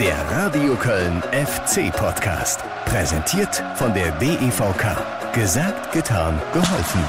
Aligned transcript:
Der 0.00 0.18
Radio 0.32 0.74
Köln 0.74 1.22
FC 1.30 1.92
Podcast. 1.92 2.60
Präsentiert 2.84 3.62
von 3.76 3.94
der 3.94 4.10
DEVK. 4.18 5.32
Gesagt, 5.32 5.92
getan, 5.92 6.40
geholfen. 6.52 7.00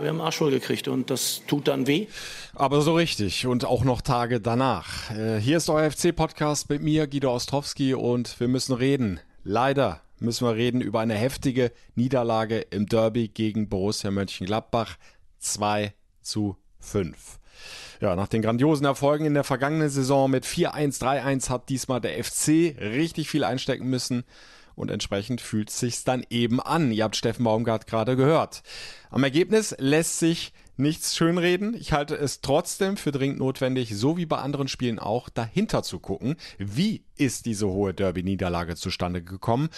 Wir 0.00 0.08
haben 0.08 0.20
Arsch 0.20 0.38
voll 0.38 0.50
gekriegt 0.50 0.88
und 0.88 1.10
das 1.10 1.42
tut 1.46 1.68
dann 1.68 1.86
weh. 1.86 2.08
Aber 2.54 2.80
so 2.80 2.96
richtig 2.96 3.46
und 3.46 3.64
auch 3.64 3.84
noch 3.84 4.00
Tage 4.00 4.40
danach. 4.40 5.12
Äh, 5.12 5.38
hier 5.38 5.58
ist 5.58 5.70
euer 5.70 5.92
FC-Podcast 5.92 6.68
mit 6.70 6.82
mir, 6.82 7.06
Guido 7.06 7.32
Ostrowski, 7.32 7.94
und 7.94 8.40
wir 8.40 8.48
müssen 8.48 8.74
reden. 8.74 9.20
Leider 9.44 10.00
müssen 10.18 10.44
wir 10.44 10.56
reden 10.56 10.80
über 10.80 10.98
eine 10.98 11.14
heftige 11.14 11.70
Niederlage 11.94 12.58
im 12.58 12.86
Derby 12.86 13.28
gegen 13.28 13.68
Borussia 13.68 14.10
Mönchengladbach. 14.10 14.96
2 15.38 15.92
zu 16.20 16.56
5. 16.80 17.38
Ja, 18.00 18.14
nach 18.14 18.28
den 18.28 18.42
grandiosen 18.42 18.86
Erfolgen 18.86 19.24
in 19.24 19.34
der 19.34 19.44
vergangenen 19.44 19.88
Saison 19.88 20.30
mit 20.30 20.44
4-1, 20.44 21.00
3-1 21.00 21.50
hat 21.50 21.68
diesmal 21.68 22.00
der 22.00 22.22
FC 22.22 22.76
richtig 22.80 23.28
viel 23.28 23.44
einstecken 23.44 23.88
müssen 23.88 24.24
und 24.76 24.90
entsprechend 24.90 25.40
fühlt 25.40 25.70
sich's 25.70 26.04
dann 26.04 26.24
eben 26.30 26.60
an. 26.60 26.92
Ihr 26.92 27.04
habt 27.04 27.16
Steffen 27.16 27.44
Baumgart 27.44 27.86
gerade 27.86 28.16
gehört. 28.16 28.62
Am 29.10 29.24
Ergebnis 29.24 29.74
lässt 29.78 30.20
sich 30.20 30.52
nichts 30.78 31.16
schönreden. 31.16 31.74
Ich 31.74 31.92
halte 31.92 32.16
es 32.16 32.40
trotzdem 32.40 32.96
für 32.96 33.12
dringend 33.12 33.38
notwendig, 33.38 33.94
so 33.96 34.16
wie 34.16 34.26
bei 34.26 34.38
anderen 34.38 34.68
Spielen 34.68 34.98
auch, 34.98 35.28
dahinter 35.28 35.82
zu 35.82 35.98
gucken. 35.98 36.36
Wie 36.58 37.04
ist 37.16 37.46
diese 37.46 37.66
hohe 37.66 37.92
Derby-Niederlage 37.92 38.76
zustande 38.76 39.22
gekommen? 39.22 39.68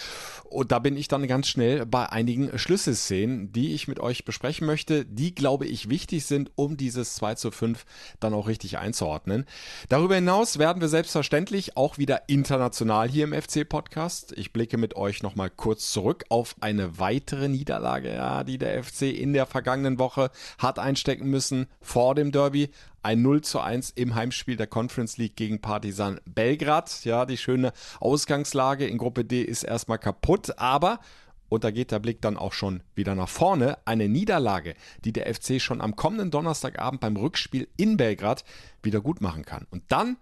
Und 0.43 0.71
da 0.71 0.79
bin 0.79 0.95
ich 0.95 1.07
dann 1.07 1.27
ganz 1.27 1.47
schnell 1.47 1.85
bei 1.85 2.07
einigen 2.09 2.57
Schlüsselszenen, 2.57 3.51
die 3.51 3.73
ich 3.73 3.87
mit 3.87 3.99
euch 3.99 4.25
besprechen 4.25 4.67
möchte, 4.67 5.05
die, 5.05 5.33
glaube 5.33 5.65
ich, 5.65 5.89
wichtig 5.89 6.25
sind, 6.25 6.51
um 6.55 6.77
dieses 6.77 7.15
2 7.15 7.35
zu 7.35 7.51
5 7.51 7.85
dann 8.19 8.33
auch 8.33 8.47
richtig 8.47 8.77
einzuordnen. 8.77 9.45
Darüber 9.89 10.15
hinaus 10.15 10.59
werden 10.59 10.81
wir 10.81 10.87
selbstverständlich 10.87 11.77
auch 11.77 11.97
wieder 11.97 12.29
international 12.29 13.09
hier 13.09 13.23
im 13.23 13.33
FC-Podcast. 13.33 14.33
Ich 14.37 14.53
blicke 14.53 14.77
mit 14.77 14.95
euch 14.95 15.23
nochmal 15.23 15.49
kurz 15.49 15.91
zurück 15.91 16.25
auf 16.29 16.55
eine 16.61 16.99
weitere 16.99 17.49
Niederlage, 17.49 18.13
ja, 18.13 18.43
die 18.43 18.57
der 18.57 18.83
FC 18.83 19.03
in 19.03 19.33
der 19.33 19.45
vergangenen 19.45 19.97
Woche 19.97 20.29
hat 20.59 20.77
ein 20.77 20.90
einstecken 20.91 21.29
müssen 21.29 21.67
vor 21.79 22.15
dem 22.15 22.33
Derby. 22.33 22.69
Ein 23.01 23.21
0 23.21 23.41
zu 23.41 23.61
1 23.61 23.91
im 23.91 24.13
Heimspiel 24.13 24.57
der 24.57 24.67
Conference 24.67 25.17
League 25.17 25.37
gegen 25.37 25.61
Partizan 25.61 26.19
Belgrad. 26.25 27.05
Ja, 27.05 27.25
die 27.25 27.37
schöne 27.37 27.71
Ausgangslage 28.01 28.85
in 28.85 28.97
Gruppe 28.97 29.23
D 29.23 29.41
ist 29.41 29.63
erstmal 29.63 29.99
kaputt, 29.99 30.57
aber 30.59 30.99
und 31.47 31.63
da 31.63 31.71
geht 31.71 31.91
der 31.91 31.99
Blick 31.99 32.21
dann 32.21 32.37
auch 32.37 32.51
schon 32.51 32.83
wieder 32.93 33.15
nach 33.15 33.29
vorne. 33.29 33.77
Eine 33.85 34.09
Niederlage, 34.09 34.75
die 35.05 35.13
der 35.13 35.33
FC 35.33 35.61
schon 35.61 35.81
am 35.81 35.95
kommenden 35.95 36.29
Donnerstagabend 36.29 36.99
beim 36.99 37.15
Rückspiel 37.15 37.69
in 37.77 37.95
Belgrad 37.95 38.43
wieder 38.83 38.99
gut 38.99 39.21
machen 39.21 39.45
kann. 39.45 39.67
Und 39.69 39.83
dann 39.87 40.17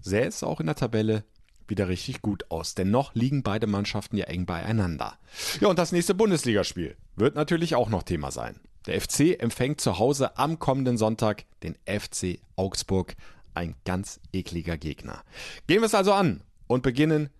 sähe 0.00 0.26
es 0.26 0.42
auch 0.42 0.60
in 0.60 0.66
der 0.66 0.74
Tabelle 0.74 1.24
wieder 1.68 1.88
richtig 1.88 2.22
gut 2.22 2.50
aus, 2.50 2.74
denn 2.74 2.90
noch 2.90 3.14
liegen 3.14 3.42
beide 3.42 3.66
Mannschaften 3.66 4.16
ja 4.16 4.24
eng 4.24 4.46
beieinander. 4.46 5.18
Ja, 5.60 5.68
und 5.68 5.78
das 5.78 5.92
nächste 5.92 6.14
Bundesligaspiel 6.14 6.96
wird 7.16 7.34
natürlich 7.34 7.74
auch 7.74 7.88
noch 7.88 8.02
Thema 8.02 8.30
sein. 8.30 8.60
Der 8.86 9.00
FC 9.00 9.40
empfängt 9.40 9.80
zu 9.80 9.98
Hause 9.98 10.36
am 10.36 10.58
kommenden 10.58 10.98
Sonntag 10.98 11.44
den 11.62 11.76
FC 11.86 12.38
Augsburg. 12.56 13.16
Ein 13.54 13.74
ganz 13.84 14.20
ekliger 14.32 14.76
Gegner. 14.76 15.22
Gehen 15.66 15.80
wir 15.80 15.86
es 15.86 15.94
also 15.94 16.12
an 16.12 16.42
und 16.66 16.82
beginnen 16.82 17.30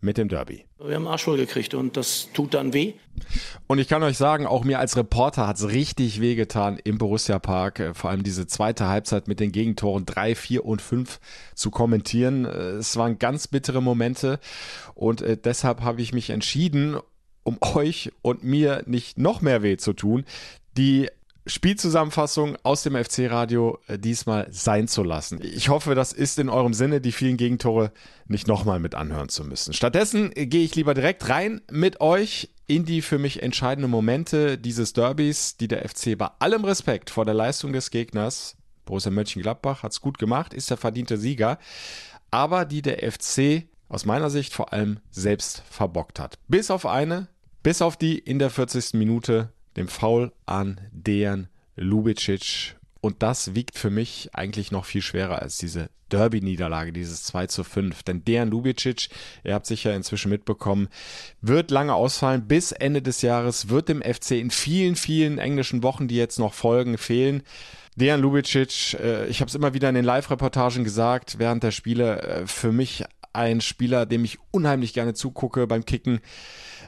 mit 0.00 0.18
dem 0.18 0.28
Derby. 0.28 0.64
Wir 0.78 0.94
haben 0.94 1.08
Arsch 1.08 1.24
voll 1.24 1.36
gekriegt 1.36 1.74
und 1.74 1.96
das 1.96 2.28
tut 2.32 2.54
dann 2.54 2.72
weh. 2.72 2.94
Und 3.66 3.78
ich 3.78 3.88
kann 3.88 4.02
euch 4.02 4.16
sagen, 4.16 4.46
auch 4.46 4.64
mir 4.64 4.78
als 4.78 4.96
Reporter 4.96 5.46
hat 5.46 5.56
es 5.56 5.68
richtig 5.68 6.20
wehgetan 6.20 6.78
im 6.84 6.98
Borussia 6.98 7.38
Park, 7.38 7.80
äh, 7.80 7.94
vor 7.94 8.10
allem 8.10 8.22
diese 8.22 8.46
zweite 8.46 8.86
Halbzeit 8.86 9.26
mit 9.26 9.40
den 9.40 9.52
Gegentoren 9.52 10.06
3, 10.06 10.34
4 10.34 10.64
und 10.64 10.80
5 10.80 11.18
zu 11.54 11.70
kommentieren. 11.70 12.44
Äh, 12.44 12.48
es 12.76 12.96
waren 12.96 13.18
ganz 13.18 13.48
bittere 13.48 13.82
Momente 13.82 14.38
und 14.94 15.22
äh, 15.22 15.36
deshalb 15.36 15.80
habe 15.82 16.00
ich 16.00 16.12
mich 16.12 16.30
entschieden, 16.30 16.98
um 17.42 17.58
euch 17.74 18.12
und 18.22 18.44
mir 18.44 18.82
nicht 18.86 19.18
noch 19.18 19.40
mehr 19.40 19.62
weh 19.62 19.76
zu 19.76 19.92
tun, 19.92 20.24
die 20.76 21.08
Spielzusammenfassung 21.46 22.56
aus 22.64 22.82
dem 22.82 22.96
FC-Radio 22.96 23.78
äh, 23.86 23.98
diesmal 23.98 24.48
sein 24.50 24.88
zu 24.88 25.04
lassen. 25.04 25.40
Ich 25.42 25.68
hoffe, 25.68 25.94
das 25.94 26.12
ist 26.12 26.40
in 26.40 26.48
eurem 26.48 26.74
Sinne, 26.74 27.00
die 27.00 27.12
vielen 27.12 27.36
Gegentore 27.36 27.92
nicht 28.26 28.48
nochmal 28.48 28.80
mit 28.80 28.96
anhören 28.96 29.28
zu 29.28 29.44
müssen. 29.44 29.72
Stattdessen 29.72 30.32
äh, 30.34 30.46
gehe 30.46 30.64
ich 30.64 30.74
lieber 30.74 30.94
direkt 30.94 31.28
rein 31.28 31.60
mit 31.70 32.00
euch 32.00 32.50
in 32.66 32.84
die 32.84 33.00
für 33.00 33.18
mich 33.18 33.44
entscheidenden 33.44 33.90
Momente 33.90 34.58
dieses 34.58 34.92
Derbys, 34.92 35.56
die 35.56 35.68
der 35.68 35.88
FC 35.88 36.18
bei 36.18 36.28
allem 36.40 36.64
Respekt 36.64 37.10
vor 37.10 37.24
der 37.24 37.34
Leistung 37.34 37.72
des 37.72 37.90
Gegners, 37.92 38.56
Borussia 38.84 39.12
Mönchengladbach 39.12 39.84
hat 39.84 39.92
es 39.92 40.00
gut 40.00 40.18
gemacht, 40.18 40.52
ist 40.52 40.70
der 40.70 40.76
verdiente 40.76 41.16
Sieger, 41.16 41.58
aber 42.32 42.64
die 42.64 42.82
der 42.82 43.10
FC 43.10 43.66
aus 43.88 44.04
meiner 44.04 44.30
Sicht 44.30 44.52
vor 44.52 44.72
allem 44.72 44.98
selbst 45.10 45.62
verbockt 45.70 46.18
hat. 46.18 46.38
Bis 46.48 46.72
auf 46.72 46.86
eine, 46.86 47.28
bis 47.62 47.82
auf 47.82 47.96
die 47.96 48.18
in 48.18 48.40
der 48.40 48.50
40. 48.50 48.94
Minute 48.94 49.52
dem 49.76 49.88
Foul 49.88 50.32
an 50.46 50.80
Dejan 50.92 51.48
Lubicic. 51.76 52.76
Und 53.00 53.22
das 53.22 53.54
wiegt 53.54 53.78
für 53.78 53.90
mich 53.90 54.30
eigentlich 54.32 54.72
noch 54.72 54.84
viel 54.84 55.02
schwerer 55.02 55.40
als 55.40 55.58
diese 55.58 55.90
Derby-Niederlage, 56.10 56.92
dieses 56.92 57.24
2 57.24 57.46
zu 57.46 57.64
5. 57.64 58.02
Denn 58.02 58.24
Dejan 58.24 58.50
Lubicic, 58.50 59.08
ihr 59.44 59.54
habt 59.54 59.66
sicher 59.66 59.94
inzwischen 59.94 60.30
mitbekommen, 60.30 60.88
wird 61.40 61.70
lange 61.70 61.94
ausfallen. 61.94 62.46
Bis 62.46 62.72
Ende 62.72 63.02
des 63.02 63.22
Jahres 63.22 63.68
wird 63.68 63.88
dem 63.88 64.02
FC 64.02 64.32
in 64.32 64.50
vielen, 64.50 64.96
vielen 64.96 65.38
englischen 65.38 65.82
Wochen, 65.82 66.08
die 66.08 66.16
jetzt 66.16 66.38
noch 66.38 66.54
folgen, 66.54 66.98
fehlen. 66.98 67.42
Dejan 67.96 68.20
Lubicic, 68.20 68.94
äh, 69.00 69.26
ich 69.26 69.40
habe 69.40 69.48
es 69.48 69.54
immer 69.54 69.74
wieder 69.74 69.88
in 69.88 69.94
den 69.94 70.04
Live-Reportagen 70.04 70.84
gesagt, 70.84 71.38
während 71.38 71.62
der 71.62 71.70
Spiele, 71.70 72.22
äh, 72.22 72.46
für 72.46 72.72
mich 72.72 73.04
ein 73.32 73.60
Spieler, 73.60 74.06
dem 74.06 74.24
ich 74.24 74.38
unheimlich 74.50 74.94
gerne 74.94 75.14
zugucke 75.14 75.66
beim 75.66 75.84
Kicken 75.84 76.20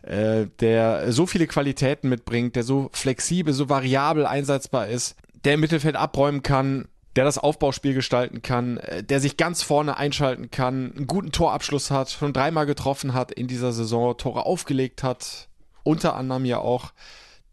äh, 0.08 0.46
der 0.60 1.12
so 1.12 1.26
viele 1.26 1.46
Qualitäten 1.46 2.08
mitbringt, 2.08 2.56
der 2.56 2.62
so 2.62 2.88
flexibel, 2.92 3.52
so 3.52 3.68
variabel 3.68 4.24
einsetzbar 4.24 4.88
ist, 4.88 5.16
der 5.44 5.54
im 5.54 5.60
Mittelfeld 5.60 5.96
abräumen 5.96 6.42
kann, 6.42 6.88
der 7.14 7.24
das 7.24 7.36
Aufbauspiel 7.36 7.92
gestalten 7.92 8.40
kann, 8.40 8.78
äh, 8.78 9.04
der 9.04 9.20
sich 9.20 9.36
ganz 9.36 9.62
vorne 9.62 9.98
einschalten 9.98 10.50
kann, 10.50 10.94
einen 10.96 11.06
guten 11.06 11.30
Torabschluss 11.30 11.90
hat, 11.90 12.10
schon 12.10 12.32
dreimal 12.32 12.64
getroffen 12.64 13.12
hat 13.12 13.32
in 13.32 13.48
dieser 13.48 13.72
Saison, 13.72 14.16
Tore 14.16 14.46
aufgelegt 14.46 15.02
hat, 15.02 15.48
unter 15.82 16.14
anderem 16.14 16.46
ja 16.46 16.58
auch 16.58 16.92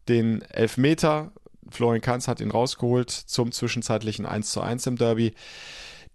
den 0.08 0.42
Elfmeter. 0.44 1.34
Florian 1.70 2.02
Kainz 2.02 2.30
hat 2.30 2.40
ihn 2.40 2.52
rausgeholt 2.52 3.10
zum 3.12 3.52
zwischenzeitlichen 3.52 4.26
1 4.26 4.52
zu 4.52 4.62
1 4.62 4.88
im 4.88 4.98
Derby. 4.98 5.34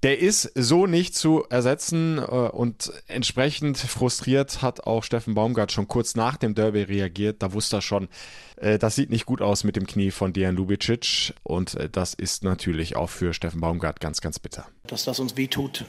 Der 0.03 0.19
ist 0.19 0.51
so 0.55 0.87
nicht 0.87 1.15
zu 1.15 1.45
ersetzen 1.51 2.19
äh, 2.19 2.23
und 2.23 2.91
entsprechend 3.07 3.77
frustriert 3.77 4.63
hat 4.63 4.85
auch 4.85 5.05
Steffen 5.05 5.35
Baumgart 5.35 5.73
schon 5.73 5.89
kurz 5.89 6.15
nach 6.15 6.39
dem 6.39 6.55
Derby 6.55 6.83
reagiert. 6.83 7.43
Da 7.43 7.53
wusste 7.53 7.77
er 7.77 7.83
schon, 7.83 8.09
äh, 8.57 8.79
das 8.79 8.95
sieht 8.95 9.11
nicht 9.11 9.27
gut 9.27 9.43
aus 9.43 9.63
mit 9.63 9.77
dem 9.77 9.87
Knie 9.87 10.11
von 10.11 10.33
Dejan 10.33 10.57
Lubicic 10.57 11.35
und 11.43 11.75
äh, 11.75 11.91
das 11.91 12.15
ist 12.15 12.45
natürlich 12.45 12.97
auch 12.97 13.11
für 13.11 13.35
Steffen 13.35 13.61
Baumgart 13.61 14.01
ganz, 14.01 14.23
ganz 14.23 14.39
bitter. 14.39 14.67
Dass 14.87 15.05
das 15.05 15.21
uns 15.21 15.37
wehtut, 15.37 15.85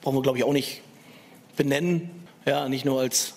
brauchen 0.00 0.16
wir 0.16 0.22
glaube 0.22 0.38
ich 0.38 0.44
auch 0.44 0.52
nicht 0.52 0.82
benennen. 1.56 2.10
Ja, 2.46 2.68
nicht 2.68 2.84
nur 2.84 3.00
als 3.00 3.34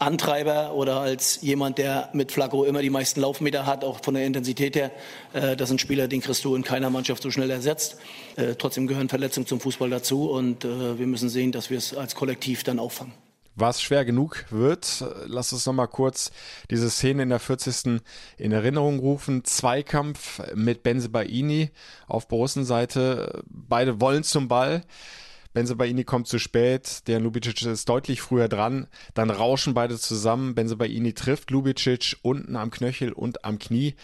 Antreiber 0.00 0.74
oder 0.74 1.00
als 1.00 1.42
jemand, 1.42 1.78
der 1.78 2.08
mit 2.12 2.32
Flacco 2.32 2.64
immer 2.64 2.82
die 2.82 2.90
meisten 2.90 3.20
Laufmeter 3.20 3.66
hat, 3.66 3.84
auch 3.84 4.02
von 4.02 4.14
der 4.14 4.24
Intensität 4.24 4.74
her. 4.74 4.90
Äh, 5.32 5.56
das 5.56 5.68
sind 5.68 5.80
Spieler, 5.80 6.08
den 6.08 6.20
kriegst 6.20 6.44
du 6.44 6.54
in 6.54 6.64
keiner 6.64 6.90
Mannschaft 6.90 7.22
so 7.22 7.30
schnell 7.30 7.50
ersetzt. 7.50 7.96
Äh, 8.36 8.54
trotzdem 8.56 8.86
gehören 8.86 9.08
Verletzungen 9.08 9.46
zum 9.46 9.60
Fußball 9.60 9.90
dazu 9.90 10.30
und 10.30 10.64
äh, 10.64 10.98
wir 10.98 11.06
müssen 11.06 11.28
sehen, 11.28 11.52
dass 11.52 11.70
wir 11.70 11.78
es 11.78 11.94
als 11.94 12.14
Kollektiv 12.14 12.64
dann 12.64 12.78
auffangen 12.78 13.12
was 13.56 13.82
schwer 13.82 14.04
genug 14.04 14.46
wird. 14.50 15.04
Lass 15.26 15.52
uns 15.52 15.66
nochmal 15.66 15.88
kurz 15.88 16.32
diese 16.70 16.88
Szene 16.88 17.24
in 17.24 17.28
der 17.28 17.40
40. 17.40 18.00
in 18.38 18.52
Erinnerung 18.52 18.98
rufen. 19.00 19.44
Zweikampf 19.44 20.40
mit 20.54 20.82
Benze 20.82 21.10
Baini 21.10 21.70
auf 22.06 22.26
Borussenseite. 22.26 23.42
Beide 23.46 24.00
wollen 24.00 24.24
zum 24.24 24.48
Ball. 24.48 24.82
Benzebaini 25.52 26.04
kommt 26.04 26.28
zu 26.28 26.38
spät, 26.38 27.08
der 27.08 27.20
Lubicic 27.20 27.62
ist 27.62 27.88
deutlich 27.88 28.20
früher 28.20 28.48
dran, 28.48 28.86
dann 29.14 29.30
rauschen 29.30 29.74
beide 29.74 29.98
zusammen, 29.98 30.54
Benzebaini 30.54 31.12
trifft 31.12 31.50
Lubicic 31.50 32.16
unten 32.22 32.56
am 32.56 32.70
Knöchel 32.70 33.12
und 33.12 33.44
am 33.44 33.58
Knie. 33.58 33.94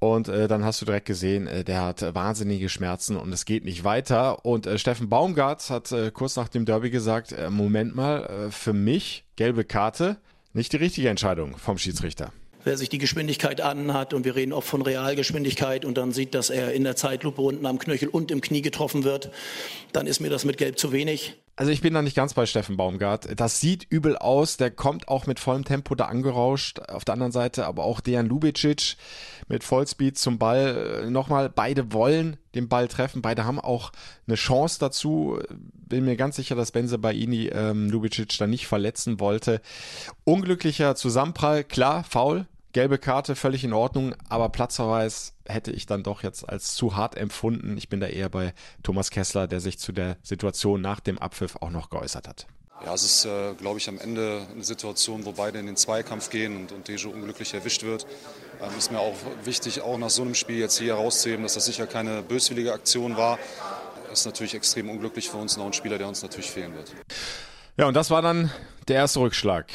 Und 0.00 0.28
äh, 0.28 0.46
dann 0.46 0.64
hast 0.64 0.80
du 0.80 0.84
direkt 0.84 1.06
gesehen, 1.06 1.48
äh, 1.48 1.64
der 1.64 1.82
hat 1.82 2.14
wahnsinnige 2.14 2.68
Schmerzen 2.68 3.16
und 3.16 3.32
es 3.32 3.44
geht 3.44 3.64
nicht 3.64 3.82
weiter. 3.82 4.44
Und 4.44 4.66
äh, 4.66 4.78
Steffen 4.78 5.08
Baumgart 5.08 5.70
hat 5.70 5.90
äh, 5.90 6.12
kurz 6.12 6.36
nach 6.36 6.48
dem 6.48 6.64
Derby 6.64 6.90
gesagt, 6.90 7.32
äh, 7.32 7.50
Moment 7.50 7.96
mal, 7.96 8.24
äh, 8.26 8.50
für 8.52 8.72
mich 8.72 9.24
gelbe 9.34 9.64
Karte, 9.64 10.18
nicht 10.52 10.72
die 10.72 10.76
richtige 10.76 11.08
Entscheidung 11.08 11.56
vom 11.56 11.78
Schiedsrichter 11.78 12.32
wer 12.64 12.76
sich 12.76 12.88
die 12.88 12.98
Geschwindigkeit 12.98 13.60
anhat 13.60 14.14
und 14.14 14.24
wir 14.24 14.36
reden 14.36 14.52
oft 14.52 14.68
von 14.68 14.82
Realgeschwindigkeit 14.82 15.84
und 15.84 15.96
dann 15.96 16.12
sieht, 16.12 16.34
dass 16.34 16.50
er 16.50 16.72
in 16.72 16.84
der 16.84 16.96
Zeitlupe 16.96 17.40
unten 17.40 17.66
am 17.66 17.78
Knöchel 17.78 18.08
und 18.08 18.30
im 18.30 18.40
Knie 18.40 18.62
getroffen 18.62 19.04
wird, 19.04 19.30
dann 19.92 20.06
ist 20.06 20.20
mir 20.20 20.30
das 20.30 20.44
mit 20.44 20.58
Gelb 20.58 20.78
zu 20.78 20.92
wenig. 20.92 21.36
Also 21.58 21.72
ich 21.72 21.80
bin 21.80 21.92
da 21.92 22.02
nicht 22.02 22.14
ganz 22.14 22.34
bei 22.34 22.46
Steffen 22.46 22.76
Baumgart. 22.76 23.28
Das 23.40 23.60
sieht 23.60 23.84
übel 23.90 24.16
aus. 24.16 24.58
Der 24.58 24.70
kommt 24.70 25.08
auch 25.08 25.26
mit 25.26 25.40
vollem 25.40 25.64
Tempo 25.64 25.96
da 25.96 26.04
angerauscht. 26.04 26.78
Auf 26.88 27.04
der 27.04 27.14
anderen 27.14 27.32
Seite 27.32 27.66
aber 27.66 27.82
auch 27.82 28.00
Dejan 28.00 28.26
Lubicic 28.26 28.96
mit 29.48 29.64
Vollspeed 29.64 30.16
zum 30.16 30.38
Ball. 30.38 31.02
Äh, 31.06 31.10
nochmal, 31.10 31.50
beide 31.50 31.92
wollen 31.92 32.36
den 32.54 32.68
Ball 32.68 32.86
treffen. 32.86 33.22
Beide 33.22 33.44
haben 33.44 33.58
auch 33.58 33.90
eine 34.28 34.36
Chance 34.36 34.78
dazu. 34.78 35.40
Bin 35.74 36.04
mir 36.04 36.14
ganz 36.14 36.36
sicher, 36.36 36.54
dass 36.54 36.70
Benze 36.70 36.96
Baini 36.96 37.48
ähm, 37.48 37.90
Lubicic 37.90 38.38
da 38.38 38.46
nicht 38.46 38.68
verletzen 38.68 39.18
wollte. 39.18 39.60
Unglücklicher 40.22 40.94
Zusammenprall, 40.94 41.64
klar, 41.64 42.04
faul. 42.04 42.46
Gelbe 42.72 42.98
Karte, 42.98 43.34
völlig 43.34 43.64
in 43.64 43.72
Ordnung, 43.72 44.14
aber 44.28 44.50
Platzverweis 44.50 45.34
hätte 45.46 45.72
ich 45.72 45.86
dann 45.86 46.02
doch 46.02 46.22
jetzt 46.22 46.46
als 46.46 46.74
zu 46.74 46.96
hart 46.96 47.16
empfunden. 47.16 47.78
Ich 47.78 47.88
bin 47.88 47.98
da 47.98 48.06
eher 48.06 48.28
bei 48.28 48.52
Thomas 48.82 49.10
Kessler, 49.10 49.46
der 49.46 49.60
sich 49.60 49.78
zu 49.78 49.92
der 49.92 50.18
Situation 50.22 50.82
nach 50.82 51.00
dem 51.00 51.18
Abpfiff 51.18 51.56
auch 51.60 51.70
noch 51.70 51.88
geäußert 51.88 52.28
hat. 52.28 52.46
Ja, 52.84 52.94
es 52.94 53.02
ist, 53.02 53.24
äh, 53.24 53.54
glaube 53.54 53.78
ich, 53.78 53.88
am 53.88 53.98
Ende 53.98 54.46
eine 54.52 54.62
Situation, 54.62 55.24
wo 55.24 55.32
beide 55.32 55.58
in 55.58 55.66
den 55.66 55.76
Zweikampf 55.76 56.30
gehen 56.30 56.56
und, 56.56 56.72
und 56.72 56.86
Dejo 56.86 57.10
unglücklich 57.10 57.54
erwischt 57.54 57.82
wird. 57.82 58.06
Ähm, 58.62 58.70
ist 58.78 58.92
mir 58.92 59.00
auch 59.00 59.16
wichtig, 59.44 59.80
auch 59.80 59.98
nach 59.98 60.10
so 60.10 60.22
einem 60.22 60.34
Spiel 60.34 60.58
jetzt 60.58 60.78
hier 60.78 60.94
herauszuheben, 60.94 61.42
dass 61.42 61.54
das 61.54 61.64
sicher 61.64 61.86
keine 61.86 62.22
böswillige 62.22 62.72
Aktion 62.72 63.16
war. 63.16 63.38
Ist 64.12 64.26
natürlich 64.26 64.54
extrem 64.54 64.90
unglücklich 64.90 65.28
für 65.28 65.38
uns, 65.38 65.56
noch 65.56 65.66
ein 65.66 65.72
Spieler, 65.72 65.98
der 65.98 66.06
uns 66.06 66.22
natürlich 66.22 66.50
fehlen 66.50 66.74
wird. 66.74 66.92
Ja, 67.76 67.86
und 67.86 67.94
das 67.94 68.10
war 68.10 68.22
dann 68.22 68.52
der 68.86 68.96
erste 68.96 69.20
Rückschlag 69.20 69.66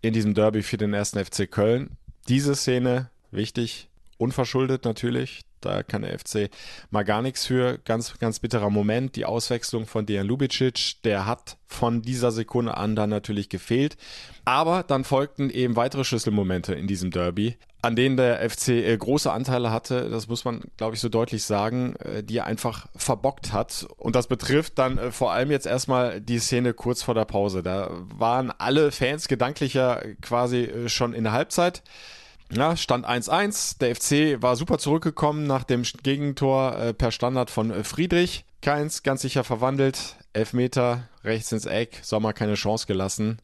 in 0.00 0.12
diesem 0.12 0.34
Derby 0.34 0.62
für 0.62 0.78
den 0.78 0.94
ersten 0.94 1.24
FC 1.24 1.50
Köln 1.50 1.96
diese 2.28 2.54
Szene 2.54 3.10
wichtig, 3.30 3.88
unverschuldet 4.18 4.84
natürlich. 4.84 5.40
Da 5.60 5.82
kann 5.82 6.02
der 6.02 6.16
FC 6.16 6.50
mal 6.90 7.04
gar 7.04 7.22
nichts 7.22 7.46
für. 7.46 7.78
Ganz, 7.78 8.18
ganz 8.18 8.38
bitterer 8.38 8.70
Moment. 8.70 9.16
Die 9.16 9.24
Auswechslung 9.24 9.86
von 9.86 10.06
Dejan 10.06 10.26
Lubicic, 10.26 11.02
der 11.02 11.26
hat 11.26 11.56
von 11.66 12.02
dieser 12.02 12.30
Sekunde 12.30 12.76
an 12.76 12.94
dann 12.94 13.10
natürlich 13.10 13.48
gefehlt. 13.48 13.96
Aber 14.44 14.82
dann 14.82 15.04
folgten 15.04 15.50
eben 15.50 15.76
weitere 15.76 16.04
Schlüsselmomente 16.04 16.74
in 16.74 16.86
diesem 16.86 17.10
Derby, 17.10 17.56
an 17.82 17.96
denen 17.96 18.16
der 18.16 18.48
FC 18.48 18.68
äh, 18.68 18.96
große 18.96 19.32
Anteile 19.32 19.70
hatte. 19.72 20.08
Das 20.10 20.28
muss 20.28 20.44
man, 20.44 20.62
glaube 20.76 20.94
ich, 20.94 21.00
so 21.00 21.08
deutlich 21.08 21.42
sagen, 21.42 21.96
äh, 21.96 22.22
die 22.22 22.36
er 22.36 22.46
einfach 22.46 22.86
verbockt 22.94 23.52
hat. 23.52 23.86
Und 23.96 24.14
das 24.14 24.28
betrifft 24.28 24.78
dann 24.78 24.96
äh, 24.96 25.10
vor 25.10 25.32
allem 25.32 25.50
jetzt 25.50 25.66
erstmal 25.66 26.20
die 26.20 26.38
Szene 26.38 26.72
kurz 26.72 27.02
vor 27.02 27.14
der 27.14 27.24
Pause. 27.24 27.64
Da 27.64 27.90
waren 28.14 28.52
alle 28.58 28.92
Fans 28.92 29.26
gedanklicher 29.26 30.02
quasi 30.22 30.70
schon 30.86 31.14
in 31.14 31.24
der 31.24 31.32
Halbzeit. 31.32 31.82
Ja, 32.50 32.76
Stand 32.78 33.06
1-1. 33.06 33.78
Der 33.78 33.94
FC 33.94 34.42
war 34.42 34.56
super 34.56 34.78
zurückgekommen 34.78 35.46
nach 35.46 35.64
dem 35.64 35.82
Gegentor 35.82 36.78
äh, 36.78 36.94
per 36.94 37.10
Standard 37.10 37.50
von 37.50 37.70
äh, 37.70 37.84
Friedrich. 37.84 38.46
Keins, 38.62 39.02
ganz 39.02 39.20
sicher 39.20 39.44
verwandelt. 39.44 40.16
Elfmeter, 40.32 41.08
rechts 41.24 41.52
ins 41.52 41.66
Eck, 41.66 42.00
Sommer 42.02 42.32
keine 42.32 42.54
Chance 42.54 42.86
gelassen. 42.86 43.38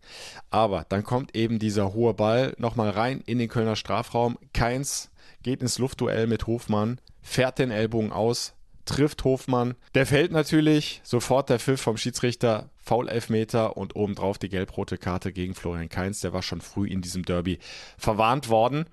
Aber 0.50 0.86
dann 0.88 1.04
kommt 1.04 1.36
eben 1.36 1.58
dieser 1.58 1.92
hohe 1.92 2.14
Ball 2.14 2.54
nochmal 2.56 2.90
rein 2.90 3.22
in 3.26 3.38
den 3.38 3.48
Kölner 3.48 3.76
Strafraum. 3.76 4.38
Keins 4.54 5.10
geht 5.42 5.60
ins 5.60 5.78
Luftduell 5.78 6.26
mit 6.26 6.46
Hofmann, 6.46 6.98
fährt 7.20 7.58
den 7.58 7.70
Ellbogen 7.70 8.10
aus, 8.10 8.53
trifft 8.84 9.24
Hofmann. 9.24 9.74
Der 9.94 10.06
fällt 10.06 10.32
natürlich, 10.32 11.00
sofort 11.04 11.48
der 11.50 11.58
Pfiff 11.58 11.80
vom 11.80 11.96
Schiedsrichter, 11.96 12.70
Foul-Elfmeter 12.84 13.76
und 13.76 13.96
obendrauf 13.96 14.38
die 14.38 14.48
gelb-rote 14.48 14.98
Karte 14.98 15.32
gegen 15.32 15.54
Florian 15.54 15.88
Kainz. 15.88 16.20
Der 16.20 16.32
war 16.32 16.42
schon 16.42 16.60
früh 16.60 16.88
in 16.88 17.00
diesem 17.00 17.24
Derby 17.24 17.58
verwarnt 17.96 18.48
worden. 18.48 18.86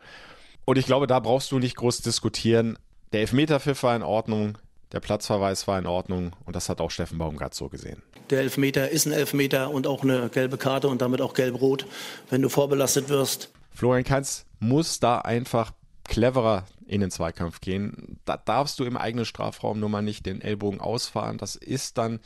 Und 0.65 0.77
ich 0.77 0.85
glaube, 0.85 1.07
da 1.07 1.19
brauchst 1.19 1.51
du 1.51 1.59
nicht 1.59 1.75
groß 1.75 2.01
diskutieren. 2.01 2.77
Der 3.11 3.21
Elfmeter-Pfiff 3.21 3.83
war 3.83 3.95
in 3.95 4.03
Ordnung, 4.03 4.57
der 4.91 4.99
Platzverweis 4.99 5.67
war 5.67 5.79
in 5.79 5.87
Ordnung 5.87 6.31
und 6.45 6.55
das 6.55 6.69
hat 6.69 6.81
auch 6.81 6.91
Steffen 6.91 7.17
Baumgart 7.17 7.53
so 7.53 7.69
gesehen. 7.69 8.01
Der 8.29 8.39
Elfmeter 8.39 8.89
ist 8.89 9.05
ein 9.05 9.11
Elfmeter 9.11 9.71
und 9.71 9.87
auch 9.87 10.03
eine 10.03 10.29
gelbe 10.29 10.57
Karte 10.57 10.87
und 10.87 11.01
damit 11.01 11.21
auch 11.21 11.33
gelb-rot, 11.33 11.85
wenn 12.29 12.41
du 12.41 12.49
vorbelastet 12.49 13.09
wirst. 13.09 13.51
Florian 13.73 14.03
Kainz 14.03 14.45
muss 14.59 14.99
da 14.99 15.19
einfach 15.19 15.71
cleverer 16.03 16.65
in 16.91 16.99
den 16.99 17.09
Zweikampf 17.09 17.61
gehen. 17.61 18.19
Da 18.25 18.35
darfst 18.35 18.77
du 18.77 18.83
im 18.83 18.97
eigenen 18.97 19.23
Strafraum 19.25 19.79
nur 19.79 19.87
mal 19.87 20.01
nicht 20.01 20.25
den 20.25 20.41
Ellbogen 20.41 20.81
ausfahren. 20.81 21.37
Das 21.37 21.55
ist 21.55 21.97
dann 21.97 22.19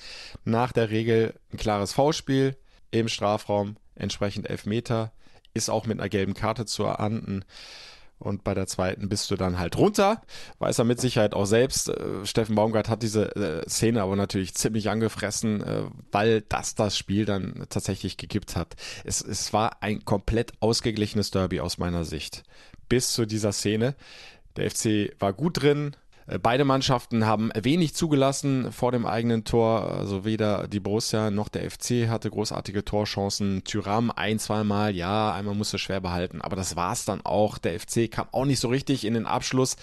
nach 0.44 0.72
der 0.72 0.90
Regel 0.90 1.36
ein 1.54 1.58
klares 1.58 1.94
Foulspiel 1.94 2.58
im 2.90 3.08
Strafraum, 3.08 3.78
entsprechend 3.94 4.50
Elfmeter, 4.50 5.12
ist 5.54 5.70
auch 5.70 5.86
mit 5.86 6.00
einer 6.00 6.10
gelben 6.10 6.34
Karte 6.34 6.66
zu 6.66 6.84
erahnden. 6.84 7.46
Und 8.18 8.44
bei 8.44 8.56
der 8.56 8.66
zweiten 8.66 9.08
bist 9.08 9.30
du 9.30 9.36
dann 9.36 9.60
halt 9.60 9.78
runter. 9.78 10.24
Weiß 10.58 10.80
er 10.80 10.86
mit 10.86 11.00
Sicherheit 11.00 11.36
auch 11.36 11.46
selbst. 11.46 11.90
Äh, 11.90 12.26
Steffen 12.26 12.56
Baumgart 12.56 12.90
hat 12.90 13.04
diese 13.04 13.36
äh, 13.36 13.70
Szene 13.70 14.02
aber 14.02 14.16
natürlich 14.16 14.56
ziemlich 14.56 14.90
angefressen, 14.90 15.62
äh, 15.62 15.84
weil 16.12 16.42
das 16.42 16.74
das 16.74 16.98
Spiel 16.98 17.26
dann 17.26 17.66
tatsächlich 17.70 18.18
gekippt 18.18 18.56
hat. 18.56 18.76
Es, 19.04 19.22
es 19.22 19.54
war 19.54 19.84
ein 19.84 20.06
komplett 20.06 20.54
ausgeglichenes 20.60 21.30
Derby 21.30 21.60
aus 21.60 21.78
meiner 21.78 22.04
Sicht. 22.04 22.44
Bis 22.88 23.14
zu 23.14 23.26
dieser 23.26 23.52
Szene. 23.52 23.96
Der 24.57 24.69
FC 24.69 25.13
war 25.19 25.34
gut 25.34 25.62
drin. 25.62 25.96
Äh, 26.28 26.40
beide 26.40 26.66
Mannschaften 26.66 27.25
haben 27.25 27.52
wenig 27.56 27.94
zugelassen 27.94 28.72
vor 28.72 28.92
dem 28.92 29.06
eigenen 29.06 29.44
Tor. 29.44 29.92
Also 29.92 30.25
weder 30.25 30.68
die 30.68 30.80
Borussia 30.80 31.31
noch 31.31 31.50
der 31.50 31.69
FC 31.69 32.07
hatte 32.07 32.30
großartige 32.30 32.84
Torchancen. 32.84 33.63
Tyram 33.63 34.12
ein, 34.12 34.40
zweimal, 34.40 34.96
ja, 34.96 35.34
einmal 35.34 35.56
musste 35.56 35.78
schwer 35.78 36.02
behalten. 36.02 36.42
Aber 36.42 36.56
das 36.56 36.75
war's 36.75 37.06
dann 37.06 37.22
auch. 37.22 37.57
Der 37.57 37.80
FC 37.80 38.10
kam 38.10 38.28
auch 38.31 38.46
nicht 38.46 38.60
so 38.60 38.69
richtig 38.69 39.06
in 39.06 39.13
den 39.13 39.25
Abschluss. 39.25 39.75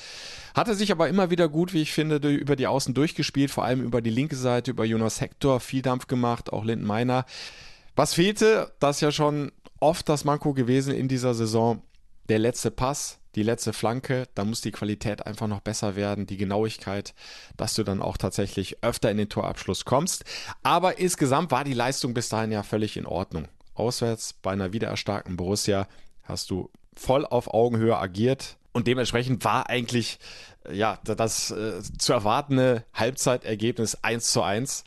Hatte 0.54 0.75
sich 0.75 0.90
aber 0.92 1.08
immer 1.08 1.30
wieder 1.30 1.48
gut, 1.48 1.72
wie 1.72 1.82
ich 1.82 1.92
finde, 1.92 2.16
über 2.28 2.56
die 2.56 2.66
Außen 2.66 2.94
durchgespielt. 2.94 3.50
Vor 3.50 3.64
allem 3.64 3.82
über 3.82 4.02
die 4.02 4.10
linke 4.10 4.36
Seite, 4.36 4.70
über 4.72 4.84
Jonas 4.84 5.20
Hector. 5.20 5.60
Viel 5.60 5.82
Dampf 5.82 6.06
gemacht, 6.06 6.52
auch 6.52 6.64
Linden 6.64 6.86
Meiner. 6.86 7.25
Was 7.94 8.14
fehlte, 8.14 8.72
das 8.80 8.96
ist 8.96 9.00
ja 9.02 9.12
schon 9.12 9.52
oft 9.78 10.08
das 10.08 10.25
Manko 10.25 10.54
gewesen 10.54 10.94
in 10.94 11.08
dieser 11.08 11.34
Saison. 11.34 11.82
Der 12.28 12.38
letzte 12.38 12.70
Pass 12.70 13.18
die 13.34 13.43
letzte 13.43 13.73
Flanke, 13.73 14.29
da 14.34 14.44
muss 14.44 14.61
die 14.61 14.73
Qualität 14.73 15.26
einfach 15.26 15.49
noch 15.49 15.61
besser 15.61 15.96
werden, 15.96 16.26
die 16.26 16.37
Genauigkeit, 16.37 17.14
dass 17.56 17.75
du 17.75 17.82
dann 17.82 18.02
auch 18.02 18.17
tatsächlich 18.17 18.82
öfter 18.82 19.11
in 19.11 19.17
den 19.17 19.29
Torabschluss 19.29 19.84
kommst. 19.84 20.25
Aber 20.62 20.99
insgesamt 20.99 21.50
war 21.50 21.64
die 21.64 21.75
Leistung 21.75 22.14
bis 22.14 22.29
dahin 22.29 22.52
ja 22.52 22.62
völlig 22.62 22.96
in 22.96 23.06
Ordnung. 23.06 23.49
Auswärts 23.75 24.34
bei 24.34 24.52
einer 24.52 24.73
wiedererstarkten 24.73 25.37
Borussia 25.37 25.88
hast 26.25 26.50
du 26.50 26.70
voll 26.94 27.25
auf 27.25 27.52
Augenhöhe 27.52 27.96
agiert 27.96 28.58
und 28.73 28.87
dementsprechend 28.87 29.44
war 29.44 29.69
eigentlich 29.69 30.19
ja 30.70 30.99
das 31.05 31.50
äh, 31.50 31.82
zu 31.99 32.12
erwartende 32.12 32.85
Halbzeitergebnis 32.94 33.99
1 34.02 34.31
zu 34.32 34.43
1. 34.43 34.85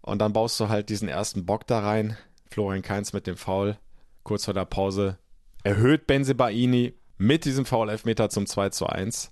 Und 0.00 0.18
dann 0.18 0.32
baust 0.32 0.58
du 0.58 0.68
halt 0.68 0.88
diesen 0.88 1.08
ersten 1.08 1.46
Bock 1.46 1.66
da 1.66 1.80
rein. 1.80 2.16
Florian 2.50 2.82
Kainz 2.82 3.12
mit 3.12 3.26
dem 3.26 3.36
Foul 3.36 3.76
kurz 4.24 4.44
vor 4.44 4.54
der 4.54 4.64
Pause 4.64 5.18
erhöht 5.62 6.06
Benzebaini 6.06 6.94
mit 7.22 7.44
diesem 7.44 7.64
Foul-Elfmeter 7.64 8.28
zum 8.28 8.46
2 8.46 8.70
zu 8.70 8.86
1. 8.86 9.30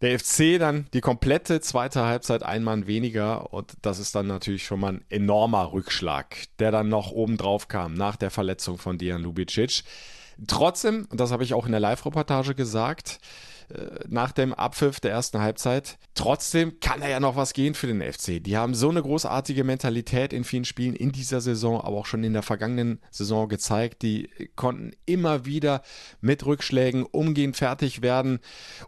Der 0.00 0.18
FC 0.18 0.58
dann 0.58 0.86
die 0.92 1.00
komplette 1.00 1.60
zweite 1.60 2.04
Halbzeit 2.04 2.42
ein 2.42 2.62
Mann 2.62 2.86
weniger 2.86 3.52
und 3.52 3.74
das 3.82 3.98
ist 3.98 4.14
dann 4.14 4.26
natürlich 4.26 4.64
schon 4.64 4.80
mal 4.80 4.94
ein 4.94 5.04
enormer 5.08 5.72
Rückschlag, 5.72 6.36
der 6.58 6.70
dann 6.70 6.88
noch 6.88 7.10
oben 7.10 7.36
drauf 7.36 7.68
kam 7.68 7.94
nach 7.94 8.16
der 8.16 8.30
Verletzung 8.30 8.78
von 8.78 8.98
Dejan 8.98 9.22
Lubicic. 9.22 9.82
Trotzdem, 10.46 11.06
und 11.10 11.20
das 11.20 11.32
habe 11.32 11.44
ich 11.44 11.54
auch 11.54 11.66
in 11.66 11.72
der 11.72 11.80
Live-Reportage 11.80 12.54
gesagt, 12.54 13.18
nach 14.08 14.32
dem 14.32 14.52
Abpfiff 14.54 15.00
der 15.00 15.12
ersten 15.12 15.40
Halbzeit. 15.40 15.98
Trotzdem 16.14 16.80
kann 16.80 17.02
er 17.02 17.08
ja 17.10 17.20
noch 17.20 17.36
was 17.36 17.52
gehen 17.52 17.74
für 17.74 17.86
den 17.86 18.00
FC. 18.00 18.42
Die 18.42 18.56
haben 18.56 18.74
so 18.74 18.90
eine 18.90 19.02
großartige 19.02 19.64
Mentalität 19.64 20.32
in 20.32 20.44
vielen 20.44 20.64
Spielen 20.64 20.94
in 20.94 21.12
dieser 21.12 21.40
Saison, 21.40 21.80
aber 21.80 21.96
auch 21.96 22.06
schon 22.06 22.24
in 22.24 22.32
der 22.32 22.42
vergangenen 22.42 23.00
Saison 23.10 23.48
gezeigt. 23.48 24.02
Die 24.02 24.28
konnten 24.56 24.92
immer 25.06 25.44
wieder 25.44 25.82
mit 26.20 26.44
Rückschlägen 26.46 27.04
umgehen, 27.04 27.54
fertig 27.54 28.02
werden 28.02 28.40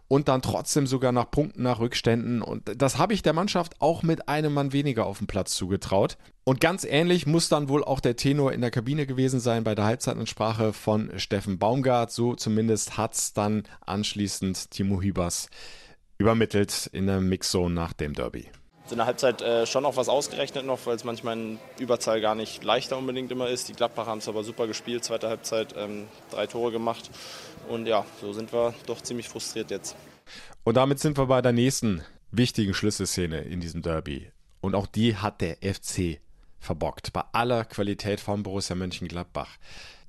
und 0.07 0.27
dann 0.27 0.41
trotzdem 0.41 0.87
sogar 0.87 1.11
nach 1.11 1.31
Punkten, 1.31 1.63
nach 1.63 1.79
Rückständen. 1.79 2.41
Und 2.41 2.81
das 2.81 2.97
habe 2.97 3.13
ich 3.13 3.21
der 3.21 3.33
Mannschaft 3.33 3.81
auch 3.81 4.03
mit 4.03 4.29
einem 4.29 4.53
Mann 4.53 4.73
weniger 4.73 5.05
auf 5.05 5.17
dem 5.17 5.27
Platz 5.27 5.55
zugetraut. 5.55 6.17
Und 6.47 6.61
ganz 6.61 6.85
ähnlich 6.85 7.25
muss 7.25 7.49
dann 7.49 7.67
wohl 7.67 7.83
auch 7.83 7.99
der 7.99 8.15
Tenor 8.15 8.53
in 8.53 8.61
der 8.61 8.71
Kabine 8.71 9.05
gewesen 9.05 9.41
sein 9.41 9.65
bei 9.65 9.75
der 9.75 9.83
Halbzeitansprache 9.83 10.71
von 10.71 11.11
Steffen 11.19 11.59
Baumgart. 11.59 12.09
So 12.09 12.35
zumindest 12.35 12.97
hat 12.97 13.15
es 13.15 13.33
dann 13.33 13.63
anschließend 13.85 14.71
Timo 14.71 15.01
Hübers 15.01 15.49
übermittelt 16.17 16.89
in 16.93 17.05
der 17.07 17.19
Mixzone 17.19 17.75
nach 17.75 17.91
dem 17.91 18.13
Derby. 18.13 18.47
In 18.89 18.95
der 18.95 19.07
Halbzeit 19.07 19.41
äh, 19.41 19.65
schon 19.65 19.83
auch 19.83 19.97
was 19.97 20.07
ausgerechnet 20.07 20.65
noch, 20.65 20.85
weil 20.85 20.95
es 20.95 21.03
manchmal 21.03 21.37
in 21.37 21.59
Überzahl 21.79 22.21
gar 22.21 22.33
nicht 22.33 22.63
leichter 22.63 22.97
unbedingt 22.97 23.29
immer 23.29 23.49
ist. 23.49 23.67
Die 23.67 23.73
Gladbacher 23.73 24.09
haben 24.09 24.19
es 24.19 24.29
aber 24.29 24.45
super 24.45 24.67
gespielt, 24.67 25.03
zweite 25.03 25.27
Halbzeit 25.27 25.75
ähm, 25.77 26.05
drei 26.31 26.47
Tore 26.47 26.71
gemacht. 26.71 27.11
Und 27.67 27.87
ja, 27.87 28.05
so 28.21 28.31
sind 28.31 28.53
wir 28.53 28.73
doch 28.85 29.01
ziemlich 29.01 29.27
frustriert 29.27 29.69
jetzt. 29.69 29.97
Und 30.63 30.77
damit 30.77 30.99
sind 30.99 31.17
wir 31.17 31.25
bei 31.25 31.41
der 31.41 31.51
nächsten 31.51 32.05
wichtigen 32.31 32.73
Schlüsselszene 32.73 33.41
in 33.41 33.59
diesem 33.59 33.81
Derby. 33.81 34.31
Und 34.61 34.75
auch 34.75 34.87
die 34.87 35.17
hat 35.17 35.41
der 35.41 35.57
FC 35.57 36.21
verbockt. 36.59 37.13
Bei 37.13 37.23
aller 37.31 37.65
Qualität 37.65 38.19
von 38.19 38.43
Borussia 38.43 38.75
Mönchengladbach. 38.75 39.57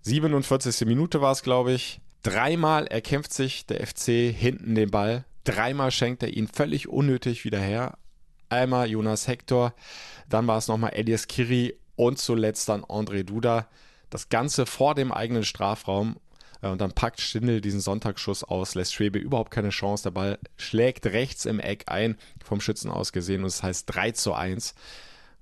47. 0.03 0.87
Minute 0.87 1.21
war 1.21 1.33
es, 1.33 1.43
glaube 1.43 1.73
ich. 1.73 2.01
Dreimal 2.23 2.87
erkämpft 2.87 3.33
sich 3.33 3.67
der 3.67 3.87
FC 3.87 4.35
hinten 4.35 4.75
den 4.75 4.91
Ball. 4.91 5.25
Dreimal 5.45 5.91
schenkt 5.91 6.23
er 6.23 6.31
ihn 6.31 6.49
völlig 6.49 6.89
unnötig 6.89 7.45
wieder 7.45 7.61
her. 7.61 7.97
Einmal 8.49 8.89
Jonas 8.89 9.29
Hector, 9.29 9.75
dann 10.29 10.47
war 10.47 10.59
es 10.59 10.69
nochmal 10.69 10.93
Elias 10.95 11.27
Kiri 11.27 11.75
und 11.97 12.19
zuletzt 12.19 12.69
dann 12.69 12.85
André 12.85 13.23
Duda. 13.23 13.69
Das 14.11 14.29
Ganze 14.29 14.67
vor 14.67 14.95
dem 14.95 15.13
eigenen 15.13 15.45
Strafraum. 15.45 16.17
Äh, 16.63 16.69
und 16.69 16.81
dann 16.81 16.93
packt 16.93 17.21
Stindl 17.21 17.61
diesen 17.61 17.81
Sonntagsschuss 17.81 18.45
aus, 18.45 18.75
lässt 18.75 18.95
Schwebe 18.95 19.19
überhaupt 19.19 19.51
keine 19.51 19.71
Chance. 19.71 20.05
Der 20.05 20.11
Ball 20.11 20.39
schlägt 20.57 21.07
rechts 21.07 21.45
im 21.45 21.61
Eck 21.61 21.85
ein, 21.87 22.17
vom 22.43 22.61
Schützen 22.61 22.91
aus 22.91 23.13
gesehen. 23.13 23.43
Und 23.43 23.49
es 23.49 23.57
das 23.57 23.63
heißt 23.65 23.95
3 23.95 24.13
zu 24.13 24.35
1. 24.35 24.75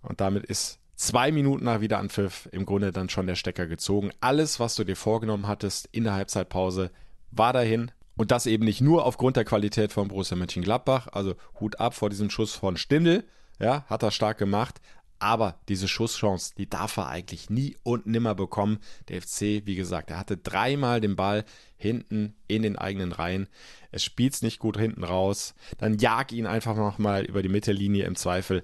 Und 0.02 0.20
damit 0.20 0.44
ist 0.44 0.78
zwei 0.96 1.30
Minuten 1.30 1.64
nach 1.64 1.80
Wiederanpfiff 1.80 2.48
im 2.52 2.66
Grunde 2.66 2.90
dann 2.90 3.08
schon 3.08 3.26
der 3.26 3.36
Stecker 3.36 3.66
gezogen. 3.66 4.10
Alles, 4.20 4.58
was 4.58 4.74
du 4.74 4.84
dir 4.84 4.96
vorgenommen 4.96 5.46
hattest 5.46 5.88
in 5.92 6.04
der 6.04 6.14
Halbzeitpause, 6.14 6.90
war 7.30 7.52
dahin. 7.52 7.92
Und 8.16 8.30
das 8.30 8.46
eben 8.46 8.64
nicht 8.64 8.80
nur 8.80 9.04
aufgrund 9.04 9.36
der 9.36 9.44
Qualität 9.44 9.92
von 9.92 10.08
Borussia 10.08 10.36
Mönchengladbach. 10.36 11.08
Also 11.12 11.34
Hut 11.60 11.78
ab 11.78 11.94
vor 11.94 12.08
diesem 12.08 12.30
Schuss 12.30 12.54
von 12.54 12.76
Stindl. 12.76 13.24
Ja, 13.58 13.84
hat 13.88 14.02
er 14.02 14.10
stark 14.10 14.38
gemacht. 14.38 14.80
Aber 15.18 15.58
diese 15.68 15.88
Schusschance, 15.88 16.52
die 16.56 16.68
darf 16.68 16.96
er 16.98 17.08
eigentlich 17.08 17.48
nie 17.48 17.76
und 17.82 18.06
nimmer 18.06 18.34
bekommen. 18.34 18.78
Der 19.08 19.22
FC, 19.22 19.64
wie 19.64 19.74
gesagt, 19.74 20.10
er 20.10 20.18
hatte 20.18 20.36
dreimal 20.36 21.00
den 21.00 21.16
Ball 21.16 21.44
hinten 21.76 22.34
in 22.48 22.62
den 22.62 22.76
eigenen 22.76 23.12
Reihen. 23.12 23.48
Es 23.92 24.04
nicht 24.42 24.58
gut 24.58 24.76
hinten 24.76 25.04
raus. 25.04 25.54
Dann 25.78 25.98
jag 25.98 26.32
ihn 26.32 26.46
einfach 26.46 26.76
nochmal 26.76 27.24
über 27.24 27.42
die 27.42 27.48
Mittellinie 27.48 28.04
im 28.04 28.16
Zweifel. 28.16 28.62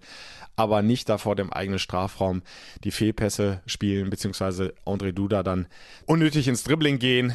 Aber 0.57 0.83
nicht 0.83 1.09
da 1.09 1.17
vor 1.17 1.37
dem 1.37 1.53
eigenen 1.53 1.79
Strafraum 1.79 2.43
die 2.85 2.91
Fehlpässe 2.91 3.63
spielen, 3.67 4.11
beziehungsweise 4.11 4.75
André 4.85 5.13
Duda 5.13 5.43
dann 5.43 5.67
unnötig 6.07 6.49
ins 6.49 6.65
Dribbling 6.65 6.99
gehen 6.99 7.33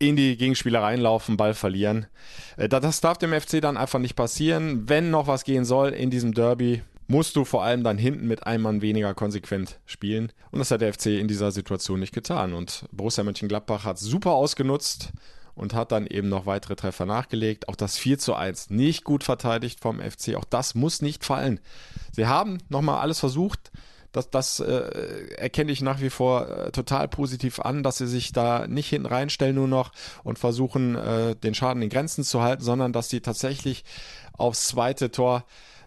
in 0.00 0.16
die 0.16 0.36
Gegenspieler 0.36 0.82
reinlaufen, 0.82 1.36
Ball 1.36 1.54
verlieren. 1.54 2.06
Äh, 2.56 2.68
das 2.68 3.00
darf 3.00 3.18
dem 3.18 3.38
FC 3.38 3.60
dann 3.60 3.76
einfach 3.76 3.98
nicht 4.00 4.16
passieren. 4.16 4.88
Wenn 4.88 5.10
noch 5.10 5.26
was 5.26 5.44
gehen 5.44 5.64
soll 5.64 5.90
in 5.90 6.10
diesem 6.10 6.32
Derby, 6.32 6.82
musst 7.10 7.34
du 7.34 7.44
vor 7.44 7.64
allem 7.64 7.82
dann 7.82 7.98
hinten 7.98 8.28
mit 8.28 8.46
einem 8.46 8.62
Mann 8.62 8.82
weniger 8.82 9.14
konsequent 9.14 9.80
spielen. 9.84 10.32
Und 10.52 10.60
das 10.60 10.70
hat 10.70 10.80
der 10.80 10.94
FC 10.94 11.06
in 11.06 11.26
dieser 11.26 11.50
Situation 11.50 11.98
nicht 11.98 12.14
getan. 12.14 12.54
Und 12.54 12.84
Borussia 12.92 13.24
Mönchengladbach 13.24 13.84
hat 13.84 13.98
super 13.98 14.30
ausgenutzt 14.30 15.10
und 15.56 15.74
hat 15.74 15.90
dann 15.90 16.06
eben 16.06 16.28
noch 16.28 16.46
weitere 16.46 16.76
Treffer 16.76 17.06
nachgelegt. 17.06 17.68
Auch 17.68 17.74
das 17.74 17.98
4 17.98 18.20
zu 18.20 18.34
1 18.34 18.70
nicht 18.70 19.02
gut 19.02 19.24
verteidigt 19.24 19.80
vom 19.80 19.98
FC. 20.00 20.36
Auch 20.36 20.44
das 20.44 20.76
muss 20.76 21.02
nicht 21.02 21.24
fallen. 21.24 21.58
Sie 22.12 22.28
haben 22.28 22.58
nochmal 22.68 23.00
alles 23.00 23.18
versucht. 23.18 23.72
Das, 24.12 24.30
das 24.30 24.60
äh, 24.60 25.34
erkenne 25.36 25.72
ich 25.72 25.82
nach 25.82 26.00
wie 26.00 26.10
vor 26.10 26.48
äh, 26.48 26.70
total 26.70 27.08
positiv 27.08 27.58
an, 27.58 27.82
dass 27.82 27.98
sie 27.98 28.06
sich 28.06 28.32
da 28.32 28.68
nicht 28.68 28.88
hinten 28.88 29.06
reinstellen 29.06 29.56
nur 29.56 29.68
noch 29.68 29.90
und 30.22 30.38
versuchen, 30.38 30.94
äh, 30.94 31.34
den 31.34 31.54
Schaden 31.54 31.82
in 31.82 31.90
Grenzen 31.90 32.22
zu 32.22 32.40
halten, 32.40 32.62
sondern 32.62 32.92
dass 32.92 33.08
sie 33.08 33.20
tatsächlich 33.20 33.84
aufs 34.32 34.68
zweite 34.68 35.10
Tor 35.10 35.44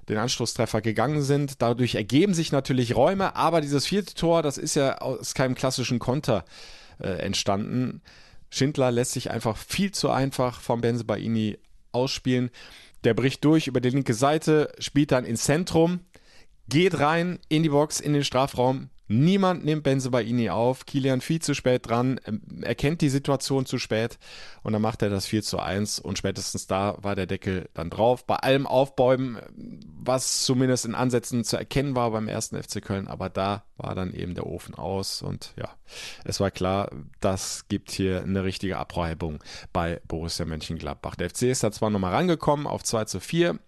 den 0.10 0.17
Anstoßtreffer 0.17 0.81
gegangen 0.81 1.22
sind. 1.22 1.62
Dadurch 1.62 1.95
ergeben 1.95 2.33
sich 2.33 2.51
natürlich 2.51 2.95
Räume, 2.95 3.36
aber 3.36 3.62
dieses 3.62 3.86
vierte 3.86 4.13
Tor, 4.13 4.41
das 4.41 4.57
ist 4.57 4.75
ja 4.75 4.98
aus 5.00 5.33
keinem 5.33 5.55
klassischen 5.55 6.00
Konter 6.00 6.45
äh, 7.00 7.07
entstanden. 7.07 8.01
Schindler 8.50 8.91
lässt 8.91 9.13
sich 9.13 9.31
einfach 9.31 9.57
viel 9.57 9.91
zu 9.91 10.10
einfach 10.10 10.62
vom 10.62 10.81
Benzebaini 10.81 11.57
ausspielen. 11.91 12.51
Der 13.03 13.13
bricht 13.13 13.43
durch 13.43 13.67
über 13.67 13.81
die 13.81 13.89
linke 13.89 14.13
Seite, 14.13 14.72
spielt 14.79 15.12
dann 15.12 15.25
ins 15.25 15.43
Zentrum, 15.43 16.01
geht 16.70 17.00
rein 17.00 17.39
in 17.50 17.63
die 17.63 17.70
Box, 17.70 18.00
in 18.00 18.13
den 18.13 18.24
Strafraum, 18.24 18.89
Niemand 19.08 19.65
nimmt 19.65 19.84
Benzebaini 19.84 20.50
auf. 20.50 20.86
Kilian 20.86 21.20
viel 21.20 21.41
zu 21.41 21.53
spät 21.53 21.88
dran, 21.88 22.20
ähm, 22.25 22.41
erkennt 22.63 23.01
die 23.01 23.10
Situation 23.10 23.65
zu 23.65 23.77
spät. 23.77 24.17
Und 24.63 24.74
dann 24.74 24.82
macht 24.82 25.01
er 25.01 25.10
das 25.10 25.25
4 25.25 25.43
zu 25.43 25.60
1 25.60 26.00
und 26.00 26.17
spätestens 26.17 26.67
da 26.67 26.98
war 27.01 27.15
der 27.15 27.25
Deckel 27.25 27.70
dann 27.74 27.89
drauf. 27.89 28.25
Bei 28.25 28.38
allem 28.38 28.65
Aufbäumen, 28.65 29.39
was 30.01 30.43
zumindest 30.43 30.86
in 30.86 30.96
Ansätzen 30.96 31.43
zu 31.43 31.58
erkennen 31.58 31.96
war 31.96 32.12
beim 32.12 32.29
ersten 32.29 32.62
FC 32.62 32.82
Köln, 32.82 33.08
aber 33.08 33.29
da 33.29 33.65
war 33.75 33.93
dann 33.93 34.13
eben 34.13 34.36
der 34.36 34.48
Ofen 34.48 34.74
aus. 34.74 35.22
Und 35.22 35.53
ja, 35.58 35.70
es 36.24 36.39
war 36.39 36.50
klar, 36.50 36.89
das 37.20 37.67
gibt 37.67 37.91
hier 37.91 38.24
eine 38.24 38.46
richtige 38.46 38.77
Abreibung 38.77 39.43
bei 39.74 40.01
Borussia 40.08 40.46
Mönchengladbach. 40.46 41.15
Der 41.15 41.29
FC 41.29 41.43
ist 41.43 41.63
da 41.63 41.72
zwar 41.72 41.89
nochmal 41.89 42.13
rangekommen 42.13 42.67
auf 42.67 42.84
2 42.84 43.05
zu 43.05 43.20
4, 43.20 43.60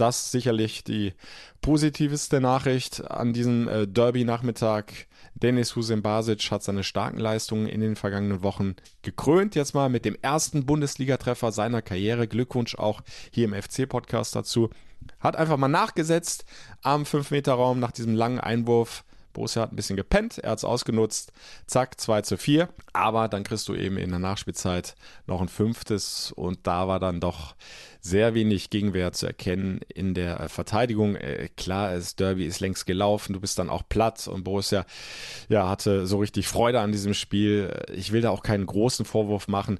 das 0.00 0.30
sicherlich 0.30 0.84
die 0.84 1.12
positivste 1.60 2.40
Nachricht 2.40 3.10
an 3.10 3.32
diesem 3.32 3.68
äh, 3.68 3.86
Derby-Nachmittag. 3.86 5.06
Dennis 5.34 5.76
Hussein 5.76 6.02
Basic 6.02 6.50
hat 6.50 6.62
seine 6.62 6.84
starken 6.84 7.18
Leistungen 7.18 7.66
in 7.66 7.80
den 7.80 7.96
vergangenen 7.96 8.42
Wochen 8.42 8.76
gekrönt. 9.02 9.54
Jetzt 9.54 9.74
mal 9.74 9.88
mit 9.88 10.04
dem 10.04 10.16
ersten 10.22 10.66
Bundesligatreffer 10.66 11.52
seiner 11.52 11.82
Karriere. 11.82 12.26
Glückwunsch 12.26 12.74
auch 12.74 13.02
hier 13.30 13.44
im 13.44 13.54
FC-Podcast 13.54 14.34
dazu. 14.34 14.70
Hat 15.18 15.36
einfach 15.36 15.56
mal 15.56 15.68
nachgesetzt 15.68 16.44
am 16.82 17.04
5-Meter-Raum 17.04 17.78
nach 17.78 17.92
diesem 17.92 18.14
langen 18.14 18.40
Einwurf 18.40 19.04
Borussia 19.32 19.62
hat 19.62 19.72
ein 19.72 19.76
bisschen 19.76 19.96
gepennt, 19.96 20.38
er 20.38 20.52
hat 20.52 20.58
es 20.58 20.64
ausgenutzt. 20.64 21.32
Zack, 21.66 22.00
2 22.00 22.22
zu 22.22 22.36
4. 22.36 22.68
Aber 22.92 23.28
dann 23.28 23.44
kriegst 23.44 23.68
du 23.68 23.74
eben 23.74 23.96
in 23.96 24.10
der 24.10 24.18
Nachspielzeit 24.18 24.94
noch 25.26 25.40
ein 25.40 25.48
fünftes 25.48 26.32
und 26.32 26.66
da 26.66 26.88
war 26.88 27.00
dann 27.00 27.20
doch 27.20 27.54
sehr 28.00 28.34
wenig 28.34 28.70
Gegenwehr 28.70 29.12
zu 29.12 29.26
erkennen 29.26 29.80
in 29.94 30.14
der 30.14 30.48
Verteidigung. 30.48 31.16
Äh, 31.16 31.48
klar, 31.56 31.94
das 31.94 32.16
Derby 32.16 32.46
ist 32.46 32.60
längst 32.60 32.86
gelaufen, 32.86 33.34
du 33.34 33.40
bist 33.40 33.58
dann 33.58 33.70
auch 33.70 33.82
platt 33.88 34.26
und 34.26 34.44
Borussia 34.44 34.86
ja, 35.48 35.68
hatte 35.68 36.06
so 36.06 36.18
richtig 36.18 36.48
Freude 36.48 36.80
an 36.80 36.92
diesem 36.92 37.14
Spiel. 37.14 37.84
Ich 37.92 38.12
will 38.12 38.22
da 38.22 38.30
auch 38.30 38.42
keinen 38.42 38.66
großen 38.66 39.04
Vorwurf 39.04 39.48
machen. 39.48 39.78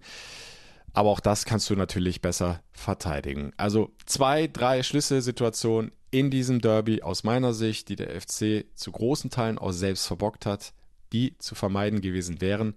Aber 0.93 1.11
auch 1.11 1.21
das 1.21 1.45
kannst 1.45 1.71
du 1.71 1.77
natürlich 1.77 2.21
besser 2.21 2.63
verteidigen. 2.73 3.53
Also 3.57 3.93
zwei, 4.07 4.49
drei 4.49 4.83
Schlüsselsituationen 4.83 5.93
in 6.11 6.31
diesem 6.31 6.61
Derby 6.61 7.03
aus 7.03 7.25
meiner 7.25 7.53
Sicht, 7.53 7.89
die 7.89 7.97
der 7.97 8.21
FC 8.21 8.65
zu 8.75 8.93
großen 8.93 9.31
Teilen 9.31 9.59
auch 9.59 9.73
selbst 9.73 10.07
verbockt 10.07 10.47
hat, 10.47 10.73
die 11.13 11.37
zu 11.39 11.55
vermeiden 11.55 12.01
gewesen 12.01 12.41
wären. 12.41 12.75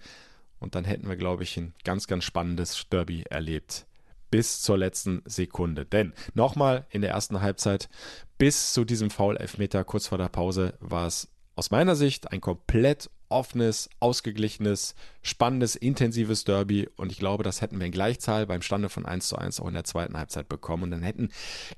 Und 0.60 0.76
dann 0.76 0.86
hätten 0.86 1.10
wir, 1.10 1.16
glaube 1.16 1.44
ich, 1.44 1.58
ein 1.58 1.74
ganz, 1.84 2.08
ganz 2.08 2.24
spannendes 2.24 2.88
Derby 2.90 3.24
erlebt. 3.30 3.86
Bis 4.32 4.62
zur 4.62 4.78
letzten 4.78 5.22
Sekunde. 5.26 5.86
Denn 5.86 6.14
nochmal 6.34 6.86
in 6.90 7.02
der 7.02 7.12
ersten 7.12 7.42
Halbzeit 7.42 7.90
bis 8.38 8.74
zu 8.74 8.86
diesem 8.86 9.10
Foul-Elfmeter 9.10 9.84
kurz 9.84 10.08
vor 10.08 10.18
der 10.18 10.30
Pause 10.30 10.76
war 10.80 11.08
es 11.08 11.28
aus 11.56 11.72
meiner 11.72 11.96
Sicht 11.96 12.32
ein 12.32 12.42
komplett 12.42 13.10
offenes, 13.30 13.90
ausgeglichenes, 14.00 14.96
spannendes, 15.22 15.76
intensives 15.76 16.44
Derby. 16.44 16.90
Und 16.96 17.12
ich 17.12 17.20
glaube, 17.20 17.44
das 17.44 17.62
hätten 17.62 17.80
wir 17.80 17.86
in 17.86 17.92
Gleichzahl 17.92 18.46
beim 18.46 18.62
Stande 18.62 18.90
von 18.90 19.06
1 19.06 19.28
zu 19.28 19.38
1 19.38 19.60
auch 19.60 19.68
in 19.68 19.74
der 19.74 19.84
zweiten 19.84 20.18
Halbzeit 20.18 20.48
bekommen. 20.48 20.84
Und 20.84 20.92
dann 20.92 21.04
hätten 21.04 21.30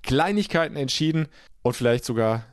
Kleinigkeiten 0.03 0.75
entschieden 0.75 1.27
und 1.61 1.75
vielleicht 1.75 2.05
sogar 2.05 2.45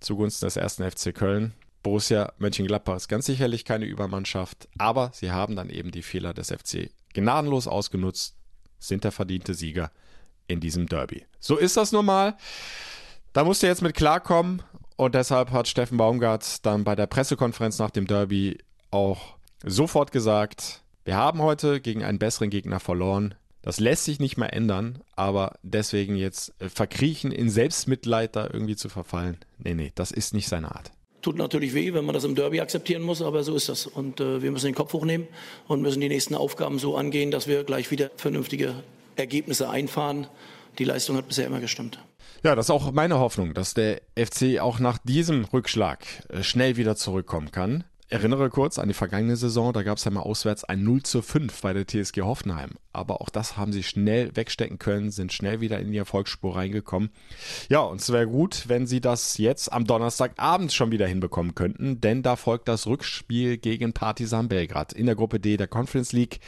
zugunsten 0.00 0.46
des 0.46 0.56
ersten 0.56 0.88
FC 0.88 1.14
Köln. 1.14 1.52
Borussia 1.82 2.32
Mönchengladbach 2.38 2.96
ist 2.96 3.08
ganz 3.08 3.26
sicherlich 3.26 3.64
keine 3.64 3.84
Übermannschaft, 3.84 4.68
aber 4.78 5.10
sie 5.14 5.30
haben 5.30 5.54
dann 5.56 5.70
eben 5.70 5.92
die 5.92 6.02
Fehler 6.02 6.34
des 6.34 6.48
FC 6.50 6.90
gnadenlos 7.14 7.68
ausgenutzt, 7.68 8.36
sind 8.78 9.04
der 9.04 9.12
verdiente 9.12 9.54
Sieger 9.54 9.90
in 10.48 10.60
diesem 10.60 10.86
Derby. 10.86 11.24
So 11.38 11.56
ist 11.56 11.76
das 11.76 11.92
nun 11.92 12.06
mal. 12.06 12.36
Da 13.32 13.44
musst 13.44 13.62
du 13.62 13.66
jetzt 13.66 13.82
mit 13.82 13.94
klarkommen 13.94 14.62
und 14.98 15.14
deshalb 15.14 15.52
hat 15.52 15.68
Steffen 15.68 15.96
Baumgart 15.96 16.66
dann 16.66 16.82
bei 16.82 16.96
der 16.96 17.06
Pressekonferenz 17.06 17.78
nach 17.78 17.90
dem 17.90 18.08
Derby 18.08 18.58
auch 18.90 19.36
sofort 19.64 20.10
gesagt, 20.10 20.82
wir 21.04 21.14
haben 21.14 21.40
heute 21.40 21.80
gegen 21.80 22.02
einen 22.02 22.18
besseren 22.18 22.50
Gegner 22.50 22.80
verloren. 22.80 23.36
Das 23.62 23.78
lässt 23.78 24.04
sich 24.04 24.18
nicht 24.18 24.36
mehr 24.38 24.52
ändern, 24.52 24.98
aber 25.14 25.54
deswegen 25.62 26.16
jetzt 26.16 26.52
äh, 26.60 26.68
verkriechen 26.68 27.30
in 27.30 27.48
Selbstmitleid 27.48 28.34
da 28.34 28.50
irgendwie 28.52 28.74
zu 28.74 28.88
verfallen. 28.88 29.36
Nee, 29.58 29.74
nee, 29.74 29.92
das 29.94 30.10
ist 30.10 30.34
nicht 30.34 30.48
seine 30.48 30.74
Art. 30.74 30.90
Tut 31.22 31.36
natürlich 31.36 31.74
weh, 31.74 31.94
wenn 31.94 32.04
man 32.04 32.14
das 32.14 32.24
im 32.24 32.34
Derby 32.34 32.60
akzeptieren 32.60 33.02
muss, 33.02 33.22
aber 33.22 33.44
so 33.44 33.54
ist 33.54 33.68
das. 33.68 33.86
Und 33.86 34.18
äh, 34.18 34.42
wir 34.42 34.50
müssen 34.50 34.66
den 34.66 34.74
Kopf 34.74 34.92
hochnehmen 34.94 35.28
und 35.68 35.80
müssen 35.80 36.00
die 36.00 36.08
nächsten 36.08 36.34
Aufgaben 36.34 36.80
so 36.80 36.96
angehen, 36.96 37.30
dass 37.30 37.46
wir 37.46 37.62
gleich 37.62 37.92
wieder 37.92 38.10
vernünftige 38.16 38.74
Ergebnisse 39.14 39.70
einfahren. 39.70 40.26
Die 40.80 40.84
Leistung 40.84 41.16
hat 41.16 41.28
bisher 41.28 41.46
immer 41.46 41.60
gestimmt. 41.60 42.00
Ja, 42.44 42.54
das 42.54 42.66
ist 42.66 42.70
auch 42.70 42.92
meine 42.92 43.18
Hoffnung, 43.18 43.52
dass 43.52 43.74
der 43.74 44.00
FC 44.16 44.60
auch 44.60 44.78
nach 44.78 44.98
diesem 44.98 45.44
Rückschlag 45.44 46.04
äh, 46.28 46.42
schnell 46.42 46.76
wieder 46.76 46.94
zurückkommen 46.94 47.50
kann. 47.50 47.84
Erinnere 48.10 48.48
kurz 48.48 48.78
an 48.78 48.88
die 48.88 48.94
vergangene 48.94 49.36
Saison, 49.36 49.74
da 49.74 49.82
gab 49.82 49.98
es 49.98 50.04
ja 50.04 50.10
mal 50.10 50.20
auswärts 50.20 50.64
ein 50.64 50.82
0 50.82 51.02
zu 51.02 51.20
5 51.20 51.60
bei 51.60 51.74
der 51.74 51.86
TSG 51.86 52.22
Hoffenheim. 52.22 52.70
Aber 52.90 53.20
auch 53.20 53.28
das 53.28 53.58
haben 53.58 53.70
sie 53.70 53.82
schnell 53.82 54.34
wegstecken 54.34 54.78
können, 54.78 55.10
sind 55.10 55.30
schnell 55.30 55.60
wieder 55.60 55.78
in 55.78 55.92
die 55.92 55.98
Erfolgsspur 55.98 56.56
reingekommen. 56.56 57.10
Ja, 57.68 57.80
und 57.80 58.00
es 58.00 58.10
wäre 58.10 58.26
gut, 58.26 58.64
wenn 58.68 58.86
sie 58.86 59.02
das 59.02 59.36
jetzt 59.36 59.70
am 59.70 59.84
Donnerstagabend 59.84 60.72
schon 60.72 60.90
wieder 60.90 61.06
hinbekommen 61.06 61.54
könnten, 61.54 62.00
denn 62.00 62.22
da 62.22 62.36
folgt 62.36 62.68
das 62.68 62.86
Rückspiel 62.86 63.58
gegen 63.58 63.92
Partizan 63.92 64.48
Belgrad 64.48 64.94
in 64.94 65.04
der 65.04 65.14
Gruppe 65.14 65.38
D 65.38 65.58
der 65.58 65.68
Conference 65.68 66.12
League. 66.12 66.40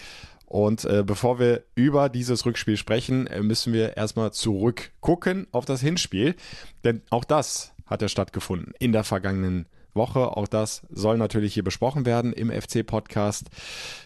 Und 0.50 0.84
äh, 0.84 1.04
bevor 1.06 1.38
wir 1.38 1.62
über 1.76 2.08
dieses 2.08 2.44
Rückspiel 2.44 2.76
sprechen, 2.76 3.28
äh, 3.28 3.40
müssen 3.40 3.72
wir 3.72 3.96
erstmal 3.96 4.32
zurückgucken 4.32 5.46
auf 5.52 5.64
das 5.64 5.80
Hinspiel. 5.80 6.34
Denn 6.82 7.02
auch 7.10 7.22
das 7.22 7.72
hat 7.86 8.02
ja 8.02 8.08
stattgefunden 8.08 8.74
in 8.80 8.90
der 8.90 9.04
vergangenen 9.04 9.66
Woche. 9.94 10.36
Auch 10.36 10.48
das 10.48 10.82
soll 10.90 11.18
natürlich 11.18 11.54
hier 11.54 11.62
besprochen 11.62 12.04
werden 12.04 12.32
im 12.32 12.50
FC-Podcast. 12.50 13.46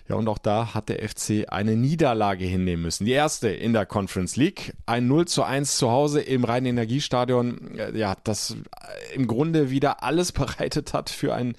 Ja, 0.07 0.17
und 0.17 0.29
auch 0.29 0.37
da 0.37 0.75
hat 0.75 0.91
der 0.91 1.09
FC 1.09 1.47
eine 1.49 1.77
Niederlage 1.77 2.45
hinnehmen 2.45 2.83
müssen. 2.83 3.07
Die 3.07 3.13
erste 3.13 3.49
in 3.49 3.73
der 3.73 3.87
Conference 3.87 4.37
League. 4.37 4.75
Ein 4.85 5.09
0 5.09 5.27
zu 5.27 5.45
1 5.45 5.79
zu 5.79 5.91
Hause 5.91 6.21
im 6.21 6.45
Rhein-Energiestadion. 6.45 7.79
Äh, 7.79 7.97
ja, 7.97 8.17
das 8.23 8.51
äh, 8.51 9.15
im 9.15 9.27
Grunde 9.29 9.71
wieder 9.71 10.03
alles 10.03 10.33
bereitet 10.33 10.93
hat 10.93 11.09
für 11.09 11.35
ein 11.35 11.55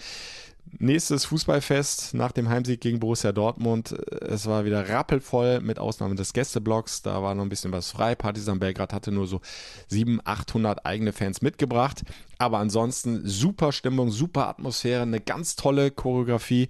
Nächstes 0.78 1.26
Fußballfest 1.26 2.16
nach 2.16 2.32
dem 2.32 2.50
Heimsieg 2.50 2.82
gegen 2.82 3.00
Borussia 3.00 3.32
Dortmund. 3.32 3.92
Es 4.22 4.46
war 4.48 4.66
wieder 4.66 4.90
rappelvoll 4.90 5.62
mit 5.62 5.80
Ausnahme 5.80 6.16
des 6.16 6.34
Gästeblocks. 6.34 7.02
Da 7.02 7.22
war 7.22 7.34
noch 7.34 7.44
ein 7.44 7.50
bisschen 7.50 7.72
was 7.72 7.92
frei. 7.92 8.16
Partisan 8.16 8.60
Belgrad 8.60 8.92
hatte 8.92 9.12
nur 9.12 9.28
so 9.28 9.42
700, 9.88 10.26
800 10.28 10.86
eigene 10.86 11.14
Fans 11.14 11.42
mitgebracht. 11.42 12.04
Aber 12.40 12.58
ansonsten 12.58 13.22
super 13.26 13.72
Stimmung, 13.72 14.12
super 14.12 14.48
Atmosphäre, 14.48 15.04
eine 15.04 15.22
ganz 15.22 15.56
tolle 15.56 15.92
Choreografie 15.92 16.68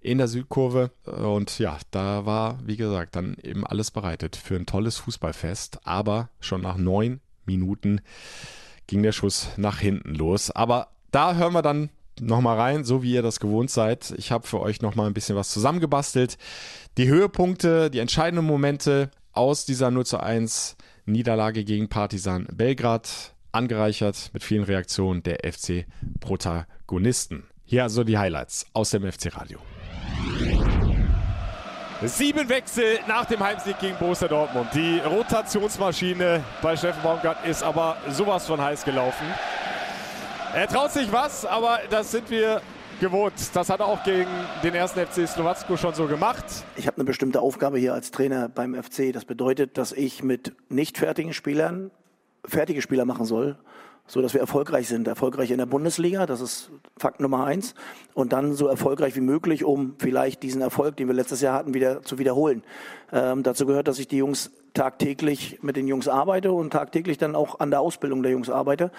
in 0.00 0.18
der 0.18 0.28
Südkurve. 0.28 0.90
Und 1.04 1.58
ja, 1.58 1.78
da 1.92 2.26
war, 2.26 2.58
wie 2.64 2.76
gesagt, 2.76 3.16
dann 3.16 3.36
eben 3.42 3.66
alles 3.66 3.90
bereitet 3.90 4.36
für 4.36 4.56
ein 4.56 4.66
tolles 4.66 4.98
Fußballfest. 4.98 5.86
Aber 5.86 6.28
schon 6.40 6.60
nach 6.60 6.76
neun 6.76 7.20
Minuten 7.46 8.00
ging 8.86 9.02
der 9.02 9.12
Schuss 9.12 9.48
nach 9.56 9.78
hinten 9.78 10.14
los. 10.14 10.50
Aber 10.50 10.88
da 11.10 11.34
hören 11.34 11.54
wir 11.54 11.62
dann 11.62 11.90
nochmal 12.20 12.58
rein, 12.58 12.84
so 12.84 13.02
wie 13.02 13.12
ihr 13.12 13.22
das 13.22 13.40
gewohnt 13.40 13.70
seid. 13.70 14.14
Ich 14.16 14.30
habe 14.32 14.46
für 14.46 14.60
euch 14.60 14.80
nochmal 14.82 15.06
ein 15.06 15.14
bisschen 15.14 15.36
was 15.36 15.50
zusammengebastelt. 15.50 16.38
Die 16.98 17.08
Höhepunkte, 17.08 17.90
die 17.90 17.98
entscheidenden 17.98 18.46
Momente 18.46 19.10
aus 19.32 19.64
dieser 19.64 19.90
0 19.90 20.06
zu 20.06 20.20
1 20.20 20.76
Niederlage 21.04 21.64
gegen 21.64 21.88
Partisan 21.88 22.46
Belgrad, 22.52 23.34
angereichert 23.52 24.30
mit 24.32 24.42
vielen 24.42 24.64
Reaktionen 24.64 25.22
der 25.22 25.38
FC-Protagonisten. 25.50 27.44
Hier 27.64 27.82
also 27.82 28.04
die 28.04 28.18
Highlights 28.18 28.66
aus 28.72 28.90
dem 28.90 29.10
FC 29.10 29.36
Radio. 29.36 29.58
Sieben 32.02 32.48
Wechsel 32.48 32.98
nach 33.08 33.24
dem 33.24 33.40
Heimsieg 33.40 33.78
gegen 33.78 33.96
Borussia 33.96 34.28
Dortmund. 34.28 34.68
Die 34.74 34.98
Rotationsmaschine 34.98 36.44
bei 36.60 36.76
Steffen 36.76 37.02
Baumgart 37.02 37.44
ist 37.46 37.62
aber 37.62 37.96
sowas 38.10 38.46
von 38.46 38.60
heiß 38.60 38.84
gelaufen. 38.84 39.26
Er 40.56 40.68
traut 40.68 40.90
sich 40.90 41.12
was, 41.12 41.44
aber 41.44 41.80
das 41.90 42.10
sind 42.12 42.30
wir 42.30 42.62
gewohnt. 42.98 43.34
Das 43.52 43.68
hat 43.68 43.80
er 43.80 43.86
auch 43.88 44.02
gegen 44.04 44.30
den 44.62 44.74
ersten 44.74 45.04
FC 45.04 45.28
Slowacko 45.28 45.76
schon 45.76 45.92
so 45.92 46.06
gemacht. 46.06 46.46
Ich 46.76 46.86
habe 46.86 46.96
eine 46.96 47.04
bestimmte 47.04 47.42
Aufgabe 47.42 47.76
hier 47.76 47.92
als 47.92 48.10
Trainer 48.10 48.48
beim 48.48 48.74
FC. 48.74 49.12
Das 49.12 49.26
bedeutet, 49.26 49.76
dass 49.76 49.92
ich 49.92 50.22
mit 50.22 50.54
nicht 50.70 50.96
fertigen 50.96 51.34
Spielern 51.34 51.90
fertige 52.46 52.80
Spieler 52.80 53.04
machen 53.04 53.26
soll 53.26 53.58
so 54.06 54.22
dass 54.22 54.34
wir 54.34 54.40
erfolgreich 54.40 54.88
sind. 54.88 55.08
Erfolgreich 55.08 55.50
in 55.50 55.58
der 55.58 55.66
Bundesliga, 55.66 56.26
das 56.26 56.40
ist 56.40 56.70
Fakt 56.96 57.20
Nummer 57.20 57.44
eins. 57.44 57.74
Und 58.14 58.32
dann 58.32 58.54
so 58.54 58.66
erfolgreich 58.66 59.16
wie 59.16 59.20
möglich, 59.20 59.64
um 59.64 59.94
vielleicht 59.98 60.42
diesen 60.42 60.62
Erfolg, 60.62 60.96
den 60.96 61.08
wir 61.08 61.14
letztes 61.14 61.40
Jahr 61.40 61.54
hatten, 61.54 61.74
wieder 61.74 62.02
zu 62.02 62.18
wiederholen. 62.18 62.62
Ähm, 63.12 63.42
dazu 63.42 63.66
gehört, 63.66 63.88
dass 63.88 63.98
ich 63.98 64.08
die 64.08 64.18
Jungs 64.18 64.50
tagtäglich 64.74 65.58
mit 65.62 65.76
den 65.76 65.88
Jungs 65.88 66.06
arbeite 66.06 66.52
und 66.52 66.72
tagtäglich 66.72 67.18
dann 67.18 67.34
auch 67.34 67.60
an 67.60 67.70
der 67.70 67.80
Ausbildung 67.80 68.22
der 68.22 68.32
Jungs 68.32 68.50
arbeite. 68.50 68.90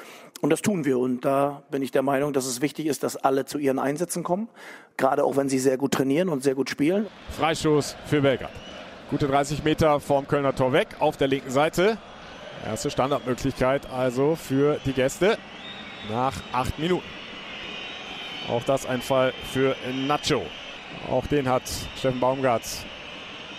Und 0.42 0.50
das 0.50 0.62
tun 0.62 0.86
wir. 0.86 0.98
Und 0.98 1.24
da 1.24 1.64
bin 1.72 1.82
ich 1.82 1.92
der 1.92 2.02
Meinung, 2.02 2.34
dass 2.34 2.46
es 2.46 2.62
wichtig 2.62 2.88
ist, 2.88 3.04
dass 3.04 3.16
alle 3.16 3.46
zu 3.46 3.58
ihren 3.60 3.80
Einsätzen 3.80 4.24
kommen. 4.24 4.50
Gerade 4.98 5.24
auch 5.24 5.38
wenn 5.38 5.50
sie 5.50 5.60
sehr 5.60 5.78
gut 5.78 5.94
trainieren 5.94 6.30
und 6.30 6.44
sehr 6.44 6.56
gut 6.56 6.70
spielen. 6.70 7.08
Freistoß 7.38 7.96
für 8.06 8.22
Belgrad. 8.22 8.52
Gute 9.10 9.28
30 9.28 9.64
Meter 9.64 10.02
vom 10.02 10.28
Kölner 10.28 10.54
Tor 10.54 10.74
weg 10.74 10.90
auf 11.00 11.16
der 11.16 11.28
linken 11.28 11.52
Seite. 11.52 11.98
Erste 12.66 12.90
Standardmöglichkeit 12.90 13.90
also 13.90 14.36
für 14.36 14.80
die 14.86 14.94
Gäste 14.94 15.38
nach 16.10 16.34
acht 16.52 16.78
Minuten. 16.80 17.08
Auch 18.50 18.64
das 18.64 18.86
ein 18.86 19.02
Fall 19.02 19.34
für 19.52 19.76
Nacho. 20.08 20.46
Auch 21.10 21.28
den 21.28 21.48
hat 21.50 21.64
Steffen 21.98 22.20
Baumgart, 22.20 22.64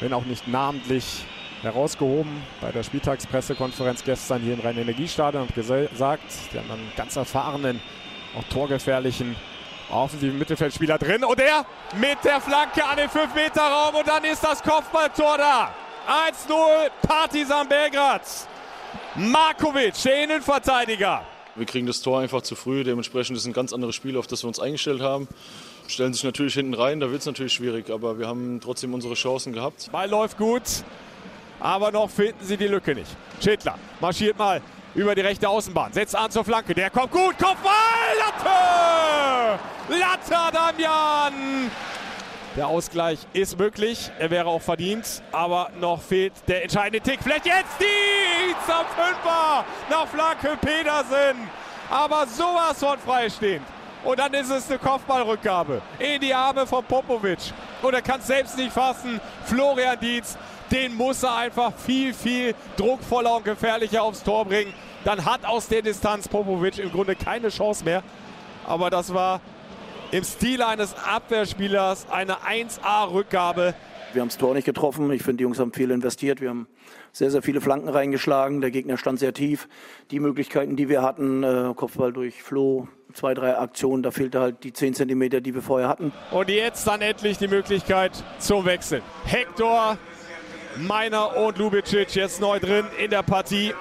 wenn 0.01 0.13
auch 0.13 0.25
nicht 0.25 0.49
namentlich, 0.49 1.25
herausgehoben 1.63 2.43
bei 2.61 2.71
der 2.71 2.83
Spieltagspressekonferenz 2.83 4.05
gestern 4.05 4.41
hier 4.43 4.55
im 4.55 4.61
Rhein-Energiestadion 4.61 5.43
und 5.43 5.55
gesagt, 5.55 6.23
die 6.53 6.59
haben 6.59 6.71
einen 6.71 6.93
ganz 6.97 7.17
erfahrenen, 7.17 7.81
auch 8.39 8.45
torgefährlichen 8.45 9.35
offensiven 9.91 10.39
Mittelfeldspieler 10.39 10.99
drin. 10.99 11.25
Und 11.25 11.41
er 11.41 11.65
mit 11.97 12.19
der 12.25 12.41
Flanke 12.41 12.85
an 12.85 12.97
den 12.97 13.09
5-Meter-Raum 13.09 13.97
und 13.97 14.07
dann 14.07 14.23
ist 14.25 14.45
das 14.45 14.63
Kopfballtor 14.63 15.39
da. 15.39 15.75
1-0 16.31 16.55
Partisan 17.07 17.69
Belgrad. 17.69 18.23
Markovic, 19.19 19.95
der 20.05 20.25
Innenverteidiger. 20.25 21.23
Wir 21.57 21.67
kriegen 21.67 21.89
das 21.89 22.01
Tor 22.03 22.21
einfach 22.21 22.43
zu 22.43 22.55
früh. 22.55 22.85
Dementsprechend 22.85 23.37
ist 23.37 23.47
ein 23.47 23.53
ganz 23.53 23.73
anderes 23.73 23.97
Spiel, 23.97 24.17
auf 24.17 24.29
das 24.29 24.45
wir 24.45 24.49
uns 24.49 24.61
eingestellt 24.61 25.03
haben. 25.03 25.27
Stellen 25.89 26.13
sich 26.13 26.23
natürlich 26.23 26.55
hinten 26.55 26.75
rein, 26.75 27.01
da 27.01 27.11
wird 27.11 27.21
es 27.21 27.27
natürlich 27.27 27.53
schwierig, 27.53 27.91
aber 27.91 28.19
wir 28.19 28.29
haben 28.29 28.61
trotzdem 28.61 28.95
unsere 28.95 29.15
Chancen 29.15 29.53
gehabt. 29.53 29.91
Ball 29.91 30.09
läuft 30.09 30.37
gut, 30.39 30.63
aber 31.59 31.91
noch 31.91 32.11
finden 32.11 32.45
sie 32.45 32.57
die 32.57 32.69
Lücke 32.69 32.95
nicht. 32.95 33.11
Schädler 33.43 33.77
marschiert 34.01 34.39
mal 34.39 34.61
über 34.95 35.15
die 35.15 35.23
rechte 35.23 35.49
Außenbahn, 35.49 35.93
setzt 35.93 36.15
an 36.15 36.31
zur 36.31 36.45
Flanke, 36.45 36.75
der 36.75 36.91
kommt 36.91 37.11
gut, 37.11 37.37
Kopfball, 37.39 37.73
Latte! 38.19 39.59
Latte 39.89 40.53
Damian! 40.53 41.71
Der 42.57 42.67
Ausgleich 42.67 43.21
ist 43.33 43.59
möglich, 43.59 44.11
er 44.19 44.31
wäre 44.31 44.49
auch 44.49 44.63
verdient, 44.63 45.23
aber 45.33 45.71
noch 45.81 46.03
fehlt 46.03 46.33
der 46.49 46.65
entscheidende 46.65 47.01
Tick. 47.01 47.21
Vielleicht 47.23 47.47
jetzt 47.47 47.81
die 47.81 48.48
am 48.71 48.87
Fünfer 48.87 49.65
nach 49.91 50.07
Flanke 50.07 50.57
Pedersen, 50.61 51.49
aber 51.91 52.27
sowas 52.27 52.79
von 52.79 52.99
freistehend. 52.99 53.65
Und 54.05 54.19
dann 54.19 54.33
ist 54.33 54.51
es 54.51 54.69
eine 54.69 54.79
Kopfballrückgabe 54.79 55.83
in 55.99 56.21
die 56.21 56.33
Arme 56.33 56.67
von 56.67 56.85
Popovic. 56.85 57.53
Und 57.83 57.95
er 57.95 58.03
kann 58.03 58.21
es 58.21 58.29
selbst 58.29 58.57
nicht 58.57 58.73
fassen. 58.73 59.21
Florian 59.45 59.99
Dietz, 59.99 60.39
den 60.71 60.95
muss 60.95 61.23
er 61.23 61.35
einfach 61.35 61.73
viel, 61.75 62.15
viel 62.15 62.55
druckvoller 62.77 63.37
und 63.37 63.45
gefährlicher 63.45 64.03
aufs 64.03 64.23
Tor 64.23 64.45
bringen. 64.45 64.73
Dann 65.05 65.25
hat 65.25 65.45
aus 65.45 65.67
der 65.69 65.83
Distanz 65.83 66.29
Popovic 66.29 66.79
im 66.79 66.93
Grunde 66.93 67.17
keine 67.17 67.49
Chance 67.49 67.85
mehr. 67.85 68.03
Aber 68.67 68.91
das 68.91 69.13
war 69.13 69.41
im 70.11 70.25
Stil 70.25 70.63
eines 70.63 70.95
Abwehrspielers 70.95 72.07
eine 72.11 72.37
1A-Rückgabe. 72.37 73.75
Wir 74.13 74.23
haben 74.23 74.29
das 74.29 74.39
Tor 74.39 74.55
nicht 74.55 74.65
getroffen. 74.65 75.11
Ich 75.13 75.23
finde, 75.23 75.39
die 75.39 75.43
Jungs 75.43 75.59
haben 75.59 75.73
viel 75.73 75.91
investiert. 75.91 76.41
Wir 76.41 76.49
haben 76.49 76.67
sehr, 77.13 77.31
sehr 77.31 77.43
viele 77.43 77.61
Flanken 77.61 77.89
reingeschlagen. 77.89 78.61
Der 78.61 78.71
Gegner 78.71 78.97
stand 78.97 79.19
sehr 79.19 79.35
tief. 79.35 79.69
Die 80.11 80.19
Möglichkeiten, 80.19 80.77
die 80.77 80.89
wir 80.89 81.03
hatten, 81.03 81.43
äh, 81.43 81.75
Kopfball 81.75 82.13
durch 82.13 82.43
Flo, 82.43 82.89
zwei, 83.13 83.35
drei 83.35 83.59
Aktionen, 83.59 84.03
da 84.03 84.11
fehlte 84.11 84.41
halt 84.41 84.65
die 84.65 84.73
10 84.73 84.95
Zentimeter, 84.95 85.41
die 85.41 85.55
wir 85.55 85.63
vorher 85.63 85.89
hatten. 85.89 86.13
Und 86.31 86.49
jetzt 86.49 86.87
dann 86.87 87.03
endlich 87.03 87.39
die 87.39 87.49
Möglichkeit 87.49 88.13
zum 88.39 88.65
Wechsel. 88.65 89.03
Hector, 89.25 89.99
Meiner 90.77 91.37
und 91.37 91.59
Lubicic 91.59 92.15
jetzt 92.15 92.41
neu 92.41 92.61
drin 92.61 92.87
in 93.03 93.11
der 93.11 93.23
Partie. 93.23 93.75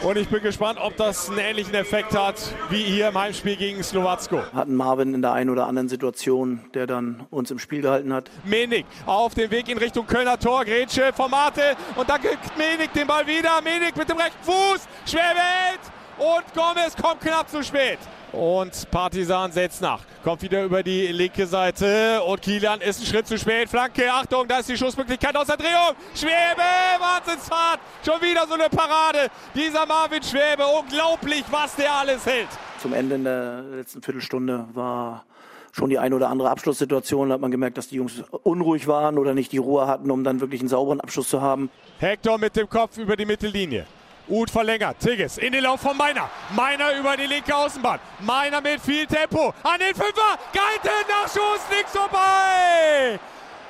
Und 0.00 0.16
ich 0.16 0.28
bin 0.28 0.42
gespannt, 0.42 0.78
ob 0.80 0.96
das 0.96 1.28
einen 1.28 1.38
ähnlichen 1.38 1.74
Effekt 1.74 2.16
hat 2.16 2.34
wie 2.70 2.82
hier 2.82 3.08
im 3.08 3.18
Heimspiel 3.18 3.56
gegen 3.56 3.82
Slowacko. 3.82 4.42
Hatten 4.52 4.74
Marvin 4.74 5.14
in 5.14 5.22
der 5.22 5.32
einen 5.32 5.50
oder 5.50 5.68
anderen 5.68 5.88
Situation, 5.88 6.60
der 6.74 6.88
dann 6.88 7.26
uns 7.30 7.50
im 7.52 7.60
Spiel 7.60 7.82
gehalten 7.82 8.12
hat. 8.12 8.28
Menig 8.44 8.84
auf 9.06 9.34
dem 9.34 9.50
Weg 9.50 9.68
in 9.68 9.78
Richtung 9.78 10.06
Kölner 10.06 10.38
Tor. 10.38 10.64
Grätsche, 10.64 11.12
Formate. 11.12 11.76
Und 11.94 12.08
da 12.08 12.18
kriegt 12.18 12.58
Menig 12.58 12.90
den 12.92 13.06
Ball 13.06 13.26
wieder. 13.26 13.60
Menig 13.62 13.94
mit 13.94 14.08
dem 14.08 14.16
rechten 14.16 14.42
Fuß. 14.42 14.88
Schwerwelt. 15.06 15.80
Und 16.18 16.44
Gomez 16.54 16.96
kommt 16.96 17.20
knapp 17.20 17.48
zu 17.48 17.62
spät. 17.62 17.98
Und 18.32 18.90
Partisan 18.90 19.52
setzt 19.52 19.82
nach. 19.82 20.00
Kommt 20.24 20.40
wieder 20.42 20.64
über 20.64 20.82
die 20.82 21.08
linke 21.08 21.46
Seite. 21.46 22.22
Und 22.22 22.40
Kilian 22.40 22.80
ist 22.80 22.98
einen 22.98 23.06
Schritt 23.06 23.26
zu 23.26 23.36
spät. 23.38 23.68
Flanke. 23.68 24.10
Achtung, 24.10 24.48
da 24.48 24.58
ist 24.58 24.70
die 24.70 24.76
Schussmöglichkeit 24.76 25.36
aus 25.36 25.46
der 25.46 25.58
Drehung. 25.58 25.94
Schwebe, 26.14 26.62
Wahnsinnsfahrt. 26.98 27.80
Schon 28.04 28.20
wieder 28.22 28.46
so 28.46 28.54
eine 28.54 28.70
Parade. 28.70 29.30
Dieser 29.54 29.84
Marvin 29.84 30.22
Schwebe. 30.22 30.64
Unglaublich, 30.80 31.44
was 31.50 31.76
der 31.76 31.92
alles 31.92 32.24
hält. 32.24 32.48
Zum 32.80 32.94
Ende 32.94 33.16
in 33.16 33.24
der 33.24 33.62
letzten 33.62 34.02
Viertelstunde 34.02 34.66
war 34.72 35.24
schon 35.72 35.90
die 35.90 35.98
eine 35.98 36.16
oder 36.16 36.30
andere 36.30 36.48
Abschlusssituation. 36.50 37.28
Da 37.28 37.34
hat 37.34 37.40
man 37.40 37.50
gemerkt, 37.50 37.76
dass 37.76 37.88
die 37.88 37.96
Jungs 37.96 38.22
unruhig 38.42 38.86
waren 38.86 39.18
oder 39.18 39.34
nicht 39.34 39.52
die 39.52 39.58
Ruhe 39.58 39.86
hatten, 39.86 40.10
um 40.10 40.24
dann 40.24 40.40
wirklich 40.40 40.60
einen 40.60 40.68
sauberen 40.68 41.00
Abschluss 41.00 41.28
zu 41.28 41.42
haben. 41.42 41.70
Hector 41.98 42.38
mit 42.38 42.56
dem 42.56 42.68
Kopf 42.68 42.96
über 42.96 43.16
die 43.16 43.26
Mittellinie. 43.26 43.86
Uth 44.32 44.50
verlängert. 44.50 44.98
Tigges 44.98 45.36
in 45.36 45.52
den 45.52 45.62
Lauf 45.62 45.80
von 45.82 45.94
Meiner. 45.94 46.30
Meiner 46.56 46.98
über 46.98 47.16
die 47.18 47.26
linke 47.26 47.54
Außenbahn. 47.54 48.00
Meiner 48.20 48.62
mit 48.62 48.80
viel 48.80 49.06
Tempo. 49.06 49.52
An 49.62 49.78
den 49.78 49.94
Fünfer. 49.94 50.38
Geiten 50.54 51.06
nach 51.06 51.28
Schuss. 51.28 51.60
Nichts 51.70 51.92
vorbei. 51.92 53.20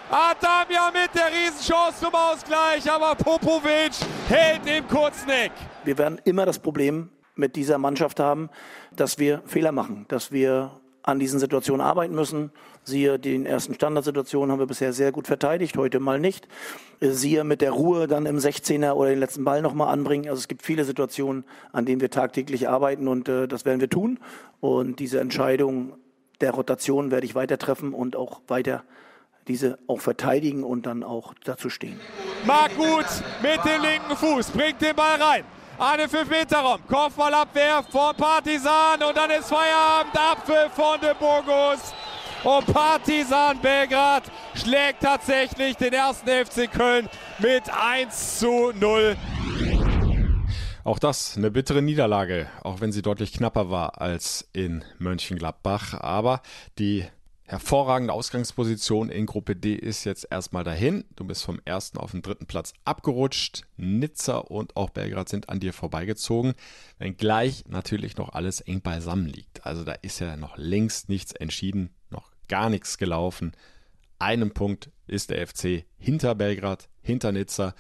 Adamia 0.09 0.93
mit 0.93 1.13
der 1.15 1.33
Riesenchance 1.33 1.99
zum 1.99 2.15
Ausgleich. 2.15 2.89
Aber 2.89 3.17
Popovic 3.17 3.93
hält 4.29 4.65
im 4.67 4.87
Kurzeck. 4.87 5.51
Wir 5.83 5.99
werden 5.99 6.21
immer 6.25 6.47
das 6.47 6.61
Problem 6.61 7.11
mit 7.35 7.57
dieser 7.57 7.79
Mannschaft 7.79 8.21
haben, 8.21 8.49
dass 8.93 9.19
wir 9.19 9.43
Fehler 9.47 9.73
machen. 9.73 10.07
Dass 10.09 10.31
wir 10.31 10.81
an 11.03 11.19
diesen 11.19 11.41
Situationen 11.41 11.85
arbeiten 11.85 12.15
müssen. 12.15 12.53
Siehe 12.85 13.19
den 13.19 13.47
ersten 13.47 13.75
Standardsituationen 13.75 14.51
haben 14.51 14.59
wir 14.59 14.67
bisher 14.67 14.93
sehr 14.93 15.13
gut 15.13 15.29
verteidigt, 15.29 15.77
heute 15.77 16.01
mal 16.01 16.19
nicht. 16.19 16.49
Siehe 17.01 17.45
mit 17.45 17.61
der 17.61 17.71
Ruhe 17.71 18.09
dann 18.09 18.27
im 18.27 18.39
16er 18.39 18.93
oder 18.93 19.11
den 19.11 19.21
letzten 19.21 19.45
Ball 19.45 19.63
nochmal 19.63 19.93
anbringen. 19.93 20.29
Also 20.29 20.41
es 20.41 20.49
gibt 20.49 20.63
viele 20.63 20.85
Situationen, 20.85 21.45
an 21.73 21.87
denen 21.87 22.01
wir 22.01 22.11
tagtäglich 22.11 22.69
arbeiten 22.69 23.07
und 23.07 23.29
äh, 23.29 23.47
das 23.47 23.65
werden 23.65 23.81
wir 23.81 23.89
tun. 23.89 24.19
Und 24.61 24.99
diese 24.99 25.21
Entscheidung 25.21 25.95
der 26.41 26.51
Rotation 26.51 27.13
werde 27.13 27.25
ich 27.25 27.37
weiter 27.37 27.57
treffen 27.57 27.95
und 27.95 28.17
auch 28.17 28.41
weiter 28.49 28.83
diese 29.49 29.79
auch 29.87 30.01
verteidigen 30.01 30.65
und 30.65 30.87
dann 30.87 31.05
auch 31.05 31.35
dazu 31.45 31.71
stehen. 31.71 31.99
Marc 32.45 32.77
Gut 32.77 33.07
mit 33.43 33.65
dem 33.65 33.83
linken 33.83 34.17
Fuß 34.17 34.51
bringt 34.51 34.81
den 34.81 34.95
Ball 34.95 35.21
rein. 35.21 35.45
den 35.99 36.09
5-Meter-Raum. 36.09 36.81
Kopfballabwehr 36.89 37.85
von 37.91 38.15
Partisan 38.17 39.03
und 39.03 39.17
dann 39.17 39.31
ist 39.31 39.49
Feierabend. 39.49 40.17
Apfel 40.17 40.69
von 40.75 41.01
de 41.01 41.15
Burgos. 41.15 41.95
Und 42.45 42.67
Partisan 42.67 43.61
Belgrad 43.61 44.25
schlägt 44.55 45.03
tatsächlich 45.03 45.77
den 45.77 45.93
ersten 45.93 46.29
FC 46.29 46.71
Köln 46.71 47.09
mit 47.39 47.63
1 47.71 48.41
zu 48.41 48.73
0. 48.73 49.17
Auch 50.83 50.99
das 50.99 51.37
eine 51.37 51.53
bittere 51.53 51.83
Niederlage, 51.83 52.49
auch 52.65 52.81
wenn 52.81 52.91
sie 52.91 53.03
deutlich 53.03 53.33
knapper 53.33 53.71
war 53.71 54.01
als 54.01 54.49
in 54.53 54.85
Mönchengladbach. 54.99 55.95
Aber 55.95 56.43
die 56.81 57.07
hervorragende 57.45 58.13
Ausgangsposition 58.13 59.09
in 59.09 59.27
Gruppe 59.27 59.55
D 59.55 59.75
ist 59.75 60.03
jetzt 60.03 60.27
erstmal 60.29 60.65
dahin. 60.65 61.05
Du 61.15 61.25
bist 61.25 61.45
vom 61.45 61.61
ersten 61.65 61.99
auf 61.99 62.11
den 62.11 62.23
dritten 62.23 62.47
Platz 62.47 62.73
abgerutscht. 62.85 63.63
Nizza 63.77 64.39
und 64.39 64.77
auch 64.77 64.91
Belgrad 64.91 65.29
sind 65.29 65.49
an 65.49 65.61
dir 65.61 65.73
vorbeigezogen, 65.73 66.55
wenngleich 66.99 67.67
natürlich 67.69 68.17
noch 68.17 68.31
alles 68.31 68.61
eng 68.61 68.81
beisammen 68.81 69.27
liegt. 69.27 69.65
Also 69.65 69.85
da 69.85 69.93
ist 69.93 70.19
ja 70.19 70.37
noch 70.37 70.57
längst 70.57 71.09
nichts 71.09 71.31
entschieden, 71.33 71.91
gar 72.49 72.71
nichts 72.71 72.99
gelaufen. 72.99 73.53
Einen 74.19 74.53
Punkt 74.53 74.91
ist 75.07 75.31
der 75.31 75.47
FC 75.47 75.85
hinter 75.99 76.35
Belgrad, 76.35 76.89
hinter 77.03 77.33
Nizza 77.33 77.75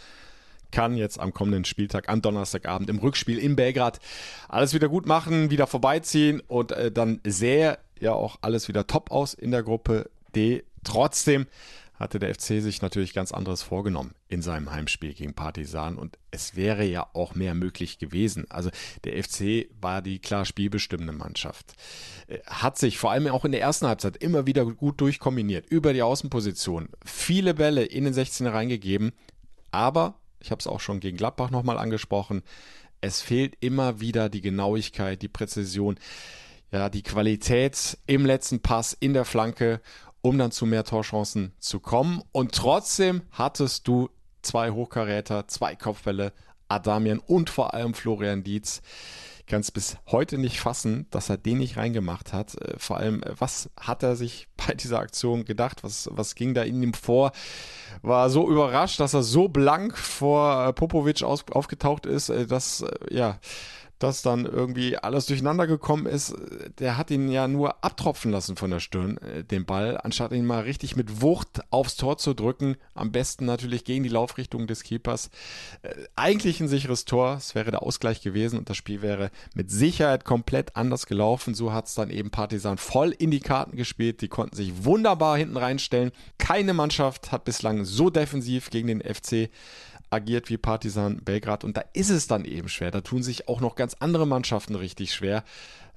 kann 0.72 0.96
jetzt 0.96 1.20
am 1.20 1.32
kommenden 1.32 1.64
Spieltag, 1.64 2.08
am 2.08 2.22
Donnerstagabend 2.22 2.90
im 2.90 2.98
Rückspiel 2.98 3.38
in 3.38 3.54
Belgrad 3.54 4.00
alles 4.48 4.74
wieder 4.74 4.88
gut 4.88 5.06
machen, 5.06 5.50
wieder 5.50 5.68
vorbeiziehen 5.68 6.40
und 6.40 6.72
äh, 6.72 6.90
dann 6.90 7.20
sähe 7.24 7.78
ja 8.00 8.12
auch 8.14 8.38
alles 8.40 8.66
wieder 8.66 8.86
top 8.88 9.12
aus 9.12 9.34
in 9.34 9.52
der 9.52 9.62
Gruppe 9.62 10.10
D. 10.34 10.64
Trotzdem 10.82 11.46
hatte 12.02 12.18
der 12.18 12.34
FC 12.34 12.60
sich 12.60 12.82
natürlich 12.82 13.14
ganz 13.14 13.32
anderes 13.32 13.62
vorgenommen 13.62 14.14
in 14.28 14.42
seinem 14.42 14.72
Heimspiel 14.72 15.14
gegen 15.14 15.34
Partisan 15.34 15.96
und 15.96 16.18
es 16.32 16.56
wäre 16.56 16.84
ja 16.84 17.06
auch 17.12 17.34
mehr 17.34 17.54
möglich 17.54 17.98
gewesen. 17.98 18.44
Also 18.50 18.70
der 19.04 19.22
FC 19.22 19.68
war 19.80 20.02
die 20.02 20.18
klar 20.18 20.44
spielbestimmende 20.44 21.12
Mannschaft. 21.12 21.74
Äh, 22.26 22.40
hat 22.44 22.76
sich 22.76 22.98
vor 22.98 23.12
allem 23.12 23.28
auch 23.28 23.44
in 23.44 23.52
der 23.52 23.60
ersten 23.60 23.86
Halbzeit 23.86 24.16
immer 24.16 24.46
wieder 24.46 24.66
gut 24.66 25.00
durchkombiniert 25.00 25.66
über 25.66 25.92
die 25.92 26.02
Außenposition. 26.02 26.88
Viele 27.04 27.54
Bälle 27.54 27.84
in 27.84 28.04
den 28.04 28.14
16er 28.14 28.52
reingegeben, 28.52 29.12
aber 29.70 30.16
ich 30.40 30.50
habe 30.50 30.58
es 30.58 30.66
auch 30.66 30.80
schon 30.80 30.98
gegen 30.98 31.16
Gladbach 31.16 31.50
nochmal 31.50 31.78
angesprochen. 31.78 32.42
Es 33.00 33.22
fehlt 33.22 33.56
immer 33.60 34.00
wieder 34.00 34.28
die 34.28 34.40
Genauigkeit, 34.40 35.22
die 35.22 35.28
Präzision, 35.28 35.98
ja, 36.72 36.88
die 36.88 37.02
Qualität 37.02 37.96
im 38.06 38.26
letzten 38.26 38.60
Pass 38.60 38.92
in 38.92 39.12
der 39.12 39.24
Flanke, 39.24 39.80
um 40.22 40.38
dann 40.38 40.52
zu 40.52 40.66
mehr 40.66 40.84
Torchancen 40.84 41.52
zu 41.58 41.80
kommen. 41.80 42.22
Und 42.32 42.52
trotzdem 42.52 43.22
hattest 43.32 43.86
du 43.86 44.08
zwei 44.40 44.70
Hochkaräter, 44.70 45.48
zwei 45.48 45.76
Kopfbälle, 45.76 46.32
Adamian 46.68 47.18
und 47.18 47.50
vor 47.50 47.74
allem 47.74 47.92
Florian 47.94 48.42
Dietz 48.42 48.80
kann 49.46 49.60
es 49.60 49.70
bis 49.70 49.98
heute 50.06 50.38
nicht 50.38 50.60
fassen, 50.60 51.06
dass 51.10 51.28
er 51.28 51.36
den 51.36 51.58
nicht 51.58 51.76
reingemacht 51.76 52.32
hat. 52.32 52.54
Äh, 52.54 52.78
vor 52.78 52.96
allem, 52.96 53.22
äh, 53.22 53.34
was 53.38 53.68
hat 53.78 54.02
er 54.02 54.16
sich 54.16 54.48
bei 54.66 54.74
dieser 54.74 55.00
Aktion 55.00 55.44
gedacht? 55.44 55.84
Was, 55.84 56.08
was 56.10 56.34
ging 56.34 56.54
da 56.54 56.62
in 56.62 56.82
ihm 56.82 56.94
vor? 56.94 57.32
War 58.00 58.30
so 58.30 58.48
überrascht, 58.48 59.00
dass 59.00 59.14
er 59.14 59.22
so 59.22 59.48
blank 59.48 59.98
vor 59.98 60.68
äh, 60.68 60.72
Popovic 60.72 61.22
aufgetaucht 61.22 62.06
ist, 62.06 62.32
dass, 62.48 62.84
ja, 63.10 63.38
dass 64.02 64.22
dann 64.22 64.46
irgendwie 64.46 64.96
alles 64.96 65.26
durcheinander 65.26 65.66
gekommen 65.66 66.06
ist. 66.06 66.34
Der 66.78 66.96
hat 66.96 67.10
ihn 67.10 67.28
ja 67.28 67.46
nur 67.46 67.84
abtropfen 67.84 68.32
lassen 68.32 68.56
von 68.56 68.70
der 68.70 68.80
Stirn, 68.80 69.18
äh, 69.18 69.44
den 69.44 69.64
Ball, 69.64 69.96
anstatt 69.96 70.32
ihn 70.32 70.44
mal 70.44 70.62
richtig 70.62 70.96
mit 70.96 71.22
Wucht 71.22 71.60
aufs 71.70 71.96
Tor 71.96 72.18
zu 72.18 72.34
drücken. 72.34 72.76
Am 72.94 73.12
besten 73.12 73.44
natürlich 73.44 73.84
gegen 73.84 74.02
die 74.02 74.08
Laufrichtung 74.08 74.66
des 74.66 74.82
Keepers. 74.82 75.30
Äh, 75.82 75.94
eigentlich 76.16 76.60
ein 76.60 76.68
sicheres 76.68 77.04
Tor. 77.04 77.36
Es 77.36 77.54
wäre 77.54 77.70
der 77.70 77.82
Ausgleich 77.82 78.22
gewesen 78.22 78.58
und 78.58 78.68
das 78.68 78.76
Spiel 78.76 79.02
wäre 79.02 79.30
mit 79.54 79.70
Sicherheit 79.70 80.24
komplett 80.24 80.74
anders 80.74 81.06
gelaufen. 81.06 81.54
So 81.54 81.72
hat 81.72 81.86
es 81.86 81.94
dann 81.94 82.10
eben 82.10 82.30
Partisan 82.30 82.78
voll 82.78 83.10
in 83.10 83.30
die 83.30 83.40
Karten 83.40 83.76
gespielt. 83.76 84.20
Die 84.20 84.28
konnten 84.28 84.56
sich 84.56 84.84
wunderbar 84.84 85.36
hinten 85.36 85.56
reinstellen. 85.56 86.10
Keine 86.38 86.74
Mannschaft 86.74 87.30
hat 87.30 87.44
bislang 87.44 87.84
so 87.84 88.10
defensiv 88.10 88.70
gegen 88.70 88.88
den 88.88 89.00
FC 89.00 89.48
agiert 90.12 90.50
wie 90.50 90.58
Partisan 90.58 91.22
Belgrad 91.24 91.64
und 91.64 91.76
da 91.76 91.84
ist 91.92 92.10
es 92.10 92.26
dann 92.26 92.44
eben 92.44 92.68
schwer. 92.68 92.90
Da 92.90 93.00
tun 93.00 93.22
sich 93.22 93.48
auch 93.48 93.60
noch 93.60 93.74
ganz 93.74 93.96
andere 93.98 94.26
Mannschaften 94.26 94.74
richtig 94.74 95.14
schwer. 95.14 95.44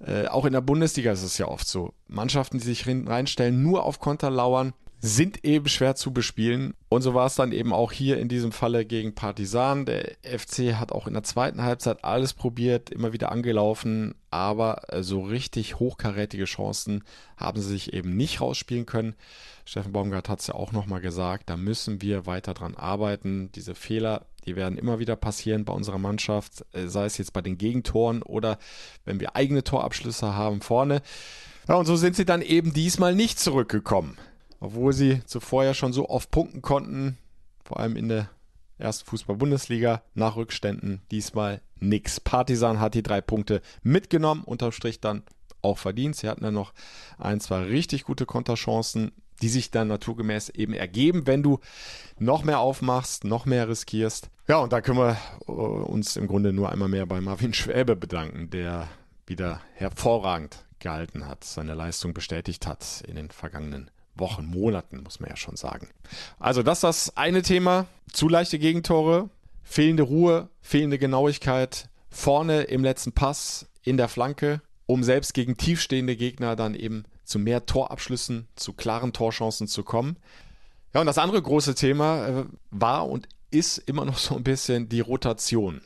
Äh, 0.06 0.28
auch 0.28 0.46
in 0.46 0.54
der 0.54 0.62
Bundesliga 0.62 1.12
ist 1.12 1.24
es 1.24 1.38
ja 1.38 1.48
oft 1.48 1.68
so. 1.68 1.94
Mannschaften, 2.08 2.60
die 2.60 2.66
sich 2.66 2.88
reinstellen, 2.88 3.62
nur 3.62 3.84
auf 3.84 4.00
Konter 4.00 4.30
lauern, 4.30 4.74
sind 5.02 5.46
eben 5.46 5.68
schwer 5.68 5.96
zu 5.96 6.12
bespielen. 6.12 6.74
Und 6.90 7.02
so 7.02 7.14
war 7.14 7.28
es 7.28 7.36
dann 7.36 7.52
eben 7.52 7.74
auch 7.74 7.92
hier 7.92 8.20
in 8.20 8.28
diesem 8.28 8.52
Falle 8.52 8.86
gegen 8.86 9.14
Partisan. 9.14 9.86
Der 9.86 10.16
FC 10.24 10.76
hat 10.76 10.92
auch 10.92 11.08
in 11.08 11.14
der 11.14 11.24
zweiten 11.24 11.62
Halbzeit 11.62 12.04
alles 12.04 12.34
probiert, 12.34 12.90
immer 12.90 13.14
wieder 13.14 13.32
angelaufen, 13.32 14.16
aber 14.32 14.82
äh, 14.94 15.04
so 15.04 15.22
richtig 15.22 15.80
hochkarätige 15.80 16.46
Chancen 16.46 17.04
haben 17.38 17.62
sie 17.62 17.70
sich 17.70 17.94
eben 17.94 18.16
nicht 18.16 18.42
rausspielen 18.42 18.86
können. 18.86 19.16
Steffen 19.66 19.94
Baumgart 19.94 20.30
hat 20.30 20.40
es 20.40 20.48
ja 20.48 20.56
auch 20.56 20.72
nochmal 20.72 21.02
gesagt, 21.02 21.50
da 21.50 21.58
müssen 21.58 22.02
wir 22.02 22.26
weiter 22.26 22.54
dran 22.54 22.76
arbeiten. 22.76 23.52
Diese 23.54 23.76
Fehler, 23.76 24.26
die 24.46 24.56
werden 24.56 24.78
immer 24.78 25.00
wieder 25.00 25.16
passieren 25.16 25.66
bei 25.66 25.74
unserer 25.74 25.98
Mannschaft, 25.98 26.66
äh, 26.74 26.88
sei 26.88 27.06
es 27.06 27.18
jetzt 27.18 27.34
bei 27.34 27.42
den 27.42 27.58
Gegentoren 27.58 28.22
oder 28.22 28.58
wenn 29.04 29.20
wir 29.20 29.36
eigene 29.36 29.64
Torabschlüsse 29.64 30.36
haben 30.36 30.62
vorne. 30.62 31.02
Ja, 31.68 31.76
und 31.76 31.86
so 31.86 31.96
sind 31.96 32.16
sie 32.16 32.26
dann 32.26 32.42
eben 32.42 32.74
diesmal 32.74 33.16
nicht 33.16 33.40
zurückgekommen. 33.40 34.18
Obwohl 34.60 34.94
sie 34.94 35.24
zuvor 35.26 35.64
ja 35.64 35.74
schon 35.74 35.94
so 35.94 36.10
oft 36.10 36.32
punkten 36.32 36.62
konnten, 36.62 37.18
vor 37.64 37.80
allem 37.80 37.96
in 37.96 38.10
der 38.10 38.30
ersten 38.78 39.06
Fußball-Bundesliga, 39.10 40.02
nach 40.14 40.36
Rückständen 40.36 41.02
diesmal 41.12 41.62
nix. 41.80 42.20
Partisan 42.20 42.80
hat 42.80 42.94
die 42.94 43.04
drei 43.04 43.22
Punkte 43.22 43.62
mitgenommen, 43.84 44.44
unterm 44.44 44.72
Strich 44.72 45.00
dann 45.00 45.24
auch 45.62 45.78
verdient. 45.78 46.16
Sie 46.16 46.30
hatten 46.30 46.44
ja 46.44 46.52
noch 46.52 46.74
ein, 47.18 47.40
zwei 47.40 47.64
richtig 47.64 48.04
gute 48.04 48.26
Konterchancen 48.26 49.12
die 49.42 49.50
sich 49.50 49.72
dann 49.72 49.88
naturgemäß 49.88 50.50
eben 50.50 50.74
ergeben, 50.74 51.28
wenn 51.28 51.44
du 51.44 51.60
noch 52.18 52.44
mehr 52.44 52.60
aufmachst, 52.60 53.24
noch 53.24 53.46
mehr 53.46 53.68
riskierst. 53.68 54.30
Ja, 54.48 54.58
und 54.58 54.72
da 54.72 54.82
können 54.82 55.00
wir 55.00 55.18
äh, 55.48 55.52
uns 55.52 56.16
im 56.16 56.28
Grunde 56.28 56.54
nur 56.54 56.72
einmal 56.72 56.88
mehr 56.88 57.06
bei 57.06 57.20
Marvin 57.22 57.54
Schwäbe 57.54 57.96
bedanken, 57.96 58.50
der 58.50 58.88
wieder 59.28 59.62
hervorragend 59.74 60.66
gehalten 60.80 61.28
hat, 61.28 61.44
seine 61.44 61.74
Leistung 61.74 62.14
bestätigt 62.14 62.68
hat 62.68 63.04
in 63.08 63.16
den 63.16 63.32
vergangenen 63.32 63.90
Wochen, 64.16 64.46
Monaten, 64.46 65.04
muss 65.04 65.20
man 65.20 65.30
ja 65.30 65.36
schon 65.36 65.56
sagen. 65.56 65.90
Also 66.40 66.64
das 66.64 66.80
ist 66.80 66.84
das 66.84 67.18
eine 67.18 67.42
Thema. 67.42 67.88
Zu 68.12 68.30
leichte 68.30 68.60
Gegentore, 68.60 69.30
fehlende 69.64 70.04
Ruhe, 70.04 70.50
fehlende 70.62 70.98
Genauigkeit, 70.98 71.90
vorne 72.10 72.64
im 72.64 72.84
letzten 72.84 73.12
Pass, 73.12 73.68
in 73.84 73.98
der 73.98 74.08
Flanke, 74.08 74.62
um 74.86 75.04
selbst 75.04 75.34
gegen 75.34 75.58
tiefstehende 75.58 76.16
Gegner 76.16 76.56
dann 76.56 76.76
eben 76.76 77.04
zu 77.24 77.40
mehr 77.40 77.66
Torabschlüssen, 77.66 78.48
zu 78.56 78.74
klaren 78.74 79.14
Torchancen 79.14 79.68
zu 79.68 79.84
kommen. 79.84 80.18
Ja, 80.94 81.02
und 81.02 81.08
das 81.08 81.18
andere 81.18 81.42
große 81.42 81.76
Thema 81.76 82.28
äh, 82.28 82.46
war 82.72 83.10
und 83.10 83.28
ist 83.52 83.78
immer 83.78 84.06
noch 84.06 84.18
so 84.18 84.36
ein 84.36 84.44
bisschen 84.44 84.90
die 84.90 85.02
Rotation. 85.02 85.82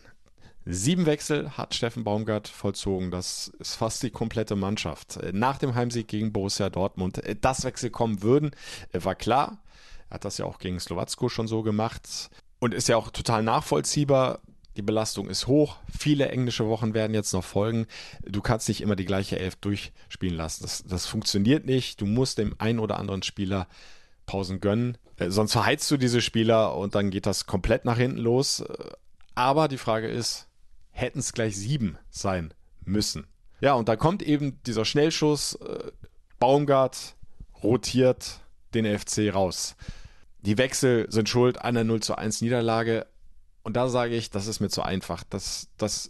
Sieben 0.71 1.07
Wechsel 1.07 1.57
hat 1.57 1.73
Steffen 1.73 2.03
Baumgart 2.03 2.47
vollzogen. 2.47 3.09
Das 3.09 3.47
ist 3.57 3.73
fast 3.73 4.03
die 4.03 4.11
komplette 4.11 4.55
Mannschaft. 4.55 5.17
Äh, 5.17 5.31
nach 5.33 5.57
dem 5.57 5.73
Heimsieg 5.73 6.07
gegen 6.07 6.31
Borussia 6.31 6.69
Dortmund, 6.69 7.17
äh, 7.17 7.35
dass 7.35 7.63
Wechsel 7.63 7.89
kommen 7.89 8.21
würden, 8.21 8.51
war 8.93 9.15
klar. 9.15 9.63
Er 10.09 10.15
hat 10.15 10.25
das 10.25 10.37
ja 10.37 10.45
auch 10.45 10.59
gegen 10.59 10.79
Slowacko 10.79 11.27
schon 11.27 11.47
so 11.47 11.63
gemacht 11.63 12.29
und 12.59 12.75
ist 12.75 12.87
ja 12.87 12.97
auch 12.97 13.09
total 13.09 13.41
nachvollziehbar. 13.41 14.41
Die 14.77 14.83
Belastung 14.83 15.27
ist 15.27 15.47
hoch. 15.47 15.77
Viele 15.97 16.29
englische 16.29 16.67
Wochen 16.67 16.93
werden 16.93 17.15
jetzt 17.15 17.33
noch 17.33 17.43
folgen. 17.43 17.87
Du 18.21 18.41
kannst 18.41 18.67
nicht 18.67 18.81
immer 18.81 18.95
die 18.95 19.05
gleiche 19.05 19.39
Elf 19.39 19.55
durchspielen 19.55 20.37
lassen. 20.37 20.61
Das, 20.61 20.83
das 20.83 21.07
funktioniert 21.07 21.65
nicht. 21.65 21.99
Du 21.99 22.05
musst 22.05 22.37
dem 22.37 22.53
einen 22.59 22.77
oder 22.77 22.99
anderen 22.99 23.23
Spieler 23.23 23.67
Pausen 24.27 24.59
gönnen. 24.59 24.99
Äh, 25.17 25.31
sonst 25.31 25.53
verheizt 25.53 25.89
du 25.89 25.97
diese 25.97 26.21
Spieler 26.21 26.75
und 26.75 26.93
dann 26.93 27.09
geht 27.09 27.25
das 27.25 27.47
komplett 27.47 27.85
nach 27.85 27.97
hinten 27.97 28.19
los. 28.19 28.59
Äh, 28.59 28.91
aber 29.33 29.67
die 29.67 29.77
Frage 29.77 30.07
ist, 30.07 30.48
hätten 30.99 31.19
es 31.19 31.33
gleich 31.33 31.57
sieben 31.57 31.97
sein 32.09 32.53
müssen? 32.85 33.27
Ja, 33.61 33.73
und 33.73 33.89
da 33.89 33.95
kommt 33.95 34.23
eben 34.23 34.61
dieser 34.63 34.85
Schnellschuss. 34.85 35.55
Äh, 35.55 35.91
Baumgart 36.39 37.15
rotiert 37.61 38.41
den 38.73 38.85
FC 38.85 39.33
raus. 39.33 39.75
Die 40.41 40.57
Wechsel 40.57 41.07
sind 41.11 41.27
schuld 41.27 41.59
an 41.61 41.75
der 41.75 41.83
0 41.83 42.01
zu 42.01 42.17
1 42.17 42.41
Niederlage. 42.41 43.07
Und 43.63 43.75
da 43.75 43.89
sage 43.89 44.15
ich, 44.15 44.29
das 44.29 44.47
ist 44.47 44.61
mir 44.61 44.69
zu 44.69 44.81
einfach. 44.81 45.23
Das, 45.29 45.67
das 45.77 46.09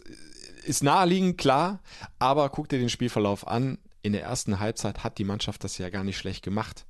ist 0.64 0.82
naheliegend, 0.82 1.36
klar, 1.38 1.80
aber 2.18 2.48
guck 2.50 2.68
dir 2.68 2.78
den 2.78 2.88
Spielverlauf 2.88 3.46
an. 3.46 3.78
In 4.02 4.12
der 4.12 4.22
ersten 4.22 4.60
Halbzeit 4.60 5.02
hat 5.04 5.18
die 5.18 5.24
Mannschaft 5.24 5.64
das 5.64 5.76
ja 5.78 5.90
gar 5.90 6.04
nicht 6.04 6.16
schlecht 6.16 6.44
gemacht. 6.44 6.86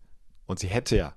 Und 0.46 0.58
sie 0.58 0.68
hätte 0.68 0.96
ja 0.96 1.14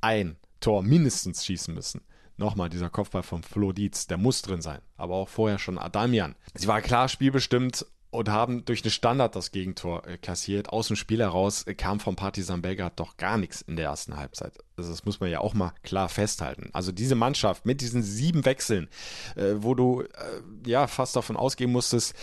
ein 0.00 0.36
Tor 0.60 0.82
mindestens 0.82 1.44
schießen 1.44 1.72
müssen. 1.72 2.02
Nochmal 2.40 2.70
dieser 2.70 2.88
Kopfball 2.88 3.22
von 3.22 3.42
Flo 3.42 3.72
Dietz, 3.72 4.06
der 4.06 4.16
muss 4.16 4.40
drin 4.40 4.62
sein. 4.62 4.80
Aber 4.96 5.16
auch 5.16 5.28
vorher 5.28 5.58
schon 5.58 5.76
Adamian. 5.76 6.36
Sie 6.54 6.68
war 6.68 6.80
klar 6.80 7.06
spielbestimmt 7.10 7.84
und 8.08 8.30
haben 8.30 8.64
durch 8.64 8.82
eine 8.82 8.90
Standard 8.90 9.36
das 9.36 9.52
Gegentor 9.52 10.06
äh, 10.06 10.16
kassiert. 10.16 10.70
Aus 10.70 10.88
dem 10.88 10.96
Spiel 10.96 11.20
heraus 11.20 11.66
äh, 11.66 11.74
kam 11.74 12.00
vom 12.00 12.16
Partisan 12.16 12.62
Belgrad 12.62 12.98
doch 12.98 13.18
gar 13.18 13.36
nichts 13.36 13.60
in 13.60 13.76
der 13.76 13.84
ersten 13.84 14.16
Halbzeit. 14.16 14.58
Also 14.78 14.90
das 14.90 15.04
muss 15.04 15.20
man 15.20 15.30
ja 15.30 15.40
auch 15.40 15.52
mal 15.52 15.74
klar 15.82 16.08
festhalten. 16.08 16.70
Also 16.72 16.92
diese 16.92 17.14
Mannschaft 17.14 17.66
mit 17.66 17.82
diesen 17.82 18.02
sieben 18.02 18.46
Wechseln, 18.46 18.88
äh, 19.36 19.56
wo 19.56 19.74
du 19.74 20.00
äh, 20.00 20.06
ja 20.66 20.86
fast 20.86 21.16
davon 21.16 21.36
ausgehen 21.36 21.70
musstest, 21.70 22.14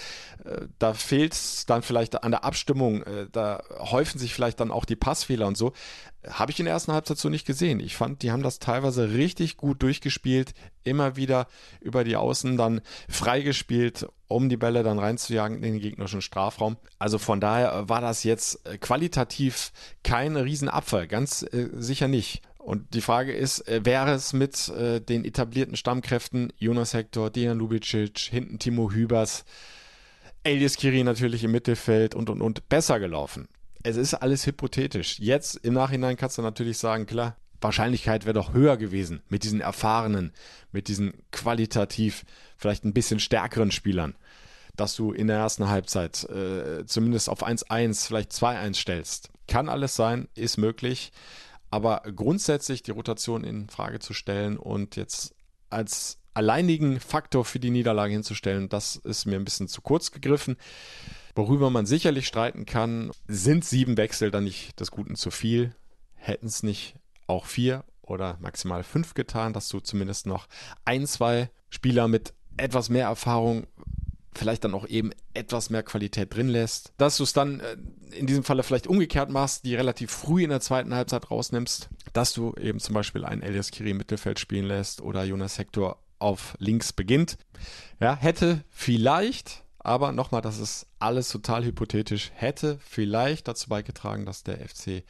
äh, 0.43 0.65
da 0.79 0.95
fehlt 0.95 1.33
es 1.33 1.67
dann 1.67 1.83
vielleicht 1.83 2.23
an 2.23 2.31
der 2.31 2.43
Abstimmung, 2.43 3.03
äh, 3.03 3.27
da 3.31 3.61
häufen 3.77 4.17
sich 4.17 4.33
vielleicht 4.33 4.59
dann 4.59 4.71
auch 4.71 4.85
die 4.85 4.95
Passfehler 4.95 5.45
und 5.45 5.57
so. 5.57 5.73
Habe 6.27 6.51
ich 6.51 6.59
in 6.59 6.65
der 6.65 6.73
ersten 6.73 6.91
Halbzeit 6.91 7.17
so 7.17 7.29
nicht 7.29 7.45
gesehen. 7.45 7.79
Ich 7.79 7.95
fand, 7.95 8.21
die 8.21 8.31
haben 8.31 8.43
das 8.43 8.59
teilweise 8.59 9.11
richtig 9.11 9.55
gut 9.57 9.81
durchgespielt, 9.81 10.53
immer 10.83 11.15
wieder 11.15 11.47
über 11.79 12.03
die 12.03 12.15
Außen 12.15 12.57
dann 12.57 12.81
freigespielt, 13.07 14.07
um 14.27 14.49
die 14.49 14.57
Bälle 14.57 14.83
dann 14.83 14.99
reinzujagen 14.99 15.57
in 15.57 15.63
den 15.63 15.79
gegnerischen 15.79 16.21
Strafraum. 16.21 16.77
Also 16.99 17.17
von 17.17 17.39
daher 17.39 17.87
war 17.87 18.01
das 18.01 18.23
jetzt 18.23 18.65
äh, 18.67 18.77
qualitativ 18.77 19.71
kein 20.03 20.35
Riesenabfall, 20.35 21.07
ganz 21.07 21.43
äh, 21.43 21.69
sicher 21.73 22.07
nicht. 22.07 22.41
Und 22.67 22.93
die 22.93 23.01
Frage 23.01 23.31
ist, 23.31 23.65
äh, 23.69 23.85
wäre 23.85 24.11
es 24.11 24.33
mit 24.33 24.67
äh, 24.69 24.99
den 24.99 25.23
etablierten 25.23 25.77
Stammkräften, 25.77 26.51
Jonas 26.57 26.93
Hector, 26.93 27.29
Dejan 27.29 27.57
Lubicic, 27.57 28.19
hinten 28.19 28.59
Timo 28.59 28.91
Hübers, 28.91 29.45
Elias 30.43 30.75
Kiri 30.75 31.03
natürlich 31.03 31.45
im 31.45 31.51
Mittelfeld 31.51 32.13
und 32.13 32.29
und 32.29 32.41
und 32.41 32.67
besser 32.67 32.99
gelaufen? 32.99 33.47
Es 33.87 33.95
ist 33.95 34.13
alles 34.13 34.45
hypothetisch. 34.45 35.19
Jetzt 35.19 35.55
im 35.55 35.73
Nachhinein 35.73 36.17
kannst 36.17 36.37
du 36.37 36.41
natürlich 36.41 36.77
sagen, 36.77 37.05
klar, 37.05 37.37
Wahrscheinlichkeit 37.61 38.25
wäre 38.25 38.33
doch 38.33 38.53
höher 38.53 38.77
gewesen 38.77 39.21
mit 39.29 39.43
diesen 39.43 39.61
erfahrenen, 39.61 40.33
mit 40.71 40.89
diesen 40.89 41.13
qualitativ 41.31 42.25
vielleicht 42.57 42.83
ein 42.85 42.93
bisschen 42.93 43.19
stärkeren 43.19 43.71
Spielern, 43.71 44.15
dass 44.75 44.95
du 44.95 45.11
in 45.11 45.27
der 45.27 45.37
ersten 45.37 45.69
Halbzeit 45.69 46.23
äh, 46.25 46.85
zumindest 46.85 47.29
auf 47.29 47.45
1-1, 47.45 48.07
vielleicht 48.07 48.31
2-1 48.31 48.75
stellst. 48.75 49.29
Kann 49.47 49.69
alles 49.69 49.95
sein, 49.95 50.27
ist 50.35 50.57
möglich, 50.57 51.11
aber 51.71 52.03
grundsätzlich 52.15 52.83
die 52.83 52.91
Rotation 52.91 53.43
in 53.43 53.69
Frage 53.69 53.99
zu 53.99 54.13
stellen 54.13 54.57
und 54.57 54.95
jetzt 54.97 55.33
als 55.69 56.19
alleinigen 56.33 56.99
Faktor 56.99 57.45
für 57.45 57.59
die 57.59 57.71
Niederlage 57.71 58.13
hinzustellen, 58.13 58.69
das 58.69 58.97
ist 58.97 59.25
mir 59.25 59.37
ein 59.37 59.45
bisschen 59.45 59.67
zu 59.67 59.81
kurz 59.81 60.11
gegriffen. 60.11 60.57
Worüber 61.37 61.69
man 61.69 61.85
sicherlich 61.85 62.25
streiten 62.25 62.65
kann, 62.65 63.11
sind 63.27 63.63
sieben 63.63 63.95
Wechsel 63.95 64.31
dann 64.31 64.45
nicht 64.45 64.79
des 64.79 64.89
Guten 64.89 65.15
zu 65.15 65.29
viel? 65.29 65.75
Hätten 66.15 66.47
es 66.47 66.63
nicht 66.63 66.95
auch 67.27 67.45
vier 67.45 67.83
oder 68.01 68.37
maximal 68.41 68.81
fünf 68.81 69.13
getan, 69.13 69.53
dass 69.53 69.69
du 69.69 69.79
zumindest 69.79 70.25
noch 70.25 70.47
ein, 70.83 71.05
zwei 71.05 71.51
Spieler 71.69 72.07
mit 72.07 72.33
etwas 72.57 72.89
mehr 72.89 73.05
Erfahrung 73.05 73.67
vielleicht 74.33 74.63
dann 74.63 74.73
auch 74.73 74.87
eben 74.87 75.11
etwas 75.35 75.69
mehr 75.69 75.83
Qualität 75.83 76.35
drin 76.35 76.47
lässt. 76.47 76.93
Dass 76.97 77.17
du 77.17 77.23
es 77.23 77.33
dann 77.33 77.59
äh, 77.59 77.77
in 78.15 78.25
diesem 78.25 78.43
Falle 78.43 78.63
vielleicht 78.63 78.87
umgekehrt 78.87 79.29
machst, 79.29 79.63
die 79.63 79.75
relativ 79.75 80.09
früh 80.09 80.43
in 80.43 80.49
der 80.49 80.59
zweiten 80.59 80.95
Halbzeit 80.95 81.29
rausnimmst, 81.29 81.89
dass 82.13 82.33
du 82.33 82.55
eben 82.59 82.79
zum 82.79 82.95
Beispiel 82.95 83.23
einen 83.23 83.43
Elias 83.43 83.69
Kiri 83.69 83.91
im 83.91 83.97
Mittelfeld 83.97 84.39
spielen 84.39 84.65
lässt 84.65 85.01
oder 85.01 85.23
Jonas 85.23 85.59
Hector 85.59 86.01
auf 86.17 86.55
links 86.57 86.93
beginnt. 86.93 87.37
Ja, 87.99 88.15
hätte 88.15 88.63
vielleicht 88.71 89.66
aber 89.87 90.11
nochmal, 90.11 90.41
das 90.41 90.59
ist 90.59 90.85
alles 90.99 91.29
total 91.29 91.63
hypothetisch. 91.63 92.31
Hätte 92.35 92.77
vielleicht 92.81 93.47
dazu 93.47 93.69
beigetragen, 93.69 94.25
dass 94.25 94.43
der 94.43 94.57
FC 94.67 95.03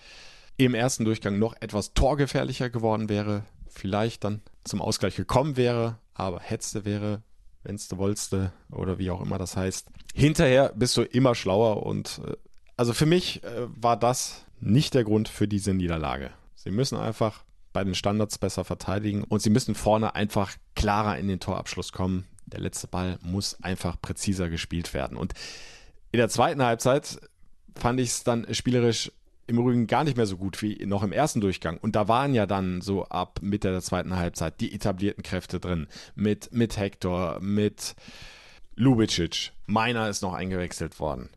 im 0.55 0.75
ersten 0.75 1.03
Durchgang 1.03 1.39
noch 1.39 1.55
etwas 1.59 1.95
torgefährlicher 1.95 2.69
geworden 2.69 3.09
wäre. 3.09 3.43
Vielleicht 3.67 4.23
dann 4.23 4.41
zum 4.63 4.81
Ausgleich 4.81 5.15
gekommen 5.15 5.57
wäre. 5.57 5.97
Aber 6.13 6.39
hättest 6.39 6.85
wäre, 6.85 7.23
wenn's 7.63 7.87
du 7.87 7.97
wolltest 7.97 8.35
oder 8.69 8.99
wie 8.99 9.09
auch 9.09 9.21
immer 9.21 9.39
das 9.39 9.57
heißt. 9.57 9.87
Hinterher 10.13 10.71
bist 10.75 10.95
du 10.95 11.01
immer 11.01 11.33
schlauer 11.33 11.83
und 11.83 12.21
äh, 12.23 12.35
also 12.75 12.93
für 12.93 13.07
mich 13.07 13.43
äh, 13.43 13.67
war 13.67 13.97
das 13.97 14.45
nicht 14.59 14.93
der 14.93 15.03
Grund 15.03 15.27
für 15.27 15.47
diese 15.47 15.73
Niederlage. 15.73 16.29
Sie 16.53 16.69
müssen 16.69 16.99
einfach 16.99 17.43
bei 17.73 17.83
den 17.83 17.95
Standards 17.95 18.37
besser 18.37 18.63
verteidigen 18.63 19.23
und 19.23 19.41
sie 19.41 19.49
müssen 19.49 19.73
vorne 19.73 20.13
einfach 20.13 20.53
klarer 20.75 21.17
in 21.17 21.27
den 21.27 21.39
Torabschluss 21.39 21.91
kommen 21.91 22.27
der 22.47 22.61
letzte 22.61 22.87
Ball 22.87 23.19
muss 23.21 23.61
einfach 23.61 24.01
präziser 24.01 24.49
gespielt 24.49 24.93
werden. 24.93 25.17
Und 25.17 25.33
in 26.11 26.17
der 26.17 26.29
zweiten 26.29 26.63
Halbzeit 26.63 27.19
fand 27.75 27.99
ich 27.99 28.09
es 28.09 28.23
dann 28.23 28.51
spielerisch 28.53 29.11
im 29.47 29.59
Übrigen 29.59 29.87
gar 29.87 30.03
nicht 30.03 30.17
mehr 30.17 30.25
so 30.25 30.37
gut 30.37 30.61
wie 30.61 30.85
noch 30.85 31.03
im 31.03 31.13
ersten 31.13 31.39
Durchgang. 31.39 31.77
Und 31.77 31.95
da 31.95 32.07
waren 32.07 32.33
ja 32.33 32.45
dann 32.45 32.81
so 32.81 33.05
ab 33.05 33.39
Mitte 33.41 33.71
der 33.71 33.81
zweiten 33.81 34.15
Halbzeit 34.15 34.59
die 34.59 34.73
etablierten 34.73 35.23
Kräfte 35.23 35.59
drin. 35.59 35.87
Mit, 36.15 36.51
mit 36.51 36.77
Hector, 36.77 37.39
mit 37.39 37.95
Lubicic. 38.75 39.53
Meiner 39.65 40.09
ist 40.09 40.21
noch 40.21 40.33
eingewechselt 40.33 40.99
worden. 40.99 41.29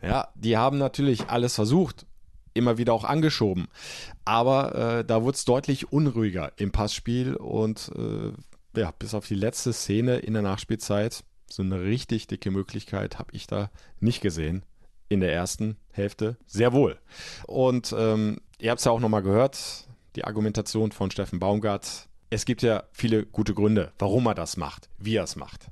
Ja, 0.00 0.28
die 0.36 0.56
haben 0.56 0.78
natürlich 0.78 1.28
alles 1.28 1.56
versucht. 1.56 2.06
Immer 2.54 2.78
wieder 2.78 2.92
auch 2.92 3.04
angeschoben. 3.04 3.68
Aber 4.24 4.74
äh, 4.74 5.04
da 5.04 5.22
wurde 5.22 5.36
es 5.36 5.44
deutlich 5.44 5.92
unruhiger 5.92 6.52
im 6.56 6.70
Passspiel 6.70 7.34
und 7.34 7.90
äh, 7.96 8.32
ja, 8.78 8.92
bis 8.98 9.14
auf 9.14 9.26
die 9.26 9.34
letzte 9.34 9.72
Szene 9.72 10.18
in 10.18 10.32
der 10.32 10.42
Nachspielzeit, 10.42 11.24
so 11.50 11.62
eine 11.62 11.82
richtig 11.82 12.26
dicke 12.26 12.50
Möglichkeit 12.50 13.18
habe 13.18 13.32
ich 13.32 13.46
da 13.46 13.70
nicht 14.00 14.20
gesehen. 14.20 14.64
In 15.08 15.20
der 15.20 15.32
ersten 15.32 15.76
Hälfte 15.90 16.36
sehr 16.46 16.74
wohl. 16.74 16.98
Und 17.46 17.94
ähm, 17.96 18.40
ihr 18.58 18.70
habt 18.70 18.80
es 18.80 18.84
ja 18.84 18.92
auch 18.92 19.00
nochmal 19.00 19.22
gehört, 19.22 19.88
die 20.16 20.24
Argumentation 20.24 20.92
von 20.92 21.10
Steffen 21.10 21.38
Baumgart. 21.38 22.08
Es 22.28 22.44
gibt 22.44 22.60
ja 22.60 22.84
viele 22.92 23.24
gute 23.24 23.54
Gründe, 23.54 23.92
warum 23.98 24.26
er 24.26 24.34
das 24.34 24.58
macht, 24.58 24.90
wie 24.98 25.16
er 25.16 25.24
es 25.24 25.36
macht. 25.36 25.68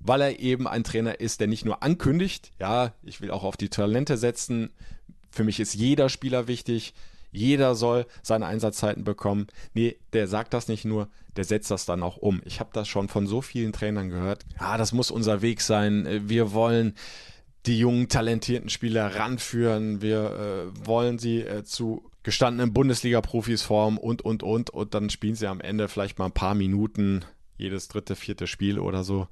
Weil 0.00 0.22
er 0.22 0.40
eben 0.40 0.66
ein 0.66 0.84
Trainer 0.84 1.20
ist, 1.20 1.40
der 1.40 1.48
nicht 1.48 1.66
nur 1.66 1.82
ankündigt, 1.82 2.52
ja, 2.58 2.94
ich 3.02 3.20
will 3.20 3.30
auch 3.30 3.44
auf 3.44 3.58
die 3.58 3.68
Talente 3.68 4.16
setzen, 4.16 4.70
für 5.30 5.44
mich 5.44 5.60
ist 5.60 5.74
jeder 5.74 6.08
Spieler 6.08 6.48
wichtig, 6.48 6.94
jeder 7.30 7.74
soll 7.74 8.06
seine 8.22 8.46
Einsatzzeiten 8.46 9.04
bekommen. 9.04 9.46
Nee, 9.74 9.96
der 10.12 10.28
sagt 10.28 10.54
das 10.54 10.68
nicht 10.68 10.84
nur, 10.84 11.08
der 11.36 11.44
setzt 11.44 11.70
das 11.70 11.86
dann 11.86 12.02
auch 12.02 12.16
um. 12.16 12.40
Ich 12.44 12.60
habe 12.60 12.70
das 12.72 12.88
schon 12.88 13.08
von 13.08 13.26
so 13.26 13.42
vielen 13.42 13.72
Trainern 13.72 14.08
gehört. 14.08 14.44
Ja, 14.60 14.76
das 14.76 14.92
muss 14.92 15.10
unser 15.10 15.42
Weg 15.42 15.60
sein. 15.60 16.22
Wir 16.28 16.52
wollen 16.52 16.94
die 17.66 17.78
jungen, 17.78 18.08
talentierten 18.08 18.70
Spieler 18.70 19.14
ranführen. 19.14 20.00
Wir 20.00 20.72
äh, 20.72 20.86
wollen 20.86 21.18
sie 21.18 21.42
äh, 21.42 21.64
zu 21.64 22.10
gestandenen 22.22 22.72
Bundesliga-Profis 22.72 23.62
formen 23.62 23.98
und, 23.98 24.22
und, 24.22 24.42
und. 24.42 24.70
Und 24.70 24.94
dann 24.94 25.10
spielen 25.10 25.34
sie 25.34 25.46
am 25.46 25.60
Ende 25.60 25.88
vielleicht 25.88 26.18
mal 26.18 26.26
ein 26.26 26.32
paar 26.32 26.54
Minuten, 26.54 27.24
jedes 27.56 27.88
dritte, 27.88 28.16
vierte 28.16 28.46
Spiel 28.46 28.78
oder 28.78 29.04
so. 29.04 29.28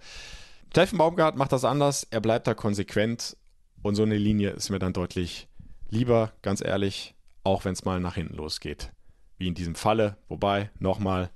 Steffen 0.70 0.98
Baumgart 0.98 1.36
macht 1.36 1.52
das 1.52 1.64
anders. 1.64 2.06
Er 2.10 2.20
bleibt 2.20 2.46
da 2.46 2.54
konsequent. 2.54 3.36
Und 3.82 3.94
so 3.94 4.02
eine 4.02 4.18
Linie 4.18 4.50
ist 4.50 4.68
mir 4.68 4.78
dann 4.78 4.92
deutlich 4.92 5.48
lieber, 5.88 6.32
ganz 6.42 6.62
ehrlich 6.62 7.15
auch 7.46 7.64
wenn 7.64 7.72
es 7.72 7.84
mal 7.84 8.00
nach 8.00 8.16
hinten 8.16 8.34
losgeht. 8.34 8.90
Wie 9.38 9.46
in 9.46 9.54
diesem 9.54 9.76
Falle. 9.76 10.16
Wobei, 10.28 10.70
nochmal, 10.78 11.30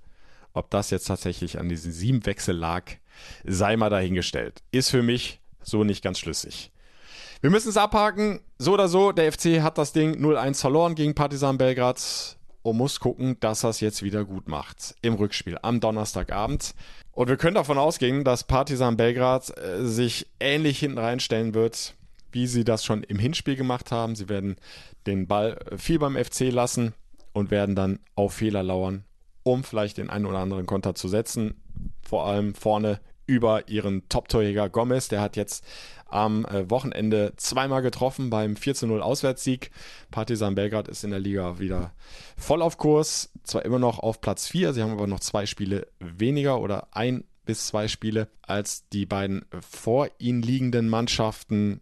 ob 0.53 0.71
das 0.71 0.91
jetzt 0.91 1.07
tatsächlich 1.07 1.59
an 1.59 1.69
diesen 1.69 1.93
sieben 1.93 2.27
Wechsel 2.27 2.57
lag, 2.57 2.85
sei 3.45 3.77
mal 3.77 3.91
dahingestellt. 3.91 4.63
Ist 4.73 4.91
für 4.91 5.03
mich 5.03 5.41
so 5.63 5.85
nicht 5.85 6.03
ganz 6.03 6.19
schlüssig. 6.19 6.73
Wir 7.41 7.51
müssen 7.51 7.69
es 7.69 7.77
abhaken. 7.77 8.41
So 8.59 8.73
oder 8.73 8.89
so, 8.89 9.13
der 9.13 9.33
FC 9.33 9.63
hat 9.63 9.79
das 9.79 9.93
Ding 9.93 10.17
0-1 10.17 10.61
verloren 10.61 10.95
gegen 10.95 11.15
Partizan 11.15 11.59
Belgrad 11.59 12.37
und 12.63 12.77
muss 12.77 13.01
gucken, 13.01 13.39
dass 13.41 13.65
er 13.65 13.71
es 13.71 13.81
jetzt 13.81 14.03
wieder 14.03 14.25
gut 14.25 14.49
macht. 14.49 14.97
Im 15.03 15.15
Rückspiel 15.15 15.59
am 15.63 15.81
Donnerstagabend. 15.81 16.75
Und 17.13 17.29
wir 17.29 17.37
können 17.37 17.55
davon 17.55 17.79
ausgehen, 17.79 18.25
dass 18.25 18.45
Partizan 18.45 18.97
Belgrad 18.97 19.57
äh, 19.57 19.85
sich 19.87 20.27
ähnlich 20.41 20.81
hinten 20.81 20.99
reinstellen 20.99 21.55
wird 21.55 21.95
wie 22.33 22.47
sie 22.47 22.65
das 22.65 22.85
schon 22.85 23.03
im 23.03 23.19
Hinspiel 23.19 23.57
gemacht 23.57 23.93
haben. 23.93 24.15
Sie 24.15 24.29
werden 24.29 24.57
den 25.07 25.27
Ball 25.27 25.59
viel 25.77 25.99
beim 25.99 26.17
FC 26.17 26.51
lassen 26.51 26.95
und 27.33 27.51
werden 27.51 27.75
dann 27.75 28.01
auf 28.15 28.35
Fehler 28.35 28.63
lauern, 28.63 29.05
um 29.43 29.65
vielleicht 29.65 29.99
den 29.99 30.11
einen 30.11 30.27
oder 30.27 30.39
anderen 30.39 30.67
Konter 30.67 30.95
zu 30.95 31.09
setzen. 31.09 31.63
Vor 32.03 32.27
allem 32.27 32.55
vorne 32.55 33.01
über 33.27 33.69
ihren 33.69 34.09
Top-Torjäger 34.09 34.69
Gomez. 34.69 35.07
Der 35.07 35.21
hat 35.21 35.37
jetzt 35.37 35.65
am 36.07 36.45
äh, 36.47 36.69
Wochenende 36.69 37.33
zweimal 37.37 37.81
getroffen 37.81 38.29
beim 38.29 38.55
4-0 38.55 38.99
Auswärtssieg. 38.99 39.71
Partizan 40.11 40.57
Belgrad 40.57 40.89
ist 40.89 41.05
in 41.05 41.11
der 41.11 41.21
Liga 41.21 41.61
wieder 41.61 41.93
voll 42.37 42.61
auf 42.61 42.77
Kurs. 42.77 43.31
Zwar 43.45 43.65
immer 43.65 43.79
noch 43.79 44.01
auf 44.01 44.21
Platz 44.21 44.49
4, 44.49 44.73
sie 44.73 44.83
haben 44.83 44.91
aber 44.91 45.07
noch 45.07 45.21
zwei 45.21 45.47
Spiele 45.47 45.87
weniger 46.01 46.61
oder 46.61 46.89
ein 46.91 47.23
bis 47.47 47.69
zwei 47.69 47.87
Spiele 47.87 48.29
als 48.43 48.89
die 48.89 49.07
beiden 49.07 49.45
vor 49.61 50.09
ihnen 50.19 50.43
liegenden 50.43 50.89
Mannschaften 50.89 51.81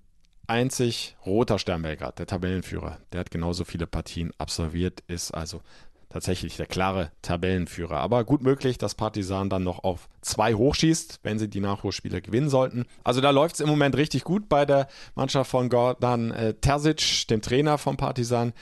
einzig 0.48 1.16
Roter 1.24 1.58
Stern 1.58 1.82
Belgrad, 1.82 2.18
der 2.18 2.26
Tabellenführer. 2.26 2.98
Der 3.12 3.20
hat 3.20 3.30
genauso 3.30 3.64
viele 3.64 3.86
Partien 3.86 4.32
absolviert, 4.38 5.02
ist 5.06 5.32
also 5.32 5.60
tatsächlich 6.08 6.56
der 6.56 6.66
klare 6.66 7.12
Tabellenführer. 7.22 7.98
Aber 7.98 8.24
gut 8.24 8.42
möglich, 8.42 8.78
dass 8.78 8.94
Partisan 8.94 9.50
dann 9.50 9.62
noch 9.62 9.84
auf 9.84 10.08
zwei 10.22 10.54
hochschießt, 10.54 11.20
wenn 11.22 11.38
sie 11.38 11.48
die 11.48 11.60
Nachholspiele 11.60 12.22
gewinnen 12.22 12.48
sollten. 12.48 12.86
Also 13.04 13.20
da 13.20 13.30
läuft 13.30 13.56
es 13.56 13.60
im 13.60 13.68
Moment 13.68 13.96
richtig 13.96 14.24
gut 14.24 14.48
bei 14.48 14.64
der 14.64 14.88
Mannschaft 15.14 15.50
von 15.50 15.68
Gordon 15.68 16.30
äh, 16.30 16.54
Terzic, 16.54 17.28
dem 17.28 17.42
Trainer 17.42 17.78
von 17.78 17.96
Partisan. 17.96 18.52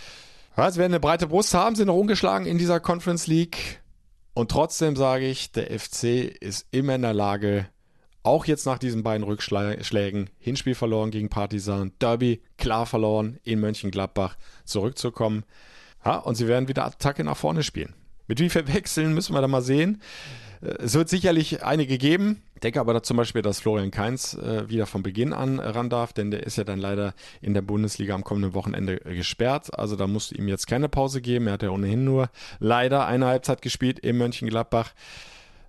Ja, 0.56 0.70
sie 0.70 0.78
werden 0.78 0.92
eine 0.92 1.00
breite 1.00 1.26
Brust 1.26 1.54
haben, 1.54 1.76
sind 1.76 1.86
noch 1.86 1.96
ungeschlagen 1.96 2.46
in 2.46 2.58
dieser 2.58 2.80
Conference 2.80 3.26
League. 3.26 3.80
Und 4.34 4.50
trotzdem 4.50 4.96
sage 4.96 5.26
ich, 5.26 5.52
der 5.52 5.78
FC 5.78 6.04
ist 6.40 6.66
immer 6.70 6.94
in 6.96 7.02
der 7.02 7.14
Lage, 7.14 7.66
auch 8.26 8.44
jetzt 8.44 8.66
nach 8.66 8.78
diesen 8.78 9.02
beiden 9.02 9.24
Rückschlägen, 9.24 10.30
Hinspiel 10.38 10.74
verloren 10.74 11.10
gegen 11.10 11.28
Partisan, 11.28 11.92
Derby 12.00 12.42
klar 12.58 12.84
verloren 12.86 13.38
in 13.44 13.60
Mönchengladbach, 13.60 14.36
zurückzukommen. 14.64 15.44
Ja, 16.04 16.16
und 16.18 16.34
sie 16.34 16.48
werden 16.48 16.68
wieder 16.68 16.84
Attacke 16.84 17.24
nach 17.24 17.36
vorne 17.36 17.62
spielen. 17.62 17.94
Mit 18.26 18.40
wie 18.40 18.50
viel 18.50 18.66
Wechseln 18.72 19.14
müssen 19.14 19.34
wir 19.34 19.40
da 19.40 19.48
mal 19.48 19.62
sehen. 19.62 20.02
Es 20.60 20.94
wird 20.94 21.08
sicherlich 21.08 21.62
einige 21.62 21.98
geben. 21.98 22.42
Ich 22.54 22.60
denke 22.60 22.80
aber 22.80 23.02
zum 23.02 23.16
Beispiel, 23.16 23.42
dass 23.42 23.60
Florian 23.60 23.90
Kainz 23.90 24.34
äh, 24.34 24.68
wieder 24.68 24.86
von 24.86 25.02
Beginn 25.02 25.32
an 25.32 25.60
ran 25.60 25.90
darf, 25.90 26.12
denn 26.12 26.30
der 26.30 26.44
ist 26.44 26.56
ja 26.56 26.64
dann 26.64 26.78
leider 26.78 27.14
in 27.42 27.54
der 27.54 27.62
Bundesliga 27.62 28.14
am 28.14 28.24
kommenden 28.24 28.54
Wochenende 28.54 28.96
gesperrt. 28.96 29.78
Also 29.78 29.94
da 29.96 30.06
musst 30.06 30.30
du 30.30 30.36
ihm 30.36 30.48
jetzt 30.48 30.66
keine 30.66 30.88
Pause 30.88 31.20
geben. 31.20 31.46
Er 31.46 31.54
hat 31.54 31.62
ja 31.62 31.70
ohnehin 31.70 32.04
nur 32.04 32.30
leider 32.58 33.06
eine 33.06 33.26
Halbzeit 33.26 33.62
gespielt 33.62 33.98
in 33.98 34.16
Mönchengladbach. 34.16 34.94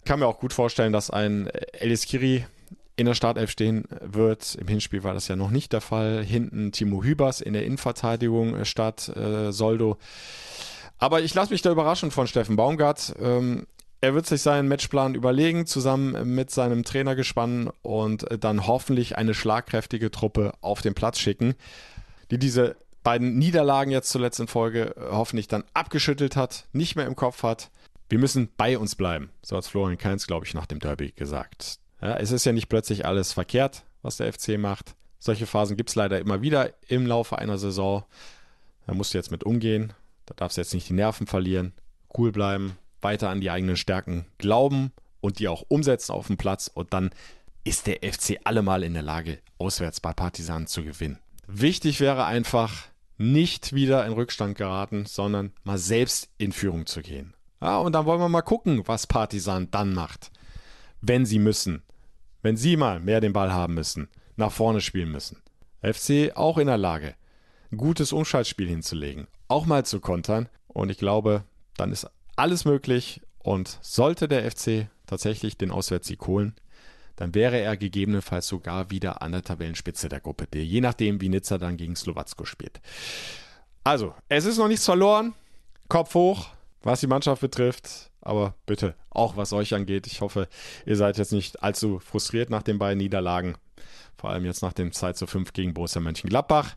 Ich 0.08 0.10
kann 0.10 0.22
mir 0.22 0.28
auch 0.28 0.40
gut 0.40 0.54
vorstellen, 0.54 0.94
dass 0.94 1.10
ein 1.10 1.48
Elis 1.74 2.06
Kiri 2.06 2.46
in 2.96 3.08
der 3.08 3.14
Startelf 3.14 3.52
stehen 3.52 3.84
wird. 4.00 4.56
Im 4.56 4.70
Hinspiel 4.70 5.04
war 5.04 5.14
das 5.14 5.28
ja 5.28 5.36
noch 5.36 5.52
nicht 5.52 5.74
der 5.74 5.82
Fall. 5.82 6.24
Hinten 6.24 6.72
Timo 6.72 7.04
Hübers 7.04 7.42
in 7.42 7.52
der 7.52 7.66
Innenverteidigung 7.66 8.56
äh, 8.56 8.64
statt 8.64 9.10
äh, 9.10 9.52
Soldo. 9.52 9.98
Aber 10.98 11.20
ich 11.24 11.34
lasse 11.34 11.52
mich 11.52 11.62
da 11.62 11.72
überraschen 11.72 12.12
von 12.12 12.26
Steffen 12.26 12.56
Baumgart. 12.56 13.16
Ähm, 13.20 13.68
er 14.00 14.14
wird 14.14 14.28
sich 14.28 14.42
seinen 14.42 14.70
Matchplan 14.70 15.14
überlegen, 15.14 15.66
zusammen 15.66 16.34
mit 16.34 16.52
seinem 16.52 16.86
Trainergespann 16.86 17.70
und 17.82 18.28
dann 18.40 18.66
hoffentlich 18.66 19.18
eine 19.18 19.34
schlagkräftige 19.34 20.10
Truppe 20.10 20.54
auf 20.62 20.82
den 20.82 20.94
Platz 20.94 21.20
schicken, 21.20 21.54
die 22.32 22.38
diese 22.38 22.78
beiden 23.04 23.38
Niederlagen 23.38 23.92
jetzt 23.92 24.10
zuletzt 24.10 24.40
in 24.40 24.48
Folge 24.48 24.96
äh, 24.96 25.02
hoffentlich 25.12 25.50
dann 25.50 25.66
abgeschüttelt 25.74 26.38
hat, 26.38 26.64
nicht 26.72 26.96
mehr 26.96 27.08
im 27.08 27.18
Kopf 27.18 27.44
hat. 27.44 27.72
Wir 28.10 28.20
müssen 28.20 28.50
bei 28.56 28.78
uns 28.78 28.96
bleiben, 28.96 29.30
so 29.42 29.58
hat 29.58 29.66
Florian 29.66 29.98
Kainz, 29.98 30.28
glaube 30.28 30.46
ich, 30.46 30.54
nach 30.54 30.66
dem 30.66 30.80
Derby 30.80 31.12
gesagt. 31.12 31.80
Ja, 32.02 32.16
es 32.18 32.32
ist 32.32 32.46
ja 32.46 32.54
nicht 32.54 32.70
plötzlich 32.70 33.06
alles 33.06 33.34
verkehrt, 33.34 33.84
was 34.02 34.18
der 34.18 34.32
FC 34.32 34.58
macht. 34.58 34.96
Solche 35.20 35.46
Phasen 35.46 35.76
gibt 35.76 35.90
es 35.90 35.96
leider 35.96 36.20
immer 36.20 36.42
wieder 36.42 36.74
im 36.88 37.06
Laufe 37.06 37.38
einer 37.38 37.58
Saison. 37.58 38.06
Da 38.86 38.94
musst 38.94 39.14
du 39.14 39.18
jetzt 39.18 39.32
mit 39.32 39.44
umgehen. 39.44 39.94
Da 40.26 40.36
darfst 40.36 40.58
du 40.58 40.62
jetzt 40.62 40.74
nicht 40.74 40.88
die 40.90 40.94
Nerven 40.94 41.28
verlieren. 41.28 41.74
Cool 42.16 42.32
bleiben, 42.32 42.78
weiter 43.02 43.30
an 43.30 43.42
die 43.42 43.50
eigenen 43.50 43.78
Stärken 43.78 44.26
glauben 44.38 44.92
und 45.20 45.40
die 45.40 45.48
auch 45.48 45.64
umsetzen 45.68 46.14
auf 46.14 46.28
dem 46.28 46.38
Platz 46.38 46.70
und 46.74 46.94
dann 46.94 47.10
ist 47.64 47.88
der 47.88 47.98
FC 47.98 48.38
allemal 48.46 48.84
in 48.84 48.94
der 48.94 49.04
Lage, 49.04 49.40
auswärts 49.58 50.00
bei 50.00 50.14
Partisanen 50.14 50.68
zu 50.68 50.84
gewinnen. 50.84 51.20
Wichtig 51.48 52.00
wäre 52.00 52.26
einfach, 52.26 52.88
nicht 53.18 53.74
wieder 53.74 54.06
in 54.06 54.14
Rückstand 54.14 54.58
geraten, 54.58 55.06
sondern 55.06 55.52
mal 55.64 55.78
selbst 55.78 56.30
in 56.38 56.52
Führung 56.52 56.86
zu 56.86 57.02
gehen. 57.02 57.34
Ja, 57.62 57.80
und 57.80 57.94
dann 57.94 58.06
wollen 58.06 58.20
wir 58.20 58.30
mal 58.30 58.42
gucken, 58.42 58.88
was 58.88 59.08
Partisan 59.08 59.70
dann 59.72 59.94
macht. 59.94 60.32
Wenn 61.02 61.26
sie 61.26 61.40
müssen. 61.40 61.84
Wenn 62.42 62.58
sie 62.58 62.78
mal 62.78 63.00
mehr 63.00 63.22
den 63.22 63.34
Ball 63.34 63.52
haben 63.52 63.74
müssen, 63.74 64.10
nach 64.36 64.52
vorne 64.52 64.82
spielen 64.82 65.12
müssen. 65.12 65.42
FC 65.82 66.36
auch 66.36 66.58
in 66.58 66.68
der 66.68 66.78
Lage, 66.78 67.16
ein 67.72 67.78
gutes 67.78 68.14
Umschaltspiel 68.14 68.68
hinzulegen, 68.68 69.28
auch 69.48 69.66
mal 69.66 69.86
zu 69.86 70.00
kontern. 70.00 70.50
Und 70.68 70.90
ich 70.90 70.98
glaube, 70.98 71.44
dann 71.76 71.92
ist 71.92 72.10
alles 72.36 72.66
möglich 72.66 73.22
und 73.40 73.80
sollte 73.82 74.28
der 74.28 74.50
FC 74.50 74.88
tatsächlich 75.06 75.58
den 75.58 75.72
Auswärtssieg 75.72 76.26
holen, 76.28 76.54
dann 77.16 77.34
wäre 77.34 77.60
er 77.60 77.78
gegebenenfalls 77.78 78.48
sogar 78.48 78.92
wieder 78.92 79.22
an 79.22 79.32
der 79.32 79.42
Tabellenspitze 79.42 80.08
der 80.08 80.20
Gruppe 80.20 80.46
D, 80.48 80.62
je 80.62 80.82
nachdem, 80.82 81.20
wie 81.20 81.30
Nizza 81.30 81.58
dann 81.58 81.78
gegen 81.78 81.96
Slowacko 81.96 82.46
spielt. 82.46 82.80
Also, 83.84 84.14
es 84.30 84.46
ist 84.46 84.58
noch 84.58 84.68
nichts 84.68 84.86
verloren. 84.86 85.34
Kopf 85.88 86.14
hoch, 86.14 86.50
was 86.84 87.00
die 87.00 87.08
Mannschaft 87.08 87.42
betrifft. 87.42 88.12
Aber 88.22 88.56
bitte, 88.66 88.96
auch 89.10 89.38
was 89.38 89.54
euch 89.54 89.74
angeht. 89.74 90.08
Ich 90.08 90.22
hoffe, 90.22 90.48
ihr 90.86 90.96
seid 90.96 91.18
jetzt 91.18 91.32
nicht 91.32 91.64
allzu 91.64 92.00
frustriert 92.00 92.50
nach 92.50 92.64
den 92.64 92.78
beiden 92.78 92.98
Niederlagen. 92.98 93.56
Vor 94.18 94.32
allem 94.32 94.46
jetzt 94.46 94.62
nach 94.62 94.74
dem 94.74 94.92
2 94.92 95.14
zu 95.14 95.28
5 95.28 95.54
gegen 95.54 95.74
Borussia 95.74 96.02
Mönchengladbach. 96.02 96.76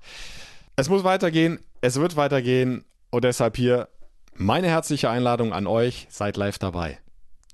Es 0.76 0.88
muss 0.88 1.04
weitergehen, 1.04 1.58
es 1.80 1.96
wird 1.96 2.16
weitergehen. 2.16 2.84
Und 3.10 3.24
deshalb 3.24 3.56
hier 3.56 3.88
meine 4.34 4.68
herzliche 4.68 5.10
Einladung 5.10 5.52
an 5.52 5.66
euch, 5.66 6.06
seid 6.10 6.36
live 6.36 6.58
dabei. 6.58 6.98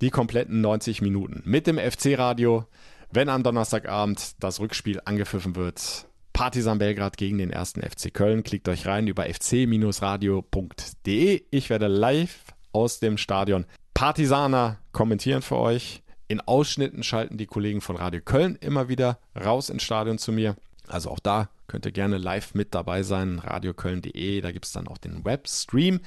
Die 0.01 0.11
kompletten 0.11 0.61
90 0.61 1.01
Minuten 1.01 1.41
mit 1.43 1.65
dem 1.65 1.79
FC-Radio, 1.79 2.65
wenn 3.11 3.29
am 3.29 3.43
Donnerstagabend 3.43 4.35
das 4.43 4.59
Rückspiel 4.59 5.01
angepfiffen 5.03 5.55
wird. 5.55 6.06
Partisan 6.37 6.77
Belgrad 6.77 7.17
gegen 7.17 7.39
den 7.39 7.49
ersten 7.49 7.81
FC 7.81 8.13
Köln. 8.13 8.43
Klickt 8.43 8.69
euch 8.69 8.85
rein 8.85 9.07
über 9.07 9.25
fc-radio.de. 9.25 9.81
Ich 11.49 11.69
werde 11.71 11.87
live 11.87 12.43
aus 12.71 12.99
dem 12.99 13.17
Stadion 13.17 13.65
Partisaner 13.95 14.77
kommentieren 14.91 15.41
für 15.41 15.57
euch. 15.57 16.03
In 16.27 16.39
Ausschnitten 16.39 17.01
schalten 17.01 17.39
die 17.39 17.47
Kollegen 17.47 17.81
von 17.81 17.95
Radio 17.95 18.21
Köln 18.21 18.55
immer 18.61 18.87
wieder 18.87 19.17
raus 19.35 19.71
ins 19.71 19.81
Stadion 19.81 20.19
zu 20.19 20.31
mir. 20.31 20.55
Also 20.85 21.09
auch 21.09 21.17
da 21.17 21.49
könnt 21.65 21.87
ihr 21.87 21.91
gerne 21.91 22.19
live 22.19 22.53
mit 22.53 22.75
dabei 22.75 23.01
sein. 23.01 23.39
Radioköln.de, 23.39 24.39
da 24.41 24.51
gibt 24.51 24.65
es 24.65 24.73
dann 24.73 24.87
auch 24.87 24.99
den 24.99 25.25
Webstream. 25.25 26.01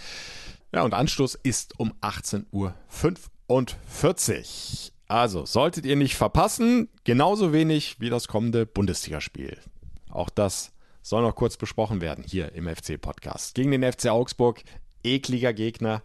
Ja, 0.73 0.83
und 0.83 0.95
Anstoß 0.95 1.35
ist 1.43 1.81
um 1.81 1.93
18.45 2.03 2.43
Uhr. 2.53 2.73
Also, 5.09 5.45
solltet 5.45 5.87
ihr 5.87 5.97
nicht 5.97 6.15
verpassen, 6.15 6.89
genauso 7.03 7.53
wenig 7.53 7.97
wie 7.99 8.11
das 8.11 8.29
kommende 8.29 8.65
Bundesligaspiel. 8.65 9.59
Auch 10.11 10.31
das 10.31 10.73
soll 11.03 11.23
noch 11.23 11.35
kurz 11.35 11.57
besprochen 11.57 12.01
werden 12.01 12.25
hier 12.27 12.53
im 12.53 12.69
FC-Podcast. 12.69 13.55
Gegen 13.55 13.71
den 13.71 13.91
FC 13.91 14.09
Augsburg, 14.09 14.63
ekliger 15.03 15.53
Gegner. 15.53 16.03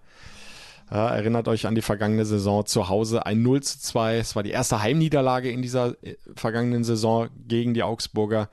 Ja, 0.91 1.09
erinnert 1.09 1.47
euch 1.47 1.65
an 1.65 1.75
die 1.75 1.81
vergangene 1.81 2.25
Saison 2.25 2.65
zu 2.65 2.89
Hause 2.89 3.25
ein 3.25 3.41
0 3.41 3.63
zu 3.63 3.79
2. 3.79 4.17
Es 4.17 4.35
war 4.35 4.43
die 4.43 4.51
erste 4.51 4.81
Heimniederlage 4.81 5.49
in 5.49 5.61
dieser 5.61 5.95
äh, 6.03 6.15
vergangenen 6.35 6.83
Saison 6.83 7.29
gegen 7.47 7.73
die 7.73 7.83
Augsburger 7.83 8.49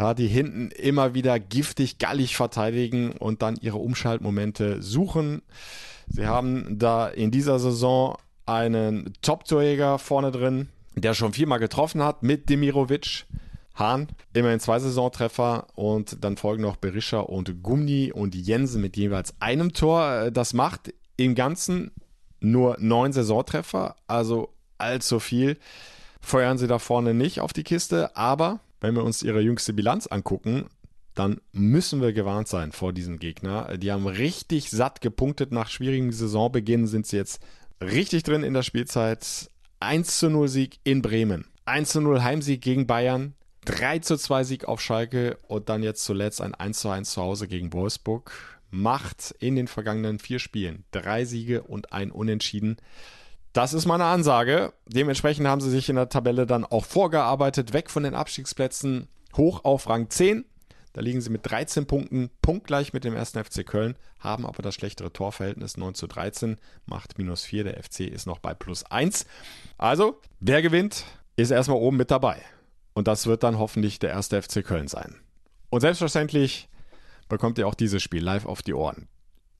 ja, 0.00 0.14
die 0.14 0.28
hinten 0.28 0.70
immer 0.70 1.12
wieder 1.12 1.38
giftig, 1.38 1.98
gallig 1.98 2.34
verteidigen 2.34 3.12
und 3.12 3.42
dann 3.42 3.58
ihre 3.60 3.76
Umschaltmomente 3.76 4.80
suchen. 4.80 5.42
Sie 6.08 6.26
haben 6.26 6.78
da 6.78 7.06
in 7.06 7.30
dieser 7.30 7.58
Saison 7.58 8.16
einen 8.46 9.12
Top-Torjäger 9.20 9.98
vorne 9.98 10.30
drin, 10.30 10.70
der 10.94 11.12
schon 11.12 11.34
viermal 11.34 11.58
getroffen 11.58 12.02
hat 12.02 12.22
mit 12.22 12.48
Demirovic. 12.48 13.26
Hahn, 13.80 14.06
immerhin 14.32 14.60
zwei 14.60 14.78
Saisontreffer 14.78 15.66
und 15.74 16.22
dann 16.22 16.36
folgen 16.36 16.62
noch 16.62 16.76
Berisha 16.76 17.18
und 17.18 17.62
Gumni 17.62 18.12
und 18.12 18.34
Jensen 18.36 18.80
mit 18.80 18.96
jeweils 18.96 19.34
einem 19.40 19.72
Tor. 19.72 20.30
Das 20.30 20.52
macht 20.52 20.94
im 21.16 21.34
Ganzen 21.34 21.90
nur 22.38 22.76
neun 22.78 23.12
Saisontreffer, 23.12 23.96
also 24.06 24.54
allzu 24.78 25.18
viel. 25.18 25.58
Feuern 26.20 26.58
sie 26.58 26.68
da 26.68 26.78
vorne 26.78 27.14
nicht 27.14 27.40
auf 27.40 27.52
die 27.52 27.64
Kiste, 27.64 28.16
aber 28.16 28.60
wenn 28.80 28.94
wir 28.94 29.04
uns 29.04 29.22
ihre 29.22 29.40
jüngste 29.40 29.72
Bilanz 29.72 30.06
angucken, 30.06 30.66
dann 31.14 31.40
müssen 31.52 32.00
wir 32.00 32.12
gewarnt 32.12 32.48
sein 32.48 32.72
vor 32.72 32.92
diesem 32.92 33.18
Gegner. 33.18 33.76
Die 33.76 33.90
haben 33.90 34.06
richtig 34.06 34.70
satt 34.70 35.00
gepunktet. 35.00 35.52
Nach 35.52 35.68
schwierigem 35.68 36.12
Saisonbeginn 36.12 36.86
sind 36.86 37.06
sie 37.06 37.16
jetzt 37.16 37.42
richtig 37.82 38.22
drin 38.22 38.42
in 38.42 38.54
der 38.54 38.62
Spielzeit. 38.62 39.50
1 39.80 40.18
zu 40.18 40.30
0 40.30 40.48
Sieg 40.48 40.78
in 40.84 41.02
Bremen. 41.02 41.46
1 41.64 41.90
zu 41.90 42.00
0 42.00 42.22
Heimsieg 42.22 42.62
gegen 42.62 42.86
Bayern. 42.86 43.34
3 43.64 43.98
zu 44.00 44.16
2 44.16 44.44
Sieg 44.44 44.64
auf 44.66 44.80
Schalke 44.80 45.38
und 45.46 45.68
dann 45.68 45.82
jetzt 45.82 46.04
zuletzt 46.04 46.40
ein 46.40 46.54
1 46.54 46.80
zu 46.80 46.88
1 46.88 47.10
zu 47.10 47.22
Hause 47.22 47.48
gegen 47.48 47.72
Wolfsburg. 47.72 48.32
Macht 48.70 49.34
in 49.40 49.56
den 49.56 49.66
vergangenen 49.66 50.20
vier 50.20 50.38
Spielen 50.38 50.84
drei 50.92 51.24
Siege 51.24 51.62
und 51.62 51.92
ein 51.92 52.12
Unentschieden. 52.12 52.76
Das 53.52 53.72
ist 53.72 53.86
meine 53.86 54.04
Ansage. 54.04 54.72
Dementsprechend 54.86 55.48
haben 55.48 55.60
sie 55.60 55.70
sich 55.70 55.88
in 55.88 55.96
der 55.96 56.08
Tabelle 56.08 56.46
dann 56.46 56.64
auch 56.64 56.84
vorgearbeitet, 56.84 57.72
weg 57.72 57.90
von 57.90 58.04
den 58.04 58.14
Abstiegsplätzen, 58.14 59.08
hoch 59.36 59.64
auf 59.64 59.88
Rang 59.88 60.08
10. 60.08 60.44
Da 60.92 61.00
liegen 61.00 61.20
sie 61.20 61.30
mit 61.30 61.48
13 61.48 61.86
Punkten 61.86 62.30
punktgleich 62.42 62.92
mit 62.92 63.04
dem 63.04 63.14
ersten 63.14 63.42
FC 63.42 63.66
Köln, 63.66 63.96
haben 64.18 64.46
aber 64.46 64.62
das 64.62 64.74
schlechtere 64.74 65.12
Torverhältnis 65.12 65.76
9 65.76 65.94
zu 65.94 66.06
13, 66.06 66.58
macht 66.86 67.18
minus 67.18 67.44
4. 67.44 67.64
Der 67.64 67.82
FC 67.82 68.00
ist 68.00 68.26
noch 68.26 68.38
bei 68.38 68.54
plus 68.54 68.84
1. 68.84 69.26
Also, 69.78 70.20
wer 70.40 70.62
gewinnt, 70.62 71.04
ist 71.36 71.50
erstmal 71.50 71.78
oben 71.78 71.96
mit 71.96 72.10
dabei. 72.10 72.40
Und 73.00 73.08
das 73.08 73.26
wird 73.26 73.44
dann 73.44 73.58
hoffentlich 73.58 73.98
der 73.98 74.10
erste 74.10 74.42
FC 74.42 74.62
Köln 74.62 74.86
sein. 74.86 75.14
Und 75.70 75.80
selbstverständlich 75.80 76.68
bekommt 77.30 77.56
ihr 77.56 77.66
auch 77.66 77.74
dieses 77.74 78.02
Spiel 78.02 78.22
live 78.22 78.44
auf 78.44 78.60
die 78.60 78.74
Ohren. 78.74 79.08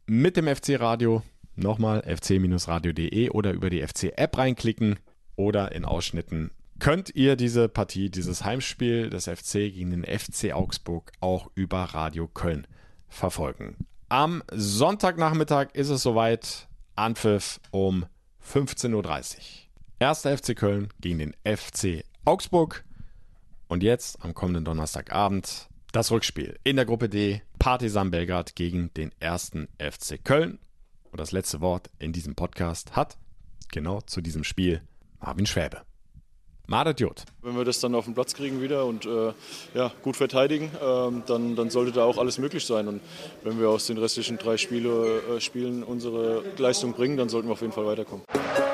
Mit 0.04 0.36
dem 0.36 0.46
FC 0.46 0.78
Radio 0.78 1.22
Nochmal 1.56 2.02
fc-radio.de 2.02 3.30
oder 3.30 3.52
über 3.52 3.70
die 3.70 3.80
FC-App 3.80 4.36
reinklicken 4.36 4.98
oder 5.36 5.72
in 5.72 5.86
Ausschnitten 5.86 6.50
könnt 6.80 7.14
ihr 7.14 7.34
diese 7.34 7.70
Partie, 7.70 8.10
dieses 8.10 8.44
Heimspiel 8.44 9.08
des 9.08 9.24
FC 9.24 9.52
gegen 9.72 9.90
den 9.90 10.04
FC 10.04 10.52
Augsburg 10.52 11.10
auch 11.20 11.50
über 11.54 11.78
Radio 11.78 12.28
Köln 12.28 12.66
verfolgen. 13.08 13.86
Am 14.10 14.42
Sonntagnachmittag 14.52 15.68
ist 15.72 15.88
es 15.88 16.02
soweit. 16.02 16.68
Anpfiff 16.94 17.58
um 17.70 18.04
15.30 18.46 18.92
Uhr. 18.92 19.40
Erster 19.98 20.36
FC 20.36 20.54
Köln 20.54 20.88
gegen 21.00 21.20
den 21.20 21.34
FC 21.42 22.04
Augsburg. 22.26 22.84
Und 23.70 23.84
jetzt 23.84 24.24
am 24.24 24.34
kommenden 24.34 24.64
Donnerstagabend 24.64 25.68
das 25.92 26.10
Rückspiel 26.10 26.58
in 26.64 26.74
der 26.74 26.84
Gruppe 26.84 27.08
D. 27.08 27.40
Partisan 27.60 28.10
Belgrad 28.10 28.56
gegen 28.56 28.92
den 28.94 29.12
ersten 29.20 29.68
FC 29.78 30.18
Köln. 30.24 30.58
Und 31.12 31.20
das 31.20 31.30
letzte 31.30 31.60
Wort 31.60 31.88
in 32.00 32.12
diesem 32.12 32.34
Podcast 32.34 32.96
hat 32.96 33.16
genau 33.70 34.00
zu 34.00 34.22
diesem 34.22 34.42
Spiel 34.42 34.82
Marvin 35.20 35.46
Schwäbe. 35.46 35.82
Jod. 36.96 37.24
Wenn 37.42 37.56
wir 37.56 37.64
das 37.64 37.80
dann 37.80 37.94
auf 37.94 38.04
den 38.04 38.14
Platz 38.14 38.34
kriegen 38.34 38.62
wieder 38.62 38.84
und 38.84 39.06
äh, 39.06 39.32
ja, 39.74 39.92
gut 40.02 40.16
verteidigen, 40.16 40.66
äh, 40.66 41.22
dann, 41.26 41.56
dann 41.56 41.70
sollte 41.70 41.92
da 41.92 42.04
auch 42.04 42.18
alles 42.18 42.38
möglich 42.38 42.64
sein. 42.64 42.88
Und 42.88 43.00
wenn 43.42 43.60
wir 43.60 43.68
aus 43.68 43.86
den 43.86 43.98
restlichen 43.98 44.38
drei 44.38 44.56
Spiele, 44.56 45.22
äh, 45.36 45.40
Spielen 45.40 45.82
unsere 45.82 46.42
Leistung 46.58 46.92
bringen, 46.92 47.16
dann 47.16 47.28
sollten 47.28 47.48
wir 47.48 47.52
auf 47.52 47.60
jeden 47.60 47.72
Fall 47.72 47.86
weiterkommen. 47.86 48.24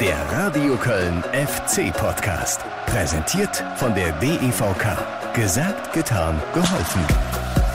Der 0.00 0.18
Radio 0.30 0.76
Köln 0.76 1.22
FC 1.32 1.92
Podcast. 1.92 2.60
Präsentiert 2.86 3.64
von 3.76 3.94
der 3.94 4.12
DEVK. 4.20 5.34
Gesagt, 5.34 5.92
getan, 5.92 6.40
geholfen. 6.52 7.65